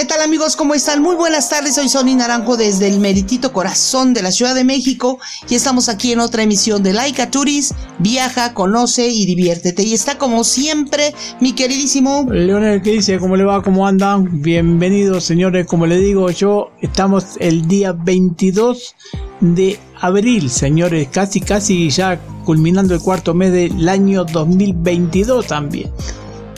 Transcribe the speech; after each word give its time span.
¿Qué 0.00 0.06
tal 0.06 0.22
amigos? 0.22 0.56
¿Cómo 0.56 0.72
están? 0.72 1.02
Muy 1.02 1.14
buenas 1.14 1.50
tardes, 1.50 1.74
soy 1.74 1.90
Sony 1.90 2.16
Naranjo 2.16 2.56
desde 2.56 2.88
el 2.88 3.00
meritito 3.00 3.52
corazón 3.52 4.14
de 4.14 4.22
la 4.22 4.32
Ciudad 4.32 4.54
de 4.54 4.64
México 4.64 5.18
y 5.46 5.56
estamos 5.56 5.90
aquí 5.90 6.12
en 6.12 6.20
otra 6.20 6.42
emisión 6.42 6.82
de 6.82 6.94
Laika 6.94 7.30
Turis, 7.30 7.74
viaja, 7.98 8.54
conoce 8.54 9.08
y 9.08 9.26
diviértete. 9.26 9.82
Y 9.82 9.92
está 9.92 10.16
como 10.16 10.42
siempre 10.42 11.14
mi 11.42 11.52
queridísimo... 11.52 12.26
Leonel, 12.30 12.80
¿qué 12.80 12.92
dice? 12.92 13.18
¿Cómo 13.18 13.36
le 13.36 13.44
va? 13.44 13.62
¿Cómo 13.62 13.86
andan? 13.86 14.40
Bienvenidos 14.40 15.24
señores, 15.24 15.66
como 15.66 15.84
le 15.84 15.98
digo 15.98 16.30
yo, 16.30 16.70
estamos 16.80 17.36
el 17.38 17.68
día 17.68 17.92
22 17.92 18.94
de 19.40 19.78
abril, 20.00 20.48
señores, 20.48 21.08
casi 21.12 21.42
casi 21.42 21.90
ya 21.90 22.18
culminando 22.46 22.94
el 22.94 23.02
cuarto 23.02 23.34
mes 23.34 23.52
del 23.52 23.86
año 23.86 24.24
2022 24.24 25.46
también. 25.46 25.90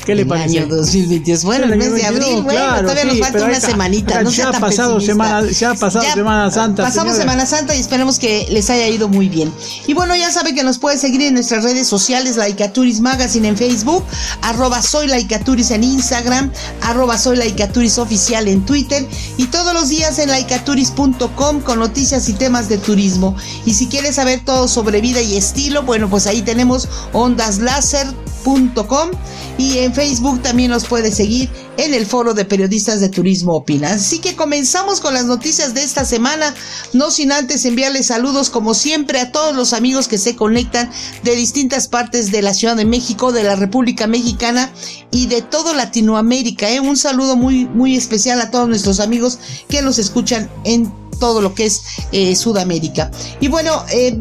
¿Qué 0.04 0.14
le 0.14 0.26
parece? 0.26 0.58
Año 0.58 0.68
2022. 0.68 1.44
Bueno, 1.44 1.66
el, 1.66 1.78
mes 1.78 1.94
de 1.94 2.04
abril, 2.04 2.42
bueno, 2.42 2.80
todavía 2.80 3.04
nos 3.04 3.18
falta 3.20 3.44
una 3.44 3.60
semanita. 3.60 4.22
No 4.22 4.30
ya, 4.30 4.48
ha 4.48 4.52
pasado 4.52 5.00
semana, 5.00 5.48
ya 5.50 5.70
ha 5.70 5.74
pasado 5.74 6.04
Semana 6.12 6.50
Santa. 6.50 6.82
Pasamos 6.82 7.16
Semana 7.16 7.46
Santa 7.46 7.74
y 7.76 7.80
esperemos 7.80 8.18
que 8.18 8.46
les 8.50 8.68
haya 8.70 8.88
ido 8.88 9.08
muy 9.08 9.28
bien. 9.28 9.52
Y 9.86 9.94
bueno, 9.94 10.16
ya 10.16 10.32
saben 10.32 10.54
que 10.54 10.64
nos 10.64 10.78
puede 10.78 10.98
seguir 10.98 11.22
en 11.22 11.34
nuestras 11.34 11.62
redes 11.64 11.86
sociales, 11.86 12.36
Laicaturis 12.36 13.00
Magazine 13.00 13.48
en 13.48 13.56
Facebook, 13.56 14.04
arroba 14.42 14.82
soy 14.82 15.06
Laicaturis 15.06 15.70
en 15.70 15.84
Instagram, 15.84 16.50
arroba 16.80 17.16
soy 17.16 17.36
Laicaturis 17.36 17.98
oficial 17.98 18.48
en 18.48 18.64
Twitter 18.66 19.06
y 19.36 19.46
todos 19.46 19.72
los 19.72 19.88
días 19.88 20.18
en 20.18 20.30
laicaturis.com 20.30 21.60
con 21.60 21.78
noticias 21.78 22.28
y 22.28 22.32
temas 22.32 22.68
de 22.68 22.78
turismo. 22.78 23.36
Y 23.64 23.74
si 23.74 23.86
quieres 23.86 24.16
saber 24.16 24.44
todo 24.44 24.66
sobre 24.66 25.00
vida 25.00 25.20
y 25.20 25.36
estilo, 25.36 25.82
bueno, 25.82 26.08
pues 26.10 26.26
ahí 26.26 26.42
tenemos 26.42 26.88
ondaslaser.com 27.12 29.10
y 29.58 29.78
en 29.78 29.94
Facebook 29.94 30.42
también 30.42 30.70
nos 30.70 30.84
puede 30.84 31.12
seguir 31.12 31.50
en 31.76 31.94
el 31.94 32.06
foro 32.06 32.34
de 32.34 32.44
periodistas 32.44 33.00
de 33.00 33.08
turismo 33.08 33.54
Opina. 33.54 33.92
Así 33.92 34.18
que 34.18 34.36
comenzamos 34.36 35.00
con 35.00 35.14
las 35.14 35.24
noticias 35.24 35.74
de 35.74 35.82
esta 35.82 36.04
semana, 36.04 36.54
no 36.92 37.10
sin 37.10 37.32
antes 37.32 37.64
enviarles 37.64 38.06
saludos 38.06 38.50
como 38.50 38.74
siempre 38.74 39.20
a 39.20 39.32
todos 39.32 39.54
los 39.54 39.72
amigos 39.72 40.08
que 40.08 40.18
se 40.18 40.36
conectan 40.36 40.90
de 41.22 41.34
distintas 41.34 41.88
partes 41.88 42.30
de 42.30 42.42
la 42.42 42.54
Ciudad 42.54 42.76
de 42.76 42.84
México, 42.84 43.32
de 43.32 43.44
la 43.44 43.56
República 43.56 44.06
Mexicana 44.06 44.72
y 45.10 45.26
de 45.26 45.42
todo 45.42 45.74
Latinoamérica. 45.74 46.70
¿eh? 46.70 46.80
Un 46.80 46.96
saludo 46.96 47.36
muy, 47.36 47.66
muy 47.66 47.96
especial 47.96 48.40
a 48.40 48.50
todos 48.50 48.68
nuestros 48.68 49.00
amigos 49.00 49.38
que 49.68 49.82
nos 49.82 49.98
escuchan 49.98 50.50
en 50.64 50.92
todo 51.22 51.40
lo 51.40 51.54
que 51.54 51.66
es 51.66 51.82
eh, 52.10 52.34
Sudamérica. 52.34 53.08
Y 53.38 53.46
bueno, 53.46 53.84
eh, 53.92 54.18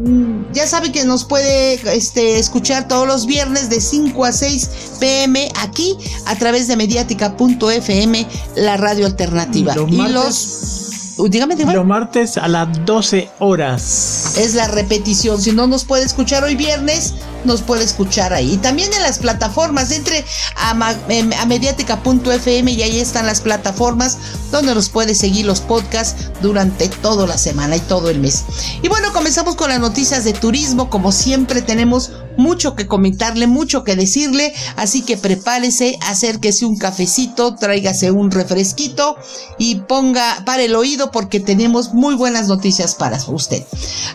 ya 0.54 0.68
sabe 0.68 0.92
que 0.92 1.04
nos 1.04 1.26
puede 1.26 1.74
este, 1.96 2.38
escuchar 2.38 2.88
todos 2.88 3.08
los 3.08 3.26
viernes 3.26 3.72
de 3.72 3.82
5 3.82 4.24
a 4.24 4.32
6 4.32 4.70
pm 5.00 5.21
aquí 5.60 5.98
a 6.26 6.36
través 6.36 6.68
de 6.68 6.76
mediática.fm, 6.76 8.28
la 8.56 8.78
radio 8.78 9.06
alternativa. 9.06 9.74
y 9.88 10.08
los 10.08 10.82
dígame, 11.30 11.56
dígame. 11.56 11.76
Los 11.76 11.86
martes 11.86 12.38
a 12.38 12.48
las 12.48 12.86
12 12.86 13.30
horas. 13.40 14.36
Es 14.38 14.56
la 14.56 14.68
repetición. 14.68 15.42
Si 15.42 15.52
no 15.52 15.68
nos 15.68 15.86
puede 15.86 16.04
escuchar 16.06 16.44
hoy 16.44 16.56
viernes, 16.56 17.14
nos 17.46 17.62
puede 17.62 17.84
escuchar 17.84 18.34
ahí. 18.34 18.58
También 18.58 18.94
en 18.94 19.02
las 19.02 19.20
plataformas. 19.20 19.92
Entre 19.92 20.24
a, 20.56 20.72
a 20.72 21.46
mediática.fm 21.46 22.72
y 22.72 22.82
ahí 22.82 23.00
están 23.00 23.26
las 23.26 23.42
plataformas 23.42 24.18
donde 24.52 24.76
nos 24.76 24.90
puede 24.90 25.16
seguir 25.16 25.46
los 25.46 25.62
podcasts 25.62 26.32
durante 26.42 26.90
toda 26.90 27.28
la 27.28 27.38
semana 27.38 27.76
y 27.78 27.80
todo 27.82 28.10
el 28.10 28.20
mes. 28.20 28.44
Y 28.82 28.88
bueno, 28.88 29.12
comenzamos 29.14 29.56
con 29.56 29.70
las 29.70 29.80
noticias 29.80 30.24
de 30.24 30.34
turismo. 30.34 30.90
Como 30.90 31.12
siempre, 31.12 31.62
tenemos 31.62 32.12
mucho 32.38 32.76
que 32.76 32.88
comentarle, 32.88 33.48
mucho 33.48 33.84
que 33.84 33.96
decirle. 33.96 34.54
Así 34.76 35.02
que 35.02 35.18
prepárese, 35.18 35.98
acérquese 36.02 36.66
un 36.66 36.78
cafecito, 36.78 37.56
tráigase 37.56 38.12
un 38.12 38.32
refresquito 38.32 39.18
y 39.58 39.76
ponga 39.76 40.44
para 40.46 40.64
el 40.64 40.76
oído 40.76 41.12
porque 41.12 41.40
tenemos 41.40 41.94
muy 41.94 42.16
buenas 42.16 42.48
noticias 42.48 42.96
para 42.96 43.18
usted. 43.28 43.64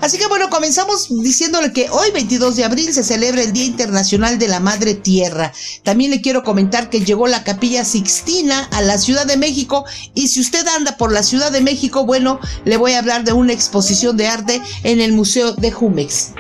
Así 0.01 0.19
que 0.19 0.27
bueno, 0.27 0.51
comenzamos 0.51 1.09
diciéndole 1.23 1.73
que 1.73 1.89
hoy 1.91 2.11
22 2.13 2.57
de 2.57 2.65
abril 2.65 2.93
se 2.93 3.05
celebra 3.05 3.16
el 3.25 3.53
Día 3.53 3.65
Internacional 3.65 4.39
de 4.39 4.49
la 4.49 4.61
Madre 4.61 4.95
Tierra. 4.95 5.53
También 5.83 6.11
le 6.11 6.21
quiero 6.21 6.43
comentar 6.43 6.91
que 6.91 7.01
llegó 7.01 7.27
la 7.27 7.45
Capilla 7.45 7.85
Sixtina 7.85 8.65
a 8.73 8.83
la 8.83 8.99
Ciudad 8.99 9.27
de 9.27 9.37
México 9.37 9.85
y 10.15 10.29
si 10.29 10.41
usted 10.41 10.67
anda 10.67 10.97
por 10.97 11.13
la 11.13 11.23
Ciudad 11.23 11.51
de 11.51 11.63
México, 11.63 12.05
bueno, 12.05 12.39
le 12.65 12.77
voy 12.77 12.93
a 12.93 12.99
hablar 12.99 13.25
de 13.25 13.33
una 13.33 13.53
exposición 13.53 14.17
de 14.17 14.29
arte 14.29 14.61
en 14.83 15.01
el 15.01 15.13
Museo 15.13 15.53
de 15.53 15.73
Jumex. 15.73 16.33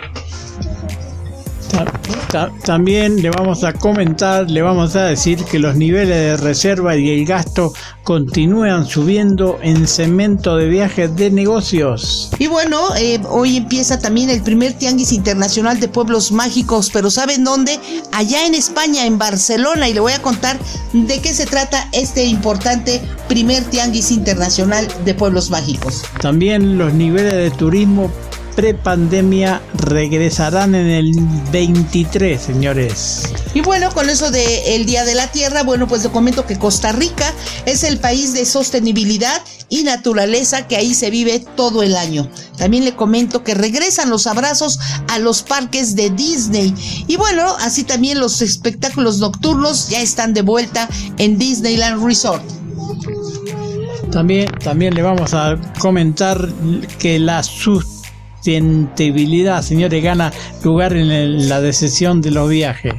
También 2.65 3.23
le 3.23 3.31
vamos 3.31 3.65
a 3.65 3.73
comentar, 3.73 4.51
le 4.51 4.61
vamos 4.61 4.97
a 4.97 5.05
decir 5.05 5.45
que 5.45 5.59
los 5.59 5.77
niveles 5.77 6.17
de 6.17 6.37
reserva 6.37 6.97
y 6.97 7.11
el 7.11 7.25
gasto 7.25 7.73
continúan 8.03 8.87
subiendo 8.87 9.59
en 9.63 9.87
cemento 9.87 10.57
de 10.57 10.69
viajes 10.69 11.15
de 11.17 11.31
negocios. 11.31 12.31
Y 12.39 12.47
bueno, 12.49 12.95
eh, 12.97 13.21
hoy 13.29 13.57
empieza 13.57 13.99
también 13.99 14.31
el 14.31 14.43
primer 14.43 14.75
Tianguis 14.75 15.13
Internacional 15.13 15.81
de 15.81 15.89
Pueblos 15.89 16.33
Mágicos, 16.33 16.91
pero 16.93 17.11
¿saben 17.11 17.45
dónde? 17.45 17.79
Allá 18.13 18.47
en 18.47 18.55
España, 18.55 19.07
en 19.07 19.19
Barcelona, 19.19 19.89
y 19.89 19.95
le 19.95 20.01
voy 20.01 20.13
a 20.13 20.23
contar 20.23 20.59
de 20.93 21.21
qué 21.21 21.33
se 21.33 21.47
trata 21.47 21.89
este 21.93 22.25
importante 22.25 23.01
primer 23.29 23.65
Tianguis 23.65 24.11
Internacional 24.11 24.87
de 25.05 25.15
Pueblos 25.15 25.51
Mágicos. 25.51 26.03
También 26.21 26.79
los 26.79 26.93
niveles 26.93 27.35
de 27.35 27.51
turismo 27.51 28.11
prepandemia 28.57 29.61
regresarán 29.75 30.75
en 30.75 30.89
el 30.89 31.13
23, 31.53 32.41
señores. 32.41 33.23
Y 33.55 33.61
bueno, 33.61 33.93
con 33.93 34.09
eso 34.09 34.31
de 34.31 34.75
el 34.75 34.87
Día 34.87 35.05
de 35.05 35.15
la 35.15 35.29
Tierra, 35.29 35.63
bueno, 35.63 35.87
pues 35.87 36.03
le 36.03 36.11
comento 36.11 36.47
que 36.47 36.59
Costa 36.59 36.91
Rica 36.93 37.33
es 37.67 37.85
el 37.85 37.99
país 37.99 38.33
de 38.33 38.47
sostenibilidad 38.47 39.43
y 39.69 39.83
naturaleza 39.85 40.67
que 40.67 40.77
ahí 40.77 40.95
se 40.95 41.11
vive 41.11 41.45
todo 41.55 41.83
el 41.83 41.97
año. 41.97 42.29
También 42.57 42.85
le 42.85 42.97
comento 42.97 43.45
que 43.45 43.55
regresan 43.55 44.09
los 44.11 44.27
abrazos 44.27 44.79
a 45.09 45.19
los 45.19 45.43
parques 45.43 45.95
de 45.95 46.11
Disney. 46.11 46.75
Y 47.07 47.17
bueno, 47.17 47.55
así 47.61 47.85
también 47.85 48.19
los 48.19 48.41
espectáculos 48.41 49.19
nocturnos 49.19 49.91
ya 49.91 50.01
están 50.01 50.33
de 50.33 50.43
vuelta 50.43 50.89
en 51.19 51.37
Disneyland 51.37 52.03
Resort. 52.03 52.43
También, 54.11 54.51
también 54.65 54.95
le 54.95 55.03
vamos 55.03 55.35
a 55.35 55.57
comentar 55.79 56.49
que 56.99 57.19
la 57.19 57.43
sus 57.43 57.96
sustentabilidad, 58.47 59.61
señores, 59.63 60.03
gana 60.05 60.33
lugar 60.63 60.93
en 60.93 61.49
la 61.49 61.61
decisión 61.61 62.21
de 62.21 62.31
los 62.31 62.49
viajes. 62.49 62.95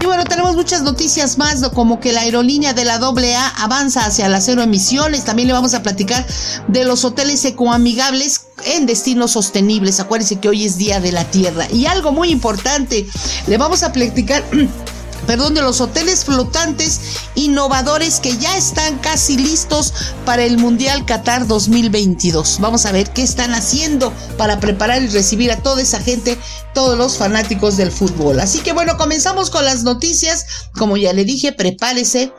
Y 0.00 0.06
bueno, 0.06 0.24
tenemos 0.24 0.56
muchas 0.56 0.80
noticias 0.80 1.36
más, 1.36 1.62
como 1.74 2.00
que 2.00 2.12
la 2.12 2.22
aerolínea 2.22 2.72
de 2.72 2.86
la 2.86 2.94
AA 2.94 3.48
avanza 3.58 4.06
hacia 4.06 4.30
las 4.30 4.46
cero 4.46 4.62
emisiones. 4.62 5.24
También 5.24 5.48
le 5.48 5.52
vamos 5.52 5.74
a 5.74 5.82
platicar 5.82 6.26
de 6.68 6.84
los 6.84 7.04
hoteles 7.04 7.44
ecoamigables 7.44 8.46
en 8.64 8.86
destinos 8.86 9.32
sostenibles. 9.32 10.00
Acuérdense 10.00 10.36
que 10.36 10.48
hoy 10.48 10.64
es 10.64 10.78
Día 10.78 11.00
de 11.00 11.12
la 11.12 11.24
Tierra. 11.24 11.66
Y 11.70 11.84
algo 11.84 12.12
muy 12.12 12.30
importante, 12.30 13.06
le 13.46 13.58
vamos 13.58 13.82
a 13.82 13.92
platicar 13.92 14.42
perdón, 15.26 15.54
de 15.54 15.62
los 15.62 15.80
hoteles 15.80 16.24
flotantes 16.24 17.00
innovadores 17.34 18.20
que 18.20 18.36
ya 18.36 18.56
están 18.56 18.98
casi 18.98 19.36
listos 19.36 19.92
para 20.24 20.44
el 20.44 20.58
Mundial 20.58 21.04
Qatar 21.06 21.46
2022. 21.46 22.58
Vamos 22.60 22.86
a 22.86 22.92
ver 22.92 23.10
qué 23.10 23.22
están 23.22 23.54
haciendo 23.54 24.12
para 24.36 24.60
preparar 24.60 25.02
y 25.02 25.08
recibir 25.08 25.52
a 25.52 25.56
toda 25.62 25.82
esa 25.82 26.00
gente, 26.00 26.38
todos 26.74 26.96
los 26.96 27.16
fanáticos 27.16 27.76
del 27.76 27.90
fútbol. 27.90 28.40
Así 28.40 28.60
que 28.60 28.72
bueno, 28.72 28.96
comenzamos 28.96 29.50
con 29.50 29.64
las 29.64 29.82
noticias. 29.82 30.46
Como 30.78 30.96
ya 30.96 31.12
le 31.12 31.24
dije, 31.24 31.52
prepárese, 31.52 32.32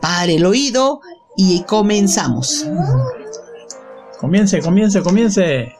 para 0.00 0.32
el 0.32 0.46
oído 0.46 1.00
y 1.36 1.62
comenzamos. 1.64 2.64
Comience, 4.20 4.60
comience, 4.60 5.02
comience. 5.02 5.74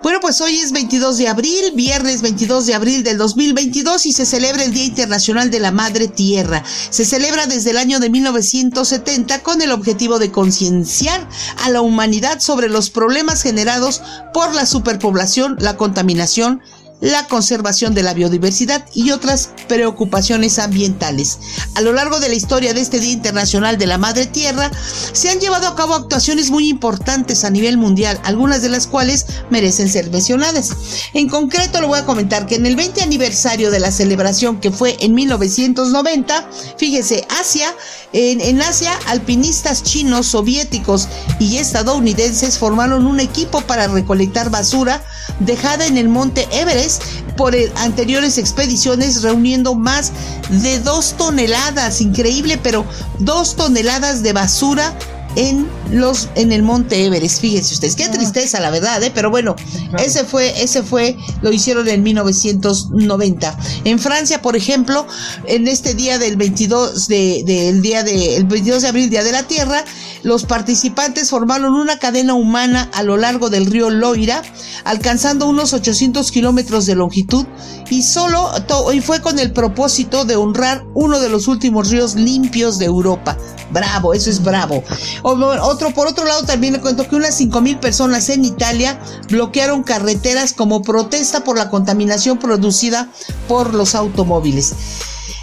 Bueno, 0.00 0.20
pues 0.20 0.40
hoy 0.40 0.58
es 0.58 0.70
22 0.70 1.18
de 1.18 1.26
abril, 1.26 1.72
viernes 1.74 2.22
22 2.22 2.66
de 2.66 2.74
abril 2.74 3.02
del 3.02 3.18
2022 3.18 4.06
y 4.06 4.12
se 4.12 4.26
celebra 4.26 4.62
el 4.62 4.72
Día 4.72 4.84
Internacional 4.84 5.50
de 5.50 5.58
la 5.58 5.72
Madre 5.72 6.06
Tierra. 6.06 6.62
Se 6.90 7.04
celebra 7.04 7.48
desde 7.48 7.70
el 7.70 7.78
año 7.78 7.98
de 7.98 8.08
1970 8.08 9.42
con 9.42 9.60
el 9.60 9.72
objetivo 9.72 10.20
de 10.20 10.30
concienciar 10.30 11.28
a 11.64 11.70
la 11.70 11.80
humanidad 11.80 12.38
sobre 12.38 12.68
los 12.68 12.90
problemas 12.90 13.42
generados 13.42 14.00
por 14.32 14.54
la 14.54 14.66
superpoblación, 14.66 15.56
la 15.58 15.76
contaminación, 15.76 16.62
la 17.00 17.26
conservación 17.28 17.94
de 17.94 18.02
la 18.02 18.14
biodiversidad 18.14 18.84
y 18.92 19.12
otras 19.12 19.50
preocupaciones 19.68 20.58
ambientales. 20.58 21.38
A 21.74 21.80
lo 21.80 21.92
largo 21.92 22.18
de 22.18 22.28
la 22.28 22.34
historia 22.34 22.74
de 22.74 22.80
este 22.80 22.98
Día 22.98 23.12
Internacional 23.12 23.78
de 23.78 23.86
la 23.86 23.98
Madre 23.98 24.26
Tierra, 24.26 24.70
se 25.12 25.30
han 25.30 25.38
llevado 25.38 25.68
a 25.68 25.76
cabo 25.76 25.94
actuaciones 25.94 26.50
muy 26.50 26.68
importantes 26.68 27.44
a 27.44 27.50
nivel 27.50 27.76
mundial, 27.76 28.20
algunas 28.24 28.62
de 28.62 28.68
las 28.68 28.86
cuales 28.86 29.26
merecen 29.50 29.88
ser 29.88 30.10
mencionadas. 30.10 30.70
En 31.14 31.28
concreto, 31.28 31.80
le 31.80 31.86
voy 31.86 31.98
a 31.98 32.04
comentar 32.06 32.46
que 32.46 32.56
en 32.56 32.66
el 32.66 32.74
20 32.74 33.02
aniversario 33.02 33.70
de 33.70 33.80
la 33.80 33.92
celebración 33.92 34.60
que 34.60 34.72
fue 34.72 34.96
en 35.00 35.14
1990, 35.14 36.50
fíjese, 36.76 37.26
Asia, 37.40 37.74
en, 38.12 38.40
en 38.40 38.60
Asia, 38.60 38.92
alpinistas 39.06 39.82
chinos, 39.82 40.26
soviéticos 40.26 41.08
y 41.38 41.58
estadounidenses 41.58 42.58
formaron 42.58 43.06
un 43.06 43.20
equipo 43.20 43.60
para 43.60 43.86
recolectar 43.86 44.50
basura 44.50 45.04
dejada 45.40 45.86
en 45.86 45.96
el 45.96 46.08
monte 46.08 46.48
Everest 46.50 46.87
por 47.36 47.54
anteriores 47.76 48.38
expediciones 48.38 49.22
reuniendo 49.22 49.74
más 49.74 50.12
de 50.50 50.78
dos 50.80 51.14
toneladas, 51.16 52.00
increíble, 52.00 52.58
pero 52.62 52.84
dos 53.18 53.56
toneladas 53.56 54.22
de 54.22 54.32
basura 54.32 54.92
en 55.38 55.68
los 55.92 56.28
en 56.34 56.50
el 56.50 56.64
Monte 56.64 57.06
Everest. 57.06 57.40
Fíjense 57.40 57.72
ustedes, 57.72 57.94
qué 57.94 58.04
ah. 58.04 58.10
tristeza 58.10 58.58
la 58.58 58.70
verdad, 58.70 59.00
¿eh? 59.04 59.12
pero 59.14 59.30
bueno, 59.30 59.54
ese 59.98 60.24
fue 60.24 60.52
ese 60.60 60.82
fue 60.82 61.16
lo 61.42 61.52
hicieron 61.52 61.88
en 61.88 62.02
1990. 62.02 63.58
En 63.84 63.98
Francia, 64.00 64.42
por 64.42 64.56
ejemplo, 64.56 65.06
en 65.46 65.68
este 65.68 65.94
día 65.94 66.18
del 66.18 66.36
22 66.36 67.06
de, 67.06 67.44
del 67.46 67.80
día 67.80 68.02
de 68.02 68.36
el 68.36 68.44
22 68.44 68.82
de 68.82 68.88
abril, 68.88 69.10
día 69.10 69.22
de 69.22 69.32
la 69.32 69.44
Tierra, 69.44 69.84
los 70.24 70.44
participantes 70.44 71.30
formaron 71.30 71.74
una 71.74 72.00
cadena 72.00 72.34
humana 72.34 72.90
a 72.92 73.04
lo 73.04 73.16
largo 73.16 73.48
del 73.48 73.66
río 73.66 73.90
Loira, 73.90 74.42
alcanzando 74.84 75.46
unos 75.46 75.72
800 75.72 76.32
kilómetros 76.32 76.86
de 76.86 76.96
longitud 76.96 77.46
y 77.90 78.02
solo 78.02 78.50
y 78.92 79.00
fue 79.00 79.22
con 79.22 79.38
el 79.38 79.52
propósito 79.52 80.24
de 80.24 80.34
honrar 80.34 80.84
uno 80.94 81.20
de 81.20 81.28
los 81.28 81.46
últimos 81.46 81.90
ríos 81.90 82.16
limpios 82.16 82.78
de 82.78 82.86
Europa. 82.86 83.36
Bravo, 83.70 84.14
eso 84.14 84.30
es 84.30 84.42
bravo. 84.42 84.82
Otro, 85.30 85.90
por 85.90 86.06
otro 86.06 86.24
lado, 86.24 86.44
también 86.44 86.72
le 86.72 86.80
cuento 86.80 87.06
que 87.06 87.14
unas 87.14 87.38
5.000 87.38 87.80
personas 87.80 88.30
en 88.30 88.46
Italia 88.46 88.98
bloquearon 89.28 89.82
carreteras 89.82 90.54
como 90.54 90.82
protesta 90.82 91.44
por 91.44 91.58
la 91.58 91.68
contaminación 91.68 92.38
producida 92.38 93.08
por 93.46 93.74
los 93.74 93.94
automóviles. 93.94 94.74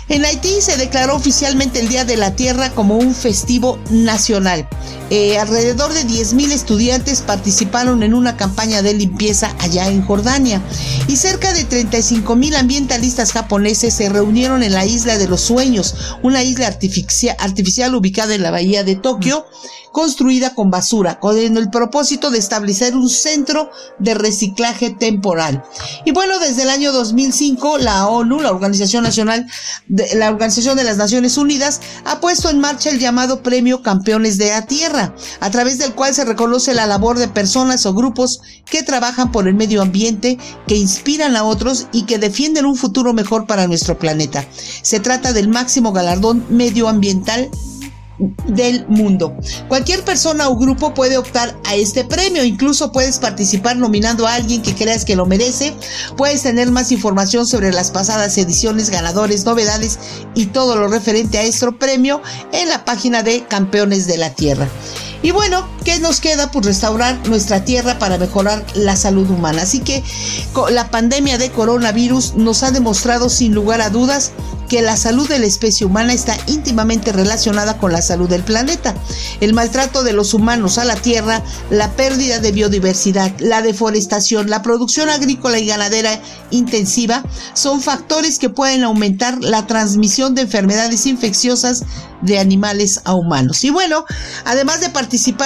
En 0.08 0.24
Haití 0.24 0.62
se 0.62 0.78
declaró 0.78 1.16
oficialmente 1.16 1.80
el 1.80 1.88
Día 1.88 2.06
de 2.06 2.16
la 2.16 2.36
Tierra 2.36 2.70
como 2.70 2.96
un 2.96 3.16
festivo 3.16 3.80
nacional. 3.90 4.68
Eh, 5.10 5.40
alrededor 5.40 5.94
de 5.94 6.04
10.000 6.06 6.52
estudiantes 6.52 7.22
participaron 7.22 8.04
en 8.04 8.14
una 8.14 8.38
campaña 8.38 8.84
de 8.84 8.94
limpieza 8.94 9.56
allá 9.60 9.88
en 9.88 10.04
Jordania 10.04 10.62
y 11.08 11.16
cerca 11.16 11.54
de 11.54 11.68
35.000 11.68 12.56
ambientalistas 12.56 13.32
japoneses 13.32 13.96
se 13.96 14.10
reunieron 14.10 14.62
en 14.62 14.74
la 14.74 14.86
isla 14.86 15.18
de 15.18 15.28
los 15.28 15.42
sueños, 15.42 15.96
una 16.22 16.44
isla 16.44 16.68
artificial, 16.68 17.36
artificial 17.40 17.96
ubicada 17.96 18.36
en 18.36 18.44
la 18.44 18.52
bahía 18.52 18.84
de 18.84 18.96
Tokio, 18.96 19.46
construida 19.96 20.54
con 20.54 20.70
basura, 20.72 21.22
con 21.22 21.38
el 21.38 21.70
propósito 21.70 22.30
de 22.30 22.38
establecer 22.38 22.98
un 22.98 23.08
centro 23.08 23.70
de 23.98 24.14
reciclaje 24.14 24.90
temporal. 24.90 25.64
Y 26.04 26.12
bueno, 26.12 26.38
desde 26.40 26.64
el 26.64 26.70
año 26.70 26.92
2005, 26.92 27.78
la 27.78 28.06
ONU, 28.08 28.42
la 28.42 28.52
Organización 28.52 29.06
Nacional, 29.06 29.48
la 30.16 30.30
Organización 30.30 30.78
de 30.78 30.84
las 30.84 30.98
Naciones 30.98 31.38
Unidas, 31.38 31.82
ha 32.06 32.20
puesto 32.20 32.50
en 32.50 32.60
marcha 32.60 32.90
el 32.90 33.00
llamado 33.00 33.42
Premio 33.42 33.82
Campeones 33.82 34.38
de 34.38 34.50
la 34.50 34.66
Tierra, 34.66 35.16
a 35.40 35.50
través 35.50 35.78
del 35.78 35.94
cual 35.94 36.14
se 36.14 36.26
reconoce 36.26 36.74
la 36.74 36.88
labor 36.88 37.18
de 37.18 37.28
personas 37.28 37.86
o 37.86 37.94
grupos 37.94 38.42
que 38.66 38.84
trabajan 38.84 39.32
por 39.32 39.48
el 39.48 39.56
medio 39.56 39.82
ambiente, 39.82 40.38
que 40.68 40.76
inspiran 40.76 41.36
a 41.36 41.44
otros 41.44 41.88
y 41.92 42.04
que 42.04 42.18
defienden 42.18 42.66
un 42.66 42.76
futuro 42.76 43.14
mejor 43.14 43.48
para 43.48 43.68
nuestro 43.68 43.98
planeta. 43.98 44.46
Se 44.82 45.00
trata 45.00 45.34
del 45.34 45.48
máximo 45.48 45.94
galardón 45.94 46.46
medioambiental 46.50 47.50
del 48.48 48.88
mundo. 48.88 49.36
Cualquier 49.68 50.04
persona 50.04 50.48
o 50.48 50.58
grupo 50.58 50.94
puede 50.94 51.18
optar 51.18 51.56
a 51.66 51.76
este 51.76 52.04
premio, 52.04 52.44
incluso 52.44 52.92
puedes 52.92 53.20
participar 53.20 53.76
nominando 53.78 54.28
a 54.28 54.36
alguien 54.36 54.62
que 54.62 54.76
creas 54.76 55.06
que 55.06 55.16
lo 55.16 55.26
merece, 55.26 55.74
puedes 56.16 56.44
tener 56.44 56.72
más 56.72 56.92
información 56.92 57.46
sobre 57.46 57.72
las 57.72 57.92
pasadas 57.92 58.38
ediciones, 58.38 58.90
ganadores, 58.90 59.46
novedades 59.46 60.00
y 60.36 60.48
todo 60.48 60.76
lo 60.76 60.88
referente 60.88 61.38
a 61.38 61.44
este 61.44 61.66
premio 61.74 62.22
en 62.52 62.70
la 62.70 62.86
página 62.86 63.24
de 63.24 63.46
Campeones 63.46 64.08
de 64.08 64.18
la 64.18 64.30
Tierra. 64.30 64.68
Y 65.22 65.32
bueno, 65.32 65.68
¿qué 65.84 66.00
nos 66.00 66.20
queda? 66.20 66.52
Pues 66.52 66.66
restaurar 66.66 67.28
nuestra 67.28 67.64
tierra 67.64 67.98
para 68.00 68.18
mejorar 68.18 68.66
la 68.76 68.96
salud 68.96 69.30
humana. 69.30 69.64
Así 69.64 69.80
que 69.80 70.04
la 70.70 70.90
pandemia 70.92 71.38
de 71.38 71.52
coronavirus 71.52 72.36
nos 72.36 72.64
ha 72.64 72.72
demostrado 72.72 73.30
sin 73.30 73.54
lugar 73.54 73.82
a 73.82 73.90
dudas 73.90 74.32
que 74.68 74.82
la 74.82 74.98
salud 74.98 75.28
de 75.28 75.40
la 75.40 75.46
especie 75.46 75.86
humana 75.86 76.14
está 76.14 76.36
íntimamente 76.48 77.12
relacionada 77.12 77.78
con 77.78 77.92
la 77.92 78.02
salud 78.02 78.28
del 78.28 78.44
planeta. 78.44 78.96
El 79.40 79.54
maltrato 79.54 80.04
de 80.04 80.14
los 80.14 80.34
humanos 80.34 80.78
a 80.78 80.86
la 80.86 80.96
tierra, 80.96 81.44
la 81.70 81.92
pérdida 81.92 82.40
de 82.40 82.52
biodiversidad, 82.52 83.32
la 83.40 83.62
deforestación, 83.62 84.50
la 84.50 84.64
producción 84.64 85.10
agrícola 85.10 85.60
y 85.60 85.68
ganadera 85.68 86.20
intensiva 86.52 87.24
son 87.54 87.82
factores 87.82 88.40
que 88.40 88.50
pueden 88.50 88.84
aumentar 88.84 89.38
la 89.40 89.68
transmisión 89.68 90.36
de 90.36 90.44
enfermedades 90.44 91.06
infecciosas 91.06 91.84
de 92.22 92.40
animales 92.40 93.02
a 93.04 93.14
humanos. 93.14 93.64
Y 93.64 93.70
bueno, 93.70 94.06
además 94.46 94.82
de 94.82 94.90
participar 94.90 95.05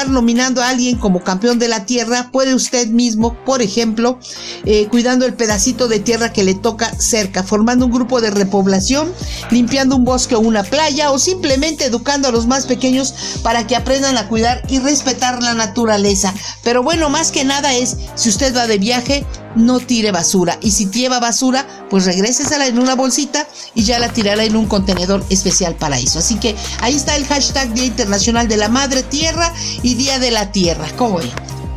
nominando 0.10 0.62
a 0.62 0.70
alguien 0.70 0.98
como 0.98 1.24
campeón 1.24 1.60
de 1.60 1.68
la 1.68 1.86
tierra, 1.86 2.30
puede 2.32 2.54
usted 2.54 2.88
mismo, 2.88 3.36
por 3.46 3.62
ejemplo, 3.62 4.20
eh, 4.66 4.88
cuidando 4.88 5.26
el 5.26 5.34
pedacito 5.34 5.88
de 5.88 6.00
tierra 6.00 6.32
que 6.32 6.44
le 6.44 6.56
toca 6.56 6.92
cerca, 7.00 7.44
formando 7.44 7.86
un 7.86 7.92
grupo 7.92 8.22
de 8.22 8.32
repoblación, 8.32 9.12
limpiando 9.52 9.96
un 9.96 10.06
bosque 10.06 10.36
o 10.36 10.40
una 10.40 10.64
playa 10.64 11.12
o 11.12 11.20
simplemente 11.20 11.86
educando 11.86 12.28
a 12.28 12.32
los 12.32 12.48
más 12.48 12.66
pequeños 12.66 13.14
para 13.44 13.68
que 13.68 13.76
aprendan 13.76 14.18
a 14.18 14.28
cuidar 14.28 14.62
y 14.70 14.80
respetar 14.80 15.42
la 15.42 15.54
naturaleza. 15.54 16.34
Pero 16.64 16.84
bueno, 16.84 17.10
más 17.10 17.32
que 17.32 17.44
nada 17.44 17.74
es, 17.74 17.98
si 18.16 18.30
usted 18.30 18.56
va 18.56 18.68
de 18.68 18.78
viaje, 18.78 19.26
no 19.56 19.80
tire 19.80 20.12
basura. 20.12 20.57
Y 20.62 20.72
si 20.72 20.90
lleva 20.90 21.19
basura, 21.19 21.66
pues 21.90 22.06
regrésesela 22.06 22.68
en 22.68 22.80
una 22.80 22.96
bolsita 22.96 23.48
y 23.75 23.84
ya 23.84 24.00
la 24.00 24.10
tirará 24.10 24.44
en 24.44 24.56
un 24.56 24.68
contenedor 24.68 25.24
especial 25.30 25.75
para 25.75 25.98
eso. 25.98 26.19
Así 26.19 26.36
que 26.36 26.56
ahí 26.81 26.96
está 26.96 27.16
el 27.16 27.25
hashtag 27.25 27.74
Día 27.74 27.86
Internacional 27.86 28.48
de 28.48 28.57
la 28.57 28.69
Madre 28.69 29.04
Tierra 29.04 29.54
y 29.84 29.96
Día 29.96 30.19
de 30.19 30.31
la 30.31 30.51
Tierra. 30.51 30.88
¿Cómo 30.96 31.18
ve? 31.18 31.30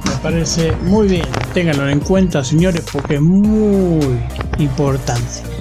Me 0.05 0.17
parece 0.23 0.73
muy 0.83 1.09
bien. 1.09 1.27
Ténganlo 1.55 1.89
en 1.89 2.01
cuenta, 2.01 2.45
señores, 2.45 2.83
porque 2.93 3.17
es 3.17 3.21
muy 3.21 4.21
importante. 4.59 5.53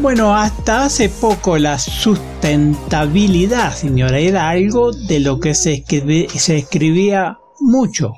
Bueno, 0.00 0.36
hasta 0.36 0.84
hace 0.84 1.08
poco 1.08 1.58
la 1.58 1.76
sustentabilidad, 1.78 3.74
señora, 3.74 4.18
era 4.20 4.48
algo 4.48 4.92
de 4.92 5.18
lo 5.18 5.40
que 5.40 5.54
se, 5.54 5.84
se 6.36 6.56
escribía 6.56 7.40
mucho, 7.58 8.14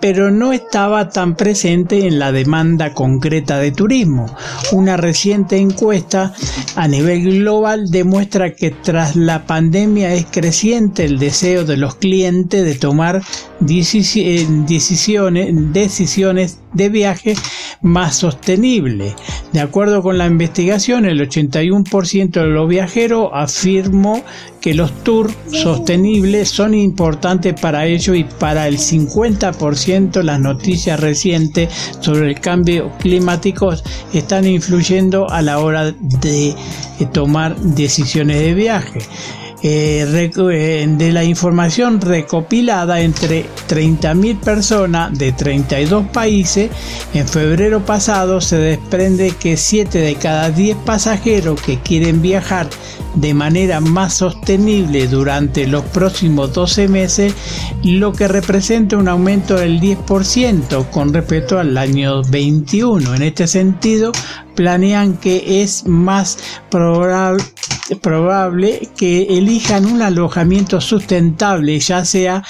pero 0.00 0.30
no 0.30 0.52
estaba 0.52 1.10
tan 1.10 1.34
presente 1.34 2.06
en 2.06 2.18
la 2.18 2.32
demanda 2.32 2.94
concreta 2.94 3.58
de 3.58 3.72
turismo. 3.72 4.26
Una 4.72 4.96
reciente 4.96 5.56
encuesta 5.56 6.32
a 6.76 6.86
nivel 6.88 7.40
global 7.40 7.90
demuestra 7.90 8.54
que 8.54 8.70
tras 8.70 9.16
la 9.16 9.46
pandemia 9.46 10.14
es 10.14 10.26
creciente 10.26 11.04
el 11.04 11.18
deseo 11.18 11.64
de 11.64 11.76
los 11.76 11.96
clientes 11.96 12.64
de 12.64 12.74
tomar 12.74 13.22
decisiones, 13.60 14.48
decisiones 15.72 16.60
de 16.72 16.88
viaje 16.88 17.34
más 17.80 18.16
sostenible. 18.16 19.14
De 19.52 19.60
acuerdo 19.60 20.02
con 20.02 20.18
la 20.18 20.26
investigación, 20.26 21.06
el 21.06 21.20
81% 21.20 22.30
de 22.30 22.46
los 22.46 22.68
viajeros 22.68 23.30
afirmó 23.32 24.22
que 24.60 24.74
los 24.74 24.92
tours 25.04 25.34
sostenibles 25.50 26.48
son 26.48 26.74
importantes 26.74 27.58
para 27.60 27.86
ellos 27.86 28.16
y 28.16 28.24
para 28.24 28.68
el 28.68 28.78
50% 28.78 29.87
las 30.22 30.38
noticias 30.38 31.00
recientes 31.00 31.72
sobre 32.00 32.28
el 32.28 32.40
cambio 32.40 32.92
climático 32.98 33.72
están 34.12 34.46
influyendo 34.46 35.30
a 35.30 35.40
la 35.40 35.60
hora 35.60 35.92
de 35.92 36.54
tomar 37.12 37.56
decisiones 37.56 38.38
de 38.40 38.52
viaje. 38.52 39.00
Eh, 39.60 40.30
eh, 40.36 40.86
de 40.88 41.12
la 41.12 41.24
información 41.24 42.00
recopilada 42.00 43.00
entre 43.00 43.46
30.000 43.68 44.38
personas 44.38 45.18
de 45.18 45.32
32 45.32 46.06
países, 46.08 46.70
en 47.12 47.26
febrero 47.26 47.84
pasado 47.84 48.40
se 48.40 48.56
desprende 48.56 49.32
que 49.32 49.56
7 49.56 49.98
de 49.98 50.14
cada 50.14 50.50
10 50.50 50.76
pasajeros 50.84 51.60
que 51.60 51.80
quieren 51.80 52.22
viajar 52.22 52.68
de 53.16 53.34
manera 53.34 53.80
más 53.80 54.14
sostenible 54.14 55.08
durante 55.08 55.66
los 55.66 55.82
próximos 55.86 56.52
12 56.52 56.86
meses, 56.86 57.34
lo 57.82 58.12
que 58.12 58.28
representa 58.28 58.96
un 58.96 59.08
aumento 59.08 59.56
del 59.56 59.80
10% 59.80 60.88
con 60.90 61.12
respecto 61.12 61.58
al 61.58 61.76
año 61.76 62.22
21. 62.22 63.14
En 63.14 63.22
este 63.22 63.48
sentido, 63.48 64.12
planean 64.58 65.18
que 65.18 65.62
es 65.62 65.86
más 65.86 66.36
probable, 66.68 67.44
probable 68.02 68.88
que 68.96 69.38
elijan 69.38 69.86
un 69.86 70.02
alojamiento 70.02 70.80
sustentable, 70.80 71.78
ya 71.78 72.04
sea 72.04 72.42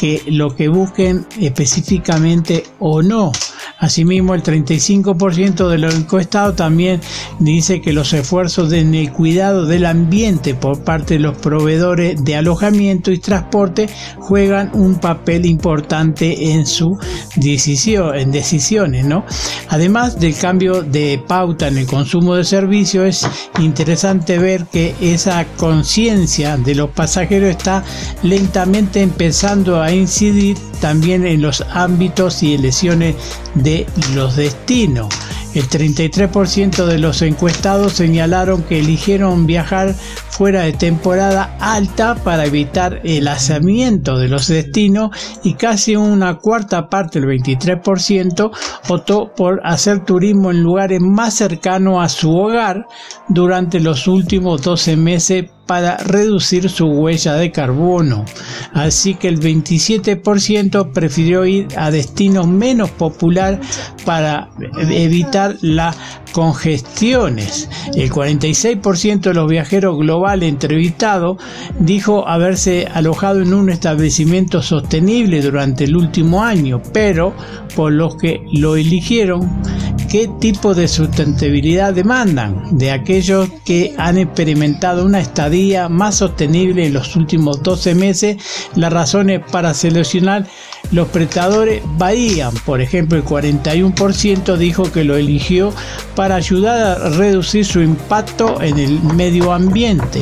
que 0.00 0.24
lo 0.26 0.56
que 0.56 0.66
busquen 0.66 1.24
específicamente 1.40 2.64
o 2.80 3.00
no. 3.00 3.30
Asimismo, 3.78 4.34
el 4.34 4.42
35% 4.42 5.68
de 5.68 5.76
los 5.76 5.94
encuestados 5.94 6.56
también 6.56 7.02
dice 7.38 7.82
que 7.82 7.92
los 7.92 8.14
esfuerzos 8.14 8.72
en 8.72 8.94
el 8.94 9.12
cuidado 9.12 9.66
del 9.66 9.84
ambiente 9.84 10.54
por 10.54 10.82
parte 10.82 11.14
de 11.14 11.20
los 11.20 11.36
proveedores 11.36 12.24
de 12.24 12.36
alojamiento 12.36 13.12
y 13.12 13.18
transporte 13.18 13.90
juegan 14.18 14.70
un 14.72 14.94
papel 14.94 15.44
importante 15.44 16.52
en 16.52 16.66
su 16.66 16.98
decisión, 17.34 18.16
en 18.16 18.32
decisiones, 18.32 19.04
¿no? 19.04 19.26
Además 19.68 20.18
del 20.18 20.34
cambio 20.34 20.82
de 20.82 21.22
pauta 21.26 21.68
en 21.68 21.76
el 21.76 21.86
consumo 21.86 22.34
de 22.34 22.44
servicios, 22.44 23.24
es 23.24 23.30
interesante 23.60 24.38
ver 24.38 24.64
que 24.72 24.94
esa 25.02 25.44
conciencia 25.58 26.56
de 26.56 26.74
los 26.74 26.90
pasajeros 26.90 27.50
está 27.50 27.84
lentamente 28.22 29.02
empezando 29.02 29.82
a 29.82 29.92
incidir 29.92 30.56
también 30.80 31.26
en 31.26 31.42
los 31.42 31.62
ámbitos 31.72 32.42
y 32.42 32.54
elecciones 32.54 33.16
de 33.54 33.65
los 34.14 34.36
destinos. 34.36 35.08
El 35.54 35.68
33% 35.70 36.84
de 36.84 36.98
los 36.98 37.22
encuestados 37.22 37.94
señalaron 37.94 38.62
que 38.62 38.78
eligieron 38.78 39.46
viajar 39.46 39.94
fuera 39.94 40.62
de 40.62 40.74
temporada 40.74 41.56
alta 41.60 42.14
para 42.14 42.44
evitar 42.44 43.00
el 43.04 43.26
asamiento 43.26 44.18
de 44.18 44.28
los 44.28 44.48
destinos 44.48 45.10
y 45.42 45.54
casi 45.54 45.96
una 45.96 46.34
cuarta 46.34 46.88
parte, 46.90 47.20
el 47.20 47.24
23%, 47.24 48.50
optó 48.88 49.32
por 49.34 49.60
hacer 49.64 50.04
turismo 50.04 50.50
en 50.50 50.62
lugares 50.62 51.00
más 51.00 51.32
cercanos 51.34 52.04
a 52.04 52.10
su 52.10 52.36
hogar 52.36 52.84
durante 53.28 53.80
los 53.80 54.06
últimos 54.06 54.60
12 54.60 54.96
meses 54.98 55.44
para 55.66 55.96
reducir 55.98 56.68
su 56.70 56.86
huella 56.86 57.34
de 57.34 57.50
carbono. 57.50 58.24
Así 58.72 59.14
que 59.14 59.28
el 59.28 59.40
27% 59.40 60.92
prefirió 60.92 61.44
ir 61.44 61.68
a 61.76 61.90
destinos 61.90 62.46
menos 62.46 62.90
popular 62.90 63.60
para 64.04 64.48
evitar 64.78 65.56
las 65.60 65.96
congestiones. 66.36 67.66
El 67.94 68.10
46% 68.10 69.20
de 69.20 69.32
los 69.32 69.48
viajeros 69.48 69.96
globales 69.96 70.50
entrevistados 70.50 71.38
dijo 71.80 72.28
haberse 72.28 72.86
alojado 72.92 73.40
en 73.40 73.54
un 73.54 73.70
establecimiento 73.70 74.60
sostenible 74.60 75.40
durante 75.40 75.84
el 75.84 75.96
último 75.96 76.44
año, 76.44 76.82
pero 76.92 77.32
por 77.74 77.90
los 77.90 78.16
que 78.16 78.44
lo 78.52 78.76
eligieron, 78.76 79.62
¿qué 80.10 80.28
tipo 80.38 80.74
de 80.74 80.88
sustentabilidad 80.88 81.94
demandan? 81.94 82.76
De 82.76 82.90
aquellos 82.90 83.48
que 83.64 83.94
han 83.96 84.18
experimentado 84.18 85.06
una 85.06 85.20
estadía 85.20 85.88
más 85.88 86.16
sostenible 86.16 86.84
en 86.84 86.92
los 86.92 87.16
últimos 87.16 87.62
12 87.62 87.94
meses, 87.94 88.36
las 88.74 88.92
razones 88.92 89.40
para 89.50 89.72
seleccionar 89.72 90.46
los 90.92 91.08
prestadores 91.08 91.82
varían. 91.98 92.54
Por 92.64 92.80
ejemplo, 92.80 93.18
el 93.18 93.24
41% 93.24 94.56
dijo 94.56 94.92
que 94.92 95.04
lo 95.04 95.16
eligió 95.16 95.72
para 96.14 96.25
ayudar 96.32 97.00
a 97.00 97.08
reducir 97.10 97.64
su 97.64 97.80
impacto 97.80 98.60
en 98.60 98.78
el 98.78 99.00
medio 99.00 99.52
ambiente. 99.52 100.20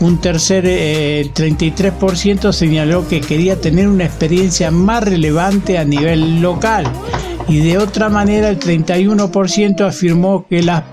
Un 0.00 0.20
tercer 0.20 0.64
eh, 0.66 1.30
33% 1.34 2.52
señaló 2.52 3.06
que 3.06 3.20
quería 3.20 3.60
tener 3.60 3.88
una 3.88 4.04
experiencia 4.04 4.70
más 4.70 5.04
relevante 5.04 5.76
a 5.78 5.84
nivel 5.84 6.40
local. 6.40 6.84
Y 7.48 7.58
de 7.58 7.78
otra 7.78 8.08
manera, 8.08 8.48
el 8.48 8.58
31% 8.58 9.86
afirmó 9.86 10.46
que 10.48 10.62
las 10.62 10.84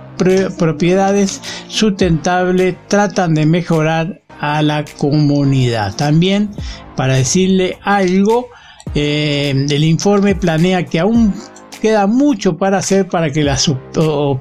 propiedades 0.57 1.41
sustentables 1.67 2.75
tratan 2.87 3.33
de 3.35 3.45
mejorar 3.45 4.21
a 4.39 4.61
la 4.61 4.83
comunidad. 4.97 5.95
También, 5.95 6.49
para 6.95 7.15
decirle 7.15 7.77
algo, 7.83 8.47
eh, 8.95 9.53
el 9.69 9.83
informe 9.83 10.35
planea 10.35 10.85
que 10.85 10.99
aún 10.99 11.33
queda 11.77 12.07
mucho 12.07 12.57
para 12.57 12.79
hacer 12.79 13.07
para 13.07 13.31
que 13.31 13.43
las 13.43 13.71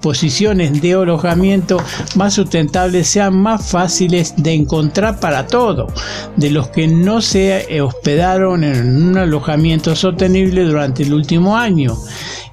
posiciones 0.00 0.80
de 0.80 0.94
alojamiento 0.94 1.82
más 2.14 2.34
sustentables 2.34 3.08
sean 3.08 3.36
más 3.36 3.70
fáciles 3.70 4.34
de 4.36 4.54
encontrar 4.54 5.20
para 5.20 5.46
todos, 5.46 5.92
de 6.36 6.50
los 6.50 6.68
que 6.68 6.88
no 6.88 7.20
se 7.20 7.80
hospedaron 7.80 8.64
en 8.64 9.08
un 9.08 9.18
alojamiento 9.18 9.94
sostenible 9.94 10.64
durante 10.64 11.02
el 11.02 11.14
último 11.14 11.56
año. 11.56 11.96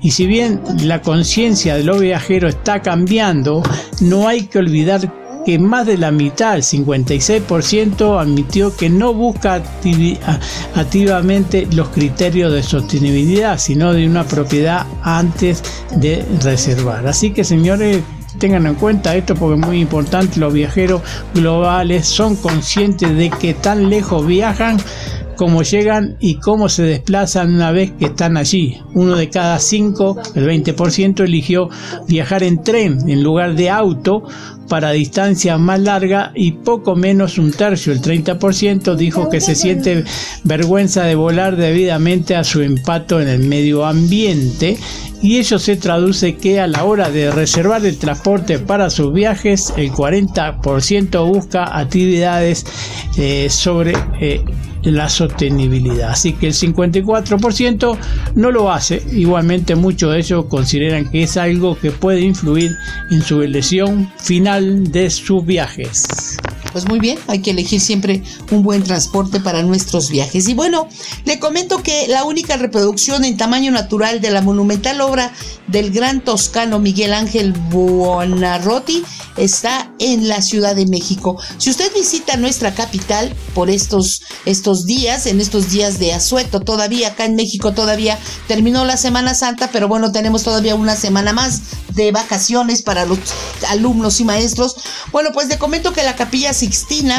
Y 0.02 0.12
si 0.12 0.28
bien 0.28 0.62
la 0.84 1.02
conciencia 1.02 1.76
de 1.76 1.84
los 1.84 2.02
viajeros 2.02 2.56
está 2.56 2.82
cambiando, 2.82 3.64
no 4.02 4.28
hay 4.28 4.44
que 4.48 4.60
olvidar 4.60 5.23
que 5.46 5.60
más 5.60 5.86
de 5.86 5.98
la 5.98 6.12
mitad, 6.12 6.56
el 6.56 6.64
56%, 6.64 8.20
admitió 8.20 8.76
que 8.76 8.90
no 8.90 9.14
busca 9.14 9.62
activamente 10.76 11.68
los 11.72 11.90
criterios 11.90 12.52
de 12.52 12.64
sostenibilidad, 12.64 13.58
sino 13.58 13.94
de 13.94 14.08
una 14.08 14.24
propiedad 14.24 14.86
antes 15.02 15.64
de 15.96 16.26
reservar. 16.42 17.08
Así 17.08 17.32
que 17.32 17.44
señores, 17.44 18.04
tengan 18.40 18.66
en 18.66 18.76
cuenta 18.76 19.16
esto 19.16 19.36
porque 19.36 19.60
es 19.60 19.68
muy 19.68 19.80
importante, 19.80 20.40
los 20.40 20.54
viajeros 20.54 21.02
globales 21.34 22.08
son 22.08 22.36
conscientes 22.36 23.16
de 23.16 23.30
que 23.30 23.54
tan 23.54 23.90
lejos 23.90 24.26
viajan 24.26 24.78
cómo 25.36 25.64
llegan 25.64 26.16
y 26.20 26.36
cómo 26.36 26.70
se 26.70 26.84
desplazan 26.84 27.56
una 27.56 27.72
vez 27.72 27.92
que 27.92 28.06
están 28.06 28.38
allí. 28.38 28.80
Uno 28.94 29.16
de 29.16 29.30
cada 29.30 29.60
cinco, 29.60 30.18
el 30.36 30.48
20%, 30.48 31.24
eligió 31.24 31.70
viajar 32.08 32.44
en 32.44 32.64
tren 32.64 33.10
en 33.10 33.24
lugar 33.24 33.56
de 33.56 33.70
auto 33.70 34.24
para 34.68 34.92
distancias 34.92 35.60
más 35.60 35.80
largas 35.80 36.32
y 36.36 36.52
poco 36.54 36.96
menos 36.96 37.38
un 37.38 37.52
tercio, 37.52 37.94
el 37.94 38.02
30%, 38.02 38.96
dijo 38.96 39.30
que 39.30 39.42
se 39.42 39.56
siente 39.56 40.04
vergüenza 40.44 41.04
de 41.04 41.16
volar 41.16 41.56
debidamente 41.56 42.36
a 42.36 42.44
su 42.44 42.62
impacto 42.62 43.22
en 43.22 43.28
el 43.28 43.40
medio 43.40 43.86
ambiente 43.86 44.78
y 45.24 45.38
ello 45.38 45.58
se 45.58 45.78
traduce 45.78 46.36
que 46.36 46.60
a 46.60 46.68
la 46.68 46.84
hora 46.84 47.10
de 47.10 47.32
reservar 47.32 47.86
el 47.86 47.98
transporte 47.98 48.60
para 48.60 48.90
sus 48.90 49.14
viajes, 49.14 49.74
el 49.78 49.90
40% 49.90 51.26
busca 51.26 51.80
actividades 51.80 52.66
eh, 53.18 53.48
sobre 53.50 53.94
eh, 54.20 54.44
la 54.84 55.08
sostenibilidad. 55.08 56.10
Así 56.10 56.34
que 56.34 56.48
el 56.48 56.54
54% 56.54 57.98
no 58.36 58.52
lo 58.52 58.70
hace. 58.70 59.02
Igualmente 59.14 59.76
muchos 59.76 60.12
de 60.12 60.20
ellos 60.20 60.46
consideran 60.50 61.10
que 61.10 61.24
es 61.24 61.38
algo 61.38 61.78
que 61.80 61.92
puede 61.92 62.20
influir 62.20 62.72
en 63.10 63.22
su 63.22 63.42
elección 63.42 64.12
final 64.18 64.53
de 64.62 65.10
sus 65.10 65.44
viajes. 65.46 66.38
Pues 66.74 66.88
muy 66.88 67.00
bien, 67.00 67.20
hay 67.28 67.40
que 67.40 67.52
elegir 67.52 67.80
siempre 67.80 68.24
un 68.52 68.64
buen 68.64 68.84
transporte 68.84 69.40
para 69.40 69.62
nuestros 69.64 70.10
viajes. 70.10 70.50
Y 70.50 70.56
bueno, 70.56 70.90
le 71.24 71.40
comento 71.40 71.84
que 71.84 72.08
la 72.08 72.24
única 72.24 72.58
reproducción 72.58 73.24
en 73.24 73.38
tamaño 73.38 73.72
natural 73.72 74.20
de 74.20 74.32
la 74.32 74.42
monumental 74.42 75.00
obra 75.02 75.32
del 75.68 75.92
gran 75.92 76.22
toscano 76.22 76.80
Miguel 76.80 77.14
Ángel 77.14 77.54
Buonarroti 77.54 79.04
está 79.38 79.92
en 80.00 80.28
la 80.28 80.42
Ciudad 80.42 80.76
de 80.76 80.88
México. 80.88 81.40
Si 81.58 81.70
usted 81.70 81.94
visita 81.94 82.38
nuestra 82.38 82.74
capital 82.74 83.34
por 83.54 83.70
estos, 83.70 84.24
estos 84.46 84.86
días, 84.86 85.28
en 85.28 85.40
estos 85.40 85.70
días 85.70 86.00
de 86.00 86.14
asueto, 86.14 86.60
todavía 86.60 87.10
acá 87.10 87.26
en 87.26 87.36
México 87.36 87.74
todavía 87.74 88.18
terminó 88.48 88.84
la 88.84 88.98
Semana 88.98 89.36
Santa, 89.36 89.70
pero 89.72 89.88
bueno, 89.88 90.12
tenemos 90.12 90.44
todavía 90.44 90.76
una 90.76 90.96
semana 90.96 91.34
más 91.34 91.62
de 91.90 92.12
vacaciones 92.12 92.82
para 92.82 93.06
los 93.06 93.20
alumnos 93.70 94.20
y 94.20 94.26
maestros. 94.26 94.76
Bueno, 95.12 95.30
pues 95.34 95.48
le 95.48 95.58
comento 95.58 95.94
que 95.94 96.04
la 96.04 96.16
capilla 96.16 96.54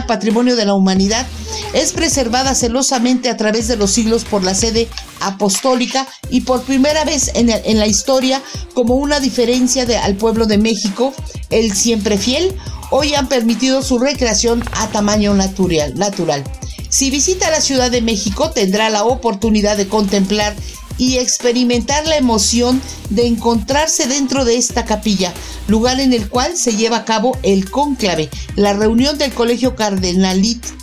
Patrimonio 0.07 0.57
de 0.57 0.65
la 0.65 0.75
Humanidad, 0.75 1.27
es 1.73 1.93
preservada 1.93 2.55
celosamente 2.55 3.29
a 3.29 3.37
través 3.37 3.69
de 3.69 3.77
los 3.77 3.91
siglos 3.91 4.25
por 4.25 4.43
la 4.43 4.55
sede 4.55 4.89
apostólica 5.21 6.07
y 6.31 6.43
por 6.43 6.63
primera 6.63 7.05
vez 7.05 7.31
en, 7.35 7.79
la 7.79 7.87
historia 7.87 8.43
como 8.75 8.95
una 8.95 9.21
diferencia 9.21 9.87
al 10.03 10.17
pueblo 10.17 10.47
de 10.47 10.59
México, 10.59 11.13
el 11.51 11.75
siempre 11.75 12.19
fiel, 12.19 12.55
hoy 12.91 13.15
han 13.15 13.29
permitido 13.29 13.83
su 13.83 13.99
recreación 13.99 14.65
a 14.73 14.89
tamaño 14.89 15.35
natural. 15.35 16.45
Si 16.89 17.11
visita 17.11 17.51
la 17.51 17.61
Ciudad 17.61 17.91
de 17.91 18.03
México 18.03 18.51
tendrá 18.51 18.89
la 18.89 19.05
oportunidad 19.05 19.77
de 19.77 19.89
contemplar 19.89 20.55
y 20.99 21.19
experimentar 21.19 22.07
la 22.07 22.17
emoción 22.17 22.81
de 23.11 23.27
encontrarse 23.27 24.07
dentro 24.07 24.45
de 24.45 24.57
esta 24.57 24.85
capilla, 24.85 25.33
lugar 25.69 26.01
en 26.01 26.13
el 26.13 26.29
cual 26.29 26.57
se 26.57 26.77
lleva 26.77 26.99
a 26.99 27.05
cabo 27.05 27.37
el 27.43 27.71
cónclave, 27.71 28.31
la 28.57 28.73
reunión 28.73 29.19
del 29.19 29.33
Colegio 29.33 29.75
Cardenalicio, 29.75 30.83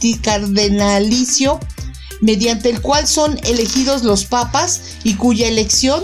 mediante 2.22 2.70
el 2.70 2.82
cual 2.82 3.08
son 3.08 3.40
elegidos 3.44 4.04
los 4.04 4.26
papas 4.26 4.82
y 5.04 5.16
cuya 5.16 5.48
elección 5.48 6.04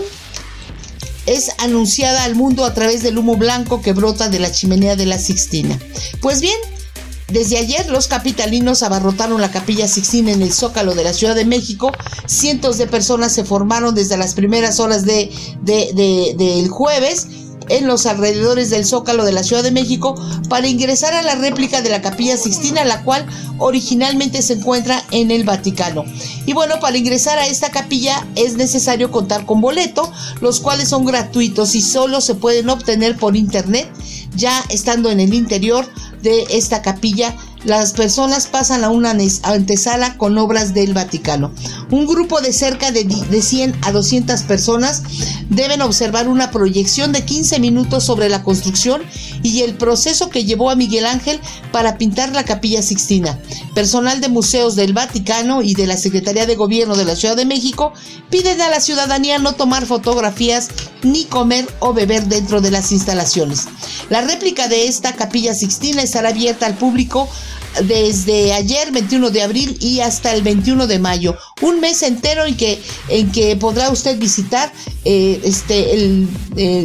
es 1.26 1.50
anunciada 1.58 2.24
al 2.24 2.34
mundo 2.34 2.64
a 2.64 2.72
través 2.72 3.02
del 3.02 3.18
humo 3.18 3.36
blanco 3.36 3.82
que 3.82 3.92
brota 3.92 4.28
de 4.28 4.38
la 4.38 4.50
chimenea 4.50 4.96
de 4.96 5.06
la 5.06 5.18
Sixtina. 5.18 5.78
Pues 6.22 6.40
bien, 6.40 6.56
desde 7.28 7.58
ayer 7.58 7.88
los 7.90 8.08
capitalinos 8.08 8.82
abarrotaron 8.82 9.40
la 9.40 9.50
capilla 9.50 9.86
Sixtina 9.86 10.32
en 10.32 10.42
el 10.42 10.52
Zócalo 10.52 10.94
de 10.94 11.04
la 11.04 11.12
Ciudad 11.12 11.34
de 11.34 11.44
México. 11.44 11.92
Cientos 12.26 12.78
de 12.78 12.86
personas 12.86 13.32
se 13.32 13.44
formaron 13.44 13.94
desde 13.94 14.16
las 14.16 14.34
primeras 14.34 14.80
horas 14.80 15.04
de, 15.04 15.30
del 15.62 16.68
jueves 16.68 17.26
en 17.68 17.86
los 17.86 18.06
alrededores 18.06 18.70
del 18.70 18.84
Zócalo 18.84 19.24
de 19.24 19.32
la 19.32 19.42
Ciudad 19.42 19.62
de 19.62 19.70
México 19.70 20.14
para 20.48 20.68
ingresar 20.68 21.14
a 21.14 21.22
la 21.22 21.34
réplica 21.34 21.82
de 21.82 21.90
la 21.90 22.02
Capilla 22.02 22.36
Sixtina, 22.36 22.84
la 22.84 23.02
cual 23.02 23.26
originalmente 23.58 24.42
se 24.42 24.54
encuentra 24.54 25.02
en 25.10 25.30
el 25.30 25.44
Vaticano. 25.44 26.04
Y 26.46 26.52
bueno, 26.52 26.80
para 26.80 26.96
ingresar 26.96 27.38
a 27.38 27.46
esta 27.46 27.70
capilla 27.70 28.26
es 28.34 28.56
necesario 28.56 29.10
contar 29.10 29.46
con 29.46 29.60
boleto, 29.60 30.10
los 30.40 30.60
cuales 30.60 30.88
son 30.88 31.04
gratuitos 31.04 31.74
y 31.74 31.82
solo 31.82 32.20
se 32.20 32.34
pueden 32.34 32.68
obtener 32.68 33.16
por 33.16 33.36
internet, 33.36 33.90
ya 34.34 34.64
estando 34.68 35.10
en 35.10 35.20
el 35.20 35.34
interior 35.34 35.86
de 36.22 36.46
esta 36.50 36.82
capilla 36.82 37.36
las 37.64 37.92
personas 37.92 38.46
pasan 38.46 38.84
a 38.84 38.90
una 38.90 39.16
antesala 39.42 40.16
con 40.16 40.38
obras 40.38 40.74
del 40.74 40.94
Vaticano. 40.94 41.52
Un 41.90 42.06
grupo 42.06 42.40
de 42.40 42.52
cerca 42.52 42.92
de, 42.92 43.06
100 43.42 43.76
a 43.82 43.92
200 43.92 44.42
personas 44.42 45.02
deben 45.48 45.82
observar 45.82 46.28
una 46.28 46.50
proyección 46.50 47.12
de 47.12 47.24
15 47.24 47.58
minutos 47.58 48.04
sobre 48.04 48.28
la 48.28 48.42
construcción 48.42 49.02
y 49.42 49.62
el 49.62 49.74
proceso 49.74 50.30
que 50.30 50.44
llevó 50.44 50.70
a 50.70 50.76
Miguel 50.76 51.06
Ángel 51.06 51.40
para 51.72 51.98
pintar 51.98 52.32
la 52.32 52.44
capilla 52.44 52.82
Sixtina. 52.82 53.38
Personal 53.74 54.20
de 54.20 54.28
museos 54.28 54.76
del 54.76 54.92
Vaticano 54.92 55.62
y 55.62 55.74
de 55.74 55.86
la 55.86 55.96
Secretaría 55.96 56.46
de 56.46 56.56
Gobierno 56.56 56.96
de 56.96 57.04
la 57.04 57.16
Ciudad 57.16 57.36
de 57.36 57.44
México 57.44 57.92
piden 58.30 58.60
a 58.60 58.70
la 58.70 58.80
ciudadanía 58.80 59.38
no 59.38 59.54
tomar 59.54 59.86
fotografías 59.86 60.68
ni 61.02 61.24
comer 61.24 61.68
o 61.80 61.92
beber 61.92 62.26
dentro 62.26 62.60
de 62.60 62.70
las 62.70 62.92
instalaciones. 62.92 63.66
La 64.10 64.20
réplica 64.20 64.68
de 64.68 64.88
esta 64.88 65.14
capilla 65.14 65.54
Sixtina 65.54 66.02
estará 66.02 66.30
abierta 66.30 66.66
al 66.66 66.74
público 66.74 67.28
desde 67.84 68.52
ayer 68.52 68.90
21 68.92 69.30
de 69.30 69.42
abril 69.42 69.76
y 69.80 70.00
hasta 70.00 70.32
el 70.32 70.42
21 70.42 70.86
de 70.86 70.98
mayo, 70.98 71.36
un 71.62 71.80
mes 71.80 72.02
entero 72.02 72.44
en 72.44 72.56
que, 72.56 72.80
en 73.08 73.30
que 73.32 73.56
podrá 73.56 73.90
usted 73.90 74.18
visitar 74.18 74.72
eh, 75.04 75.40
este, 75.44 75.94
el, 75.94 76.28
eh, 76.56 76.84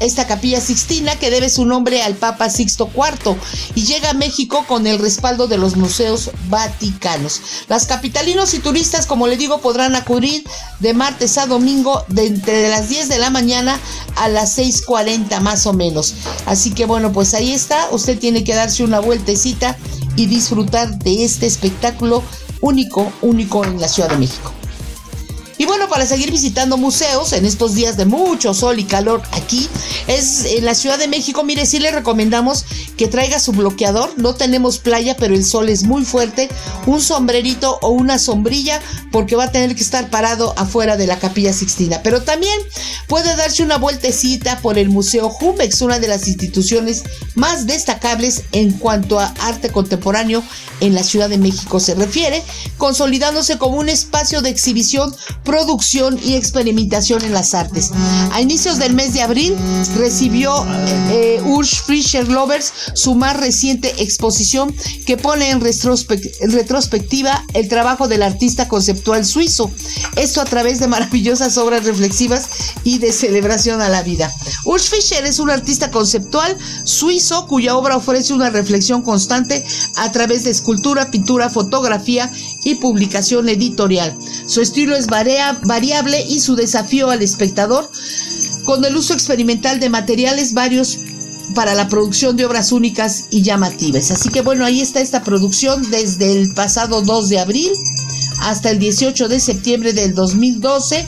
esta 0.00 0.26
capilla 0.26 0.60
sixtina 0.60 1.16
que 1.16 1.30
debe 1.30 1.50
su 1.50 1.64
nombre 1.64 2.02
al 2.02 2.14
Papa 2.14 2.50
Sixto 2.50 2.90
IV 2.94 3.36
y 3.74 3.84
llega 3.84 4.10
a 4.10 4.14
México 4.14 4.64
con 4.66 4.86
el 4.86 4.98
respaldo 4.98 5.46
de 5.48 5.58
los 5.58 5.76
museos 5.76 6.30
vaticanos. 6.48 7.40
Las 7.68 7.86
capitalinos 7.86 8.54
y 8.54 8.58
turistas, 8.58 9.06
como 9.06 9.26
le 9.26 9.36
digo, 9.36 9.60
podrán 9.60 9.94
acudir 9.96 10.44
de 10.80 10.94
martes 10.94 11.38
a 11.38 11.46
domingo 11.46 12.04
de 12.08 12.26
entre 12.26 12.68
las 12.68 12.88
10 12.88 13.08
de 13.08 13.18
la 13.18 13.30
mañana 13.30 13.78
a 14.16 14.28
las 14.28 14.58
6.40 14.58 15.40
más 15.40 15.66
o 15.66 15.72
menos. 15.72 16.14
Así 16.46 16.72
que 16.72 16.86
bueno, 16.86 17.12
pues 17.12 17.34
ahí 17.34 17.52
está, 17.52 17.88
usted 17.90 18.18
tiene 18.18 18.44
que 18.44 18.54
darse 18.54 18.84
una 18.84 19.00
vueltecita 19.00 19.76
y 20.16 20.26
disfrutar 20.26 20.98
de 20.98 21.24
este 21.24 21.46
espectáculo 21.46 22.22
único, 22.60 23.12
único 23.22 23.64
en 23.64 23.80
la 23.80 23.88
Ciudad 23.88 24.10
de 24.10 24.18
México. 24.18 24.52
Y 25.58 25.66
bueno, 25.66 25.88
para 25.88 26.06
seguir 26.06 26.30
visitando 26.30 26.76
museos 26.76 27.32
en 27.32 27.44
estos 27.44 27.74
días 27.74 27.96
de 27.96 28.04
mucho 28.04 28.54
sol 28.54 28.78
y 28.78 28.84
calor 28.84 29.20
aquí, 29.32 29.68
es 30.06 30.44
en 30.44 30.64
la 30.64 30.76
Ciudad 30.76 30.98
de 30.98 31.08
México. 31.08 31.42
Mire, 31.42 31.66
sí 31.66 31.80
le 31.80 31.90
recomendamos 31.90 32.64
que 32.96 33.08
traiga 33.08 33.40
su 33.40 33.50
bloqueador. 33.50 34.12
No 34.16 34.36
tenemos 34.36 34.78
playa, 34.78 35.16
pero 35.16 35.34
el 35.34 35.44
sol 35.44 35.68
es 35.68 35.82
muy 35.82 36.04
fuerte. 36.04 36.48
Un 36.86 37.00
sombrerito 37.00 37.80
o 37.82 37.88
una 37.88 38.20
sombrilla, 38.20 38.80
porque 39.10 39.34
va 39.34 39.44
a 39.44 39.52
tener 39.52 39.74
que 39.74 39.82
estar 39.82 40.10
parado 40.10 40.54
afuera 40.56 40.96
de 40.96 41.08
la 41.08 41.18
Capilla 41.18 41.52
Sixtina. 41.52 42.02
Pero 42.04 42.22
también 42.22 42.56
puede 43.08 43.34
darse 43.34 43.64
una 43.64 43.78
vueltecita 43.78 44.60
por 44.60 44.78
el 44.78 44.88
Museo 44.90 45.28
Jumex, 45.28 45.80
una 45.82 45.98
de 45.98 46.06
las 46.06 46.28
instituciones 46.28 47.02
más 47.34 47.66
destacables 47.66 48.44
en 48.52 48.72
cuanto 48.72 49.18
a 49.18 49.34
arte 49.40 49.70
contemporáneo 49.70 50.42
en 50.80 50.94
la 50.94 51.02
Ciudad 51.02 51.28
de 51.28 51.38
México 51.38 51.80
se 51.80 51.94
refiere, 51.94 52.42
consolidándose 52.76 53.58
como 53.58 53.78
un 53.78 53.88
espacio 53.88 54.42
de 54.42 54.50
exhibición 54.50 55.14
producción 55.48 56.20
y 56.22 56.34
experimentación 56.34 57.24
en 57.24 57.32
las 57.32 57.54
artes. 57.54 57.90
A 58.32 58.42
inicios 58.42 58.78
del 58.78 58.92
mes 58.92 59.14
de 59.14 59.22
abril 59.22 59.56
recibió 59.96 60.66
eh, 61.10 61.42
Fischer 61.86 62.28
Lovers 62.28 62.70
su 62.92 63.14
más 63.14 63.34
reciente 63.34 64.02
exposición 64.02 64.74
que 65.06 65.16
pone 65.16 65.48
en, 65.48 65.62
retrospectiva 65.62 67.44
el 67.54 67.68
trabajo 67.68 68.08
del 68.08 68.22
artista 68.22 68.68
conceptual 68.68 69.24
suizo. 69.24 69.70
Esto 70.16 70.42
a 70.42 70.44
través 70.44 70.80
de 70.80 70.86
maravillosas 70.86 71.56
obras 71.56 71.84
reflexivas 71.84 72.48
y 72.84 72.98
de 72.98 73.10
celebración 73.10 73.80
a 73.80 73.88
la 73.88 74.02
vida. 74.02 74.30
Urs 74.66 74.90
Fischer 74.90 75.24
es 75.24 75.38
un 75.38 75.48
artista 75.48 75.90
conceptual 75.90 76.58
suizo 76.84 77.46
cuya 77.46 77.74
obra 77.74 77.96
ofrece 77.96 78.34
una 78.34 78.50
reflexión 78.50 79.00
constante 79.00 79.64
a 79.96 80.12
través 80.12 80.44
de 80.44 80.50
escultura, 80.50 81.10
pintura, 81.10 81.48
fotografía 81.48 82.30
publicación 82.76 83.48
editorial. 83.48 84.16
Su 84.46 84.60
estilo 84.60 84.96
es 84.96 85.06
variable 85.06 86.24
y 86.26 86.40
su 86.40 86.56
desafío 86.56 87.10
al 87.10 87.22
espectador 87.22 87.90
con 88.64 88.84
el 88.84 88.96
uso 88.96 89.14
experimental 89.14 89.80
de 89.80 89.88
materiales 89.88 90.52
varios 90.52 90.98
para 91.54 91.74
la 91.74 91.88
producción 91.88 92.36
de 92.36 92.44
obras 92.44 92.72
únicas 92.72 93.26
y 93.30 93.42
llamativas. 93.42 94.10
Así 94.10 94.28
que 94.28 94.42
bueno, 94.42 94.64
ahí 94.64 94.80
está 94.80 95.00
esta 95.00 95.24
producción 95.24 95.90
desde 95.90 96.32
el 96.32 96.52
pasado 96.52 97.02
2 97.02 97.28
de 97.28 97.38
abril 97.38 97.72
hasta 98.40 98.70
el 98.70 98.78
18 98.78 99.28
de 99.28 99.40
septiembre 99.40 99.92
del 99.92 100.14
2012 100.14 101.06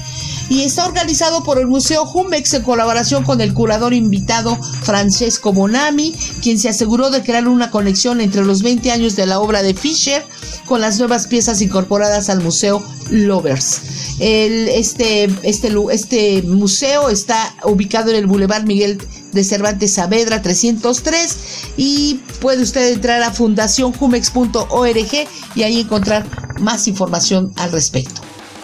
y 0.50 0.64
está 0.64 0.84
organizado 0.84 1.44
por 1.44 1.58
el 1.58 1.68
Museo 1.68 2.04
Jumex 2.04 2.52
en 2.54 2.62
colaboración 2.64 3.22
con 3.22 3.40
el 3.40 3.54
curador 3.54 3.94
invitado 3.94 4.58
Francesco 4.82 5.52
Bonami, 5.52 6.12
quien 6.42 6.58
se 6.58 6.68
aseguró 6.68 7.10
de 7.10 7.22
crear 7.22 7.46
una 7.46 7.70
conexión 7.70 8.20
entre 8.20 8.44
los 8.44 8.62
20 8.62 8.90
años 8.90 9.14
de 9.14 9.26
la 9.26 9.38
obra 9.38 9.62
de 9.62 9.74
Fischer 9.74 10.26
con 10.66 10.80
las 10.80 10.98
nuevas 10.98 11.28
piezas 11.28 11.62
incorporadas 11.62 12.28
al 12.30 12.42
Museo 12.42 12.82
Lovers. 13.10 13.80
Este, 14.18 15.24
este, 15.44 15.72
este 15.92 16.42
museo 16.42 17.10
está 17.10 17.54
ubicado 17.64 18.10
en 18.10 18.16
el 18.16 18.26
Boulevard 18.26 18.64
Miguel 18.64 18.98
de 19.32 19.44
Cervantes 19.44 19.94
Saavedra 19.94 20.42
303 20.42 21.36
y 21.76 22.20
puede 22.40 22.62
usted 22.62 22.92
entrar 22.92 23.22
a 23.22 23.32
fundacionjumex.org 23.32 25.28
y 25.54 25.62
ahí 25.62 25.80
encontrar 25.80 26.26
más 26.58 26.88
información 26.88 27.52
al 27.56 27.70
respecto. 27.70 28.20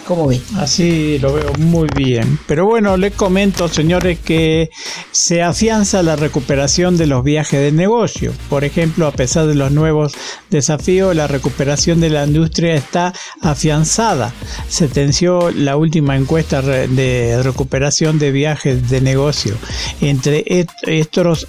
¿Cómo 0.07 0.29
ve? 0.29 0.40
Así 0.57 1.19
lo 1.19 1.33
veo 1.33 1.53
muy 1.59 1.88
bien. 1.97 2.38
Pero 2.47 2.64
bueno, 2.64 2.97
les 2.97 3.12
comento, 3.12 3.66
señores, 3.66 4.21
que 4.21 4.71
se 5.11 5.42
afianza 5.42 6.01
la 6.05 6.14
recuperación 6.14 6.97
de 6.97 7.09
los 7.09 7.25
viajes 7.25 7.61
de 7.61 7.73
negocio. 7.73 8.33
Por 8.49 8.62
ejemplo, 8.62 9.09
a 9.09 9.11
pesar 9.11 9.49
de 9.49 9.57
los 9.57 9.73
nuevos 9.73 10.12
desafíos, 10.49 11.16
la 11.16 11.27
recuperación 11.27 12.01
de 12.01 12.11
la 12.11 12.25
industria 12.25 12.77
está 12.77 13.14
afianzada. 13.40 14.33
Se 14.69 14.87
tensió 14.87 15.51
la 15.51 15.77
última 15.77 16.16
encuesta 16.16 16.62
de 16.62 17.42
recuperación 17.42 18.21
de 18.21 18.31
viajes 18.31 18.88
de 18.88 19.01
negocio. 19.01 19.57
Entre 20.01 20.45
estos 20.87 21.49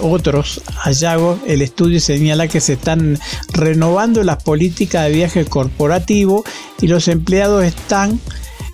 otros 0.00 0.62
hallazgos, 0.82 1.40
el 1.46 1.60
estudio 1.60 2.00
señala 2.00 2.48
que 2.48 2.60
se 2.62 2.72
están 2.72 3.18
renovando 3.52 4.22
las 4.22 4.42
políticas 4.42 5.04
de 5.04 5.12
viaje 5.12 5.44
corporativo 5.44 6.42
y 6.80 6.88
los 6.88 7.06
empleados 7.06 7.64
están 7.64 7.81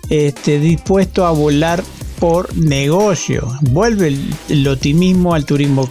este, 0.09 0.59
dispuestos 0.59 1.25
a 1.25 1.31
volar 1.31 1.83
por 2.19 2.55
negocio. 2.55 3.47
Vuelve 3.61 4.15
el, 4.49 4.67
optimismo 4.67 5.33
al 5.33 5.45
turismo, 5.45 5.89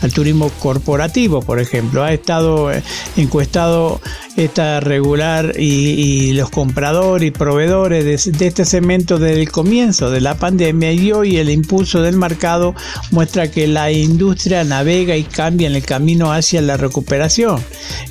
al 0.00 0.12
turismo 0.12 0.50
corporativo, 0.60 1.42
por 1.42 1.60
ejemplo. 1.60 2.04
Ha 2.04 2.12
estado 2.12 2.72
eh, 2.72 2.82
encuestado 3.16 4.00
esta 4.36 4.80
regular 4.80 5.54
y, 5.58 6.32
los 6.32 6.50
compradores 6.50 7.28
y 7.28 7.30
proveedores 7.30 8.04
de, 8.04 8.46
este 8.46 8.64
cemento 8.64 9.18
desde 9.18 9.40
el 9.40 9.50
comienzo 9.50 10.10
de 10.10 10.20
la 10.20 10.34
pandemia 10.34 10.92
y 10.92 11.12
hoy 11.12 11.36
el 11.36 11.48
impulso 11.48 12.02
del 12.02 12.16
mercado 12.16 12.74
muestra 13.10 13.50
que 13.50 13.66
la 13.66 13.90
industria 13.90 14.62
navega 14.64 15.16
y 15.16 15.24
cambia 15.24 15.68
en 15.68 15.74
el 15.74 15.84
camino 15.84 16.32
hacia 16.32 16.60
la 16.60 16.76
recuperación. 16.76 17.62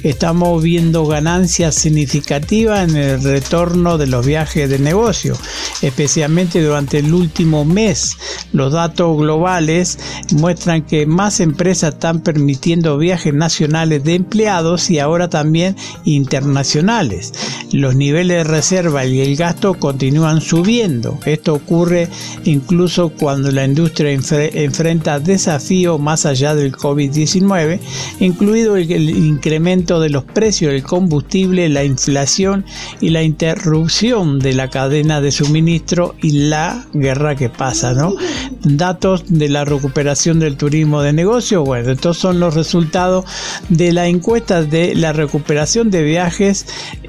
Estamos 0.03 0.63
viendo 0.63 1.05
ganancias 1.05 1.75
significativas 1.75 2.89
en 2.89 2.95
el 2.95 3.23
retorno 3.23 3.97
de 3.97 4.07
los 4.07 4.25
viajes 4.25 4.69
de 4.69 4.79
negocio, 4.79 5.37
especialmente 5.81 6.61
durante 6.61 6.99
el 6.99 7.13
último 7.13 7.44
mes. 7.45 8.17
Los 8.51 8.73
datos 8.73 9.17
globales 9.17 9.99
muestran 10.31 10.81
que 10.83 11.05
más 11.05 11.39
empresas 11.39 11.93
están 11.93 12.21
permitiendo 12.21 12.97
viajes 12.97 13.33
nacionales 13.33 14.03
de 14.03 14.15
empleados 14.15 14.89
y 14.89 14.99
ahora 14.99 15.29
también 15.29 15.75
internacionales. 16.03 17.33
Los 17.71 17.95
niveles 17.95 18.37
de 18.37 18.43
reserva 18.43 19.05
y 19.05 19.19
el 19.19 19.35
gasto 19.35 19.73
continúan 19.73 20.41
subiendo. 20.41 21.19
Esto 21.25 21.53
ocurre 21.53 22.07
incluso 22.43 23.09
cuando 23.09 23.51
la 23.51 23.65
industria 23.65 24.11
enfrenta 24.11 25.19
desafíos 25.19 25.99
más 25.99 26.25
allá 26.25 26.55
del 26.55 26.73
COVID-19, 26.73 27.79
incluido 28.19 28.77
el, 28.77 29.09
incremento 29.09 29.99
de 29.99 30.09
los 30.09 30.23
precios 30.23 30.71
del 30.71 30.83
combustible, 30.83 31.69
la 31.69 31.83
inflación 31.83 32.65
y 33.01 33.09
la 33.09 33.23
interrupción 33.23 34.39
de 34.39 34.53
la 34.53 34.69
cadena 34.69 35.21
de 35.21 35.31
suministro 35.31 36.15
y 36.21 36.31
la 36.31 36.85
guerra 36.93 37.35
que 37.35 37.49
pasa, 37.49 37.93
¿no? 37.93 38.15
Datos 38.63 39.23
de 39.27 39.49
la 39.49 39.65
recuperación 39.65 40.39
del 40.39 40.57
turismo 40.57 41.01
de 41.01 41.13
negocio, 41.13 41.63
bueno, 41.63 41.91
estos 41.91 42.17
son 42.17 42.39
los 42.39 42.53
resultados 42.53 43.25
de 43.69 43.91
la 43.91 44.07
encuesta 44.07 44.63
de 44.63 44.95
la 44.95 45.13
recuperación 45.13 45.89
de 45.89 46.03
viajes 46.03 46.65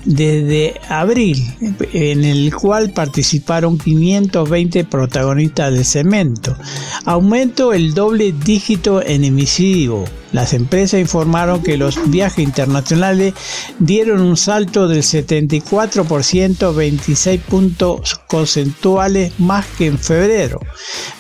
desde 0.07 0.81
abril, 0.89 1.45
en 1.93 2.25
el 2.25 2.55
cual 2.55 2.91
participaron 2.91 3.77
520 3.77 4.85
protagonistas 4.85 5.73
del 5.73 5.85
cemento. 5.85 6.57
Aumento 7.05 7.73
el 7.73 7.93
doble 7.93 8.33
dígito 8.33 9.03
en 9.05 9.25
emisivo. 9.25 10.05
Las 10.37 10.53
empresas 10.53 11.01
informaron 11.01 11.63
que 11.63 11.79
los 11.79 12.11
viajes 12.11 12.41
internacionales 12.41 13.33
dieron 13.79 14.21
un 14.21 14.37
salto 14.37 14.87
del 14.87 15.03
74%, 15.03 16.75
26 16.75 17.41
puntos 17.41 18.21
concentuales 18.27 19.33
más 19.41 19.65
que 19.65 19.87
en 19.87 19.99
febrero. 19.99 20.61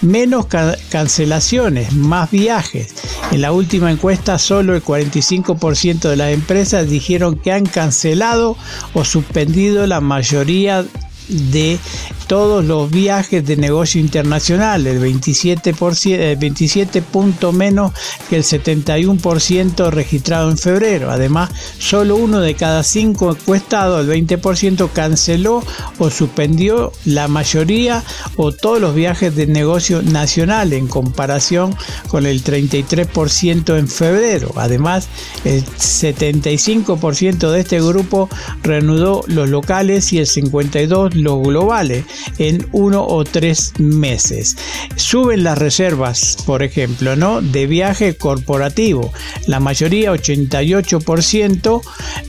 Menos 0.03 0.49
cancelaciones, 0.91 1.95
más 1.95 2.31
viajes. 2.31 2.95
En 3.33 3.41
la 3.41 3.53
última 3.53 3.91
encuesta 3.91 4.39
solo 4.39 4.77
el 4.77 4.85
45% 4.85 6.11
de 6.11 6.17
las 6.17 6.35
empresas 6.35 6.87
dijeron 6.87 7.39
que 7.39 7.53
han 7.53 7.65
cancelado 7.65 8.55
o 8.93 9.03
suspendido 9.07 9.87
la 9.87 10.03
mayoría 10.03 10.85
de 11.29 11.79
todos 12.27 12.65
los 12.65 12.91
viajes 12.91 13.45
de 13.47 13.57
negocio 13.57 14.01
internacional, 14.01 14.87
el 14.87 15.01
27%, 15.01 16.19
el 16.19 16.37
27 16.37 17.03
puntos 17.03 17.55
menos 17.55 17.93
que 18.29 18.37
el 18.37 18.43
71% 18.43 19.91
registrado 19.91 20.51
en 20.51 20.59
febrero. 20.59 21.11
Además, 21.11 21.51
solo 21.79 22.17
uno 22.17 22.41
de 22.41 22.55
cada 22.55 22.83
cinco 22.83 23.31
encuestados, 23.31 24.07
el 24.07 24.27
20%, 24.29 24.91
canceló 24.93 25.63
o 25.99 26.11
suspendió 26.11 26.93
la 27.05 27.29
mayoría 27.29 28.03
o 28.37 28.53
todos 28.53 28.81
los 28.81 28.95
viajes 28.95 29.35
de 29.35 29.47
negocio 29.47 30.03
nacional 30.03 30.73
en 30.73 30.89
comparación 30.89 31.75
con 32.09 32.27
el 32.27 32.43
33% 32.43 33.79
en 33.79 33.89
febrero. 33.89 34.53
Además, 34.57 35.09
el 35.45 35.65
75% 35.65 37.51
de 37.51 37.61
este 37.61 37.81
grupo 37.81 38.29
reanudó 38.63 39.23
los 39.27 39.49
locales 39.49 40.13
y 40.13 40.19
el 40.19 40.27
52% 40.27 41.16
los 41.23 41.43
globales 41.43 42.05
en 42.39 42.67
uno 42.73 43.05
o 43.07 43.25
tres 43.25 43.73
meses. 43.79 44.57
Suben 44.97 45.45
las 45.45 45.59
reservas, 45.59 46.37
por 46.47 46.63
ejemplo, 46.63 47.17
¿no? 47.17 47.43
de 47.43 47.67
viaje 47.67 48.17
corporativo. 48.17 49.13
La 49.47 49.61
mayoría, 49.61 50.13
88% 50.13 51.81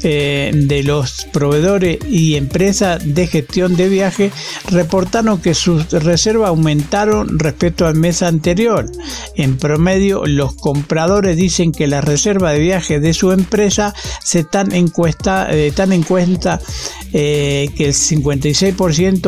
eh, 0.03 0.51
de 0.53 0.83
los 0.83 1.27
proveedores 1.31 1.99
y 2.09 2.35
empresas 2.35 3.01
de 3.03 3.27
gestión 3.27 3.75
de 3.75 3.89
viaje 3.89 4.31
reportaron 4.69 5.39
que 5.41 5.53
sus 5.53 5.89
reservas 5.91 6.49
aumentaron 6.49 7.39
respecto 7.39 7.87
al 7.87 7.95
mes 7.95 8.21
anterior. 8.21 8.89
En 9.35 9.57
promedio, 9.57 10.25
los 10.25 10.55
compradores 10.55 11.37
dicen 11.37 11.71
que 11.71 11.87
las 11.87 12.03
reservas 12.03 12.53
de 12.53 12.59
viaje 12.59 12.99
de 12.99 13.13
su 13.13 13.31
empresa 13.31 13.93
se 14.23 14.39
están, 14.39 14.73
encuesta, 14.73 15.51
eh, 15.51 15.67
están 15.67 15.91
en 15.93 16.03
cuenta 16.03 16.59
eh, 17.13 17.69
que 17.75 17.85
el 17.85 17.93
56% 17.93 18.76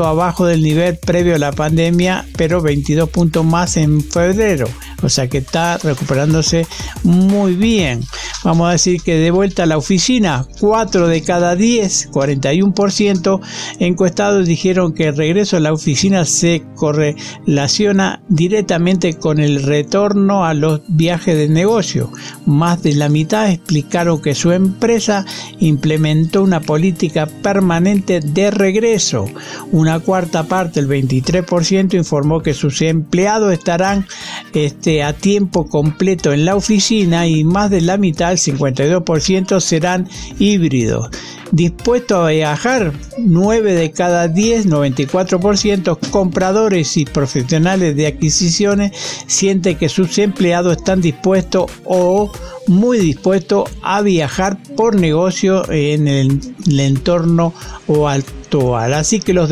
abajo 0.06 0.46
del 0.46 0.62
nivel 0.62 0.98
previo 0.98 1.36
a 1.36 1.40
la 1.40 1.52
pandemia, 1.52 2.26
pero 2.38 2.62
22 2.62 3.10
puntos 3.10 3.46
más 3.46 3.78
en 3.78 4.02
febrero. 4.02 4.68
O 5.02 5.10
sea 5.10 5.28
que 5.28 5.40
está 5.40 5.78
recuperándose 5.78 6.68
muy 7.04 7.56
bien. 7.56 8.02
Vamos 8.44 8.70
a 8.70 8.72
decir 8.72 9.02
que 9.02 9.16
de 9.16 9.32
vuelta 9.32 9.64
a 9.64 9.66
la 9.66 9.78
oficina, 9.78 10.46
4 10.60 11.08
de 11.08 11.24
cada 11.24 11.56
10, 11.56 12.12
41% 12.12 13.42
encuestados 13.80 14.48
dijeron 14.48 14.94
que 14.94 15.08
el 15.08 15.18
regreso 15.18 15.58
a 15.58 15.60
la 15.60 15.74
oficina 15.74 16.26
se 16.26 16.64
correlaciona 16.76 18.22
directamente 18.30 19.18
con 19.18 19.40
el 19.40 19.64
retorno 19.64 20.46
a 20.46 20.54
los 20.54 20.82
viajes 20.88 21.36
de 21.36 21.50
negocio. 21.50 22.12
Más 22.46 22.82
de 22.84 22.94
la 22.96 23.10
mitad 23.10 23.50
explicaron 23.52 24.22
que 24.22 24.36
su 24.36 24.52
empresa 24.52 25.26
implementó 25.60 26.44
una 26.44 26.62
política 26.62 27.28
permanente 27.42 28.20
de 28.22 28.52
regreso. 28.52 29.26
Una 29.72 30.00
cuarta 30.00 30.44
parte, 30.44 30.80
el 30.80 30.88
23%, 30.88 31.94
informó 31.96 32.42
que 32.42 32.54
sus 32.54 32.82
empleados 32.82 33.54
estarán 33.54 34.06
este, 34.54 35.04
a 35.04 35.14
tiempo 35.14 35.68
completo 35.68 36.34
en 36.34 36.46
la 36.46 36.56
oficina 36.56 37.28
y 37.28 37.44
más 37.44 37.70
de 37.70 37.82
la 37.82 37.98
mitad, 37.98 38.32
el 38.32 38.38
52%, 38.38 39.60
serán 39.60 40.08
híbridos. 40.40 41.10
Dispuestos 41.52 42.26
a 42.26 42.30
viajar, 42.30 42.94
9 43.18 43.74
de 43.74 43.92
cada 43.92 44.28
10, 44.28 44.68
94% 44.68 45.98
compradores 46.12 46.96
y 46.96 47.06
profesionales 47.06 47.96
de 47.96 48.06
adquisiciones 48.06 48.92
sienten 49.26 49.76
que 49.76 49.90
sus 49.90 50.20
empleados 50.20 50.78
están 50.78 51.02
dispuestos 51.02 51.72
o 51.86 52.32
muy 52.68 53.00
dispuestos 53.00 53.68
a 53.82 54.02
viajar 54.02 54.60
por 54.76 54.96
negocio 54.96 55.70
en 55.72 56.08
el, 56.08 56.80
entorno 56.80 57.54
o 57.88 58.08
Así 58.52 59.20
que 59.20 59.34
los, 59.34 59.50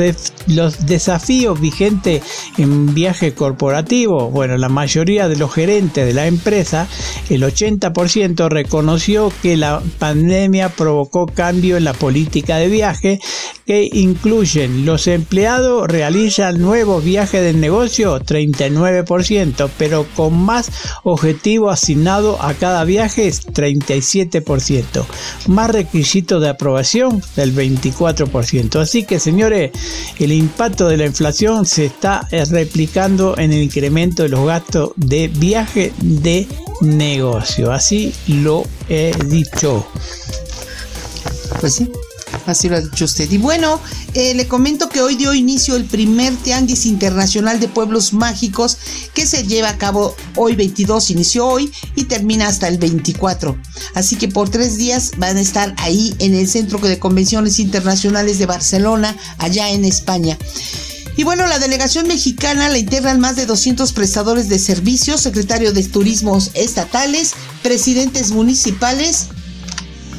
desafíos 0.85 1.59
vigentes 1.59 2.23
en 2.57 2.93
viaje 2.95 3.33
corporativo, 3.33 4.31
bueno, 4.31 4.57
la 4.57 4.69
mayoría 4.69 5.27
de 5.27 5.35
los 5.35 5.53
gerentes 5.53 6.05
de 6.05 6.13
la 6.13 6.25
empresa, 6.25 6.87
el 7.29 7.43
80% 7.43 8.49
reconoció 8.49 9.31
que 9.41 9.55
la 9.55 9.81
pandemia 9.99 10.69
provocó 10.69 11.27
cambio 11.27 11.77
en 11.77 11.83
la 11.83 11.93
política 11.93 12.57
de 12.57 12.69
viaje 12.69 13.19
que 13.67 13.87
incluyen 13.91 14.85
los 14.85 15.07
empleados 15.07 15.87
realizan 15.87 16.61
nuevos 16.61 17.03
viajes 17.03 17.41
de 17.41 17.53
negocio 17.53 18.17
39%, 18.19 19.69
pero 19.77 20.07
con 20.15 20.33
más 20.33 20.71
objetivo 21.03 21.69
asignado 21.69 22.41
a 22.41 22.53
cada 22.53 22.85
viaje 22.85 23.27
es 23.27 23.45
37%, 23.45 25.05
más 25.47 25.69
requisito 25.69 26.39
de 26.39 26.49
aprobación 26.49 27.21
del 27.35 27.53
24%. 27.53 28.86
Así 28.87 29.03
que 29.03 29.19
señores, 29.19 29.71
el 30.17 30.31
impacto 30.31 30.87
de 30.87 30.95
la 30.95 31.05
inflación 31.05 31.65
se 31.65 31.87
está 31.87 32.25
replicando 32.31 33.37
en 33.37 33.51
el 33.51 33.61
incremento 33.61 34.23
de 34.23 34.29
los 34.29 34.45
gastos 34.45 34.91
de 34.95 35.27
viaje 35.27 35.91
de 35.97 36.47
negocio. 36.79 37.73
Así 37.73 38.13
lo 38.27 38.63
he 38.87 39.11
dicho. 39.25 39.85
Pues 41.59 41.73
sí, 41.73 41.91
Así 42.47 42.69
lo 42.69 42.77
ha 42.77 42.81
dicho 42.81 43.05
usted. 43.05 43.29
Y 43.29 43.37
bueno, 43.37 43.79
eh, 44.13 44.33
le 44.33 44.47
comento 44.47 44.87
que 44.89 45.01
hoy 45.01 45.15
dio 45.15 45.33
inicio 45.33 45.75
el 45.75 45.83
primer 45.83 46.33
Tianguis 46.37 46.85
Internacional 46.85 47.59
de 47.59 47.67
Pueblos 47.67 48.13
Mágicos 48.13 48.77
que 49.13 49.25
se 49.25 49.43
lleva 49.43 49.69
a 49.69 49.77
cabo 49.77 50.15
hoy 50.35 50.55
22, 50.55 51.11
inició 51.11 51.45
hoy 51.45 51.71
y 51.95 52.05
termina 52.05 52.47
hasta 52.47 52.69
el 52.69 52.77
24. 52.77 53.57
Así 53.95 54.15
que 54.15 54.29
por 54.29 54.49
tres 54.49 54.77
días 54.77 55.11
van 55.17 55.35
a 55.35 55.41
estar 55.41 55.75
ahí 55.77 56.15
en 56.19 56.33
el 56.33 56.47
Centro 56.47 56.79
de 56.79 56.99
Convenciones 56.99 57.59
Internacionales 57.59 58.39
de 58.39 58.45
Barcelona, 58.45 59.15
allá 59.39 59.69
en 59.69 59.83
España. 59.83 60.37
Y 61.17 61.23
bueno, 61.23 61.47
la 61.47 61.59
delegación 61.59 62.07
mexicana 62.07 62.69
la 62.69 62.77
integran 62.77 63.19
más 63.19 63.35
de 63.35 63.47
200 63.47 63.91
prestadores 63.91 64.49
de 64.49 64.59
servicios, 64.59 65.19
secretario 65.19 65.73
de 65.73 65.83
turismos 65.83 66.51
estatales, 66.53 67.33
presidentes 67.63 68.31
municipales, 68.31 69.29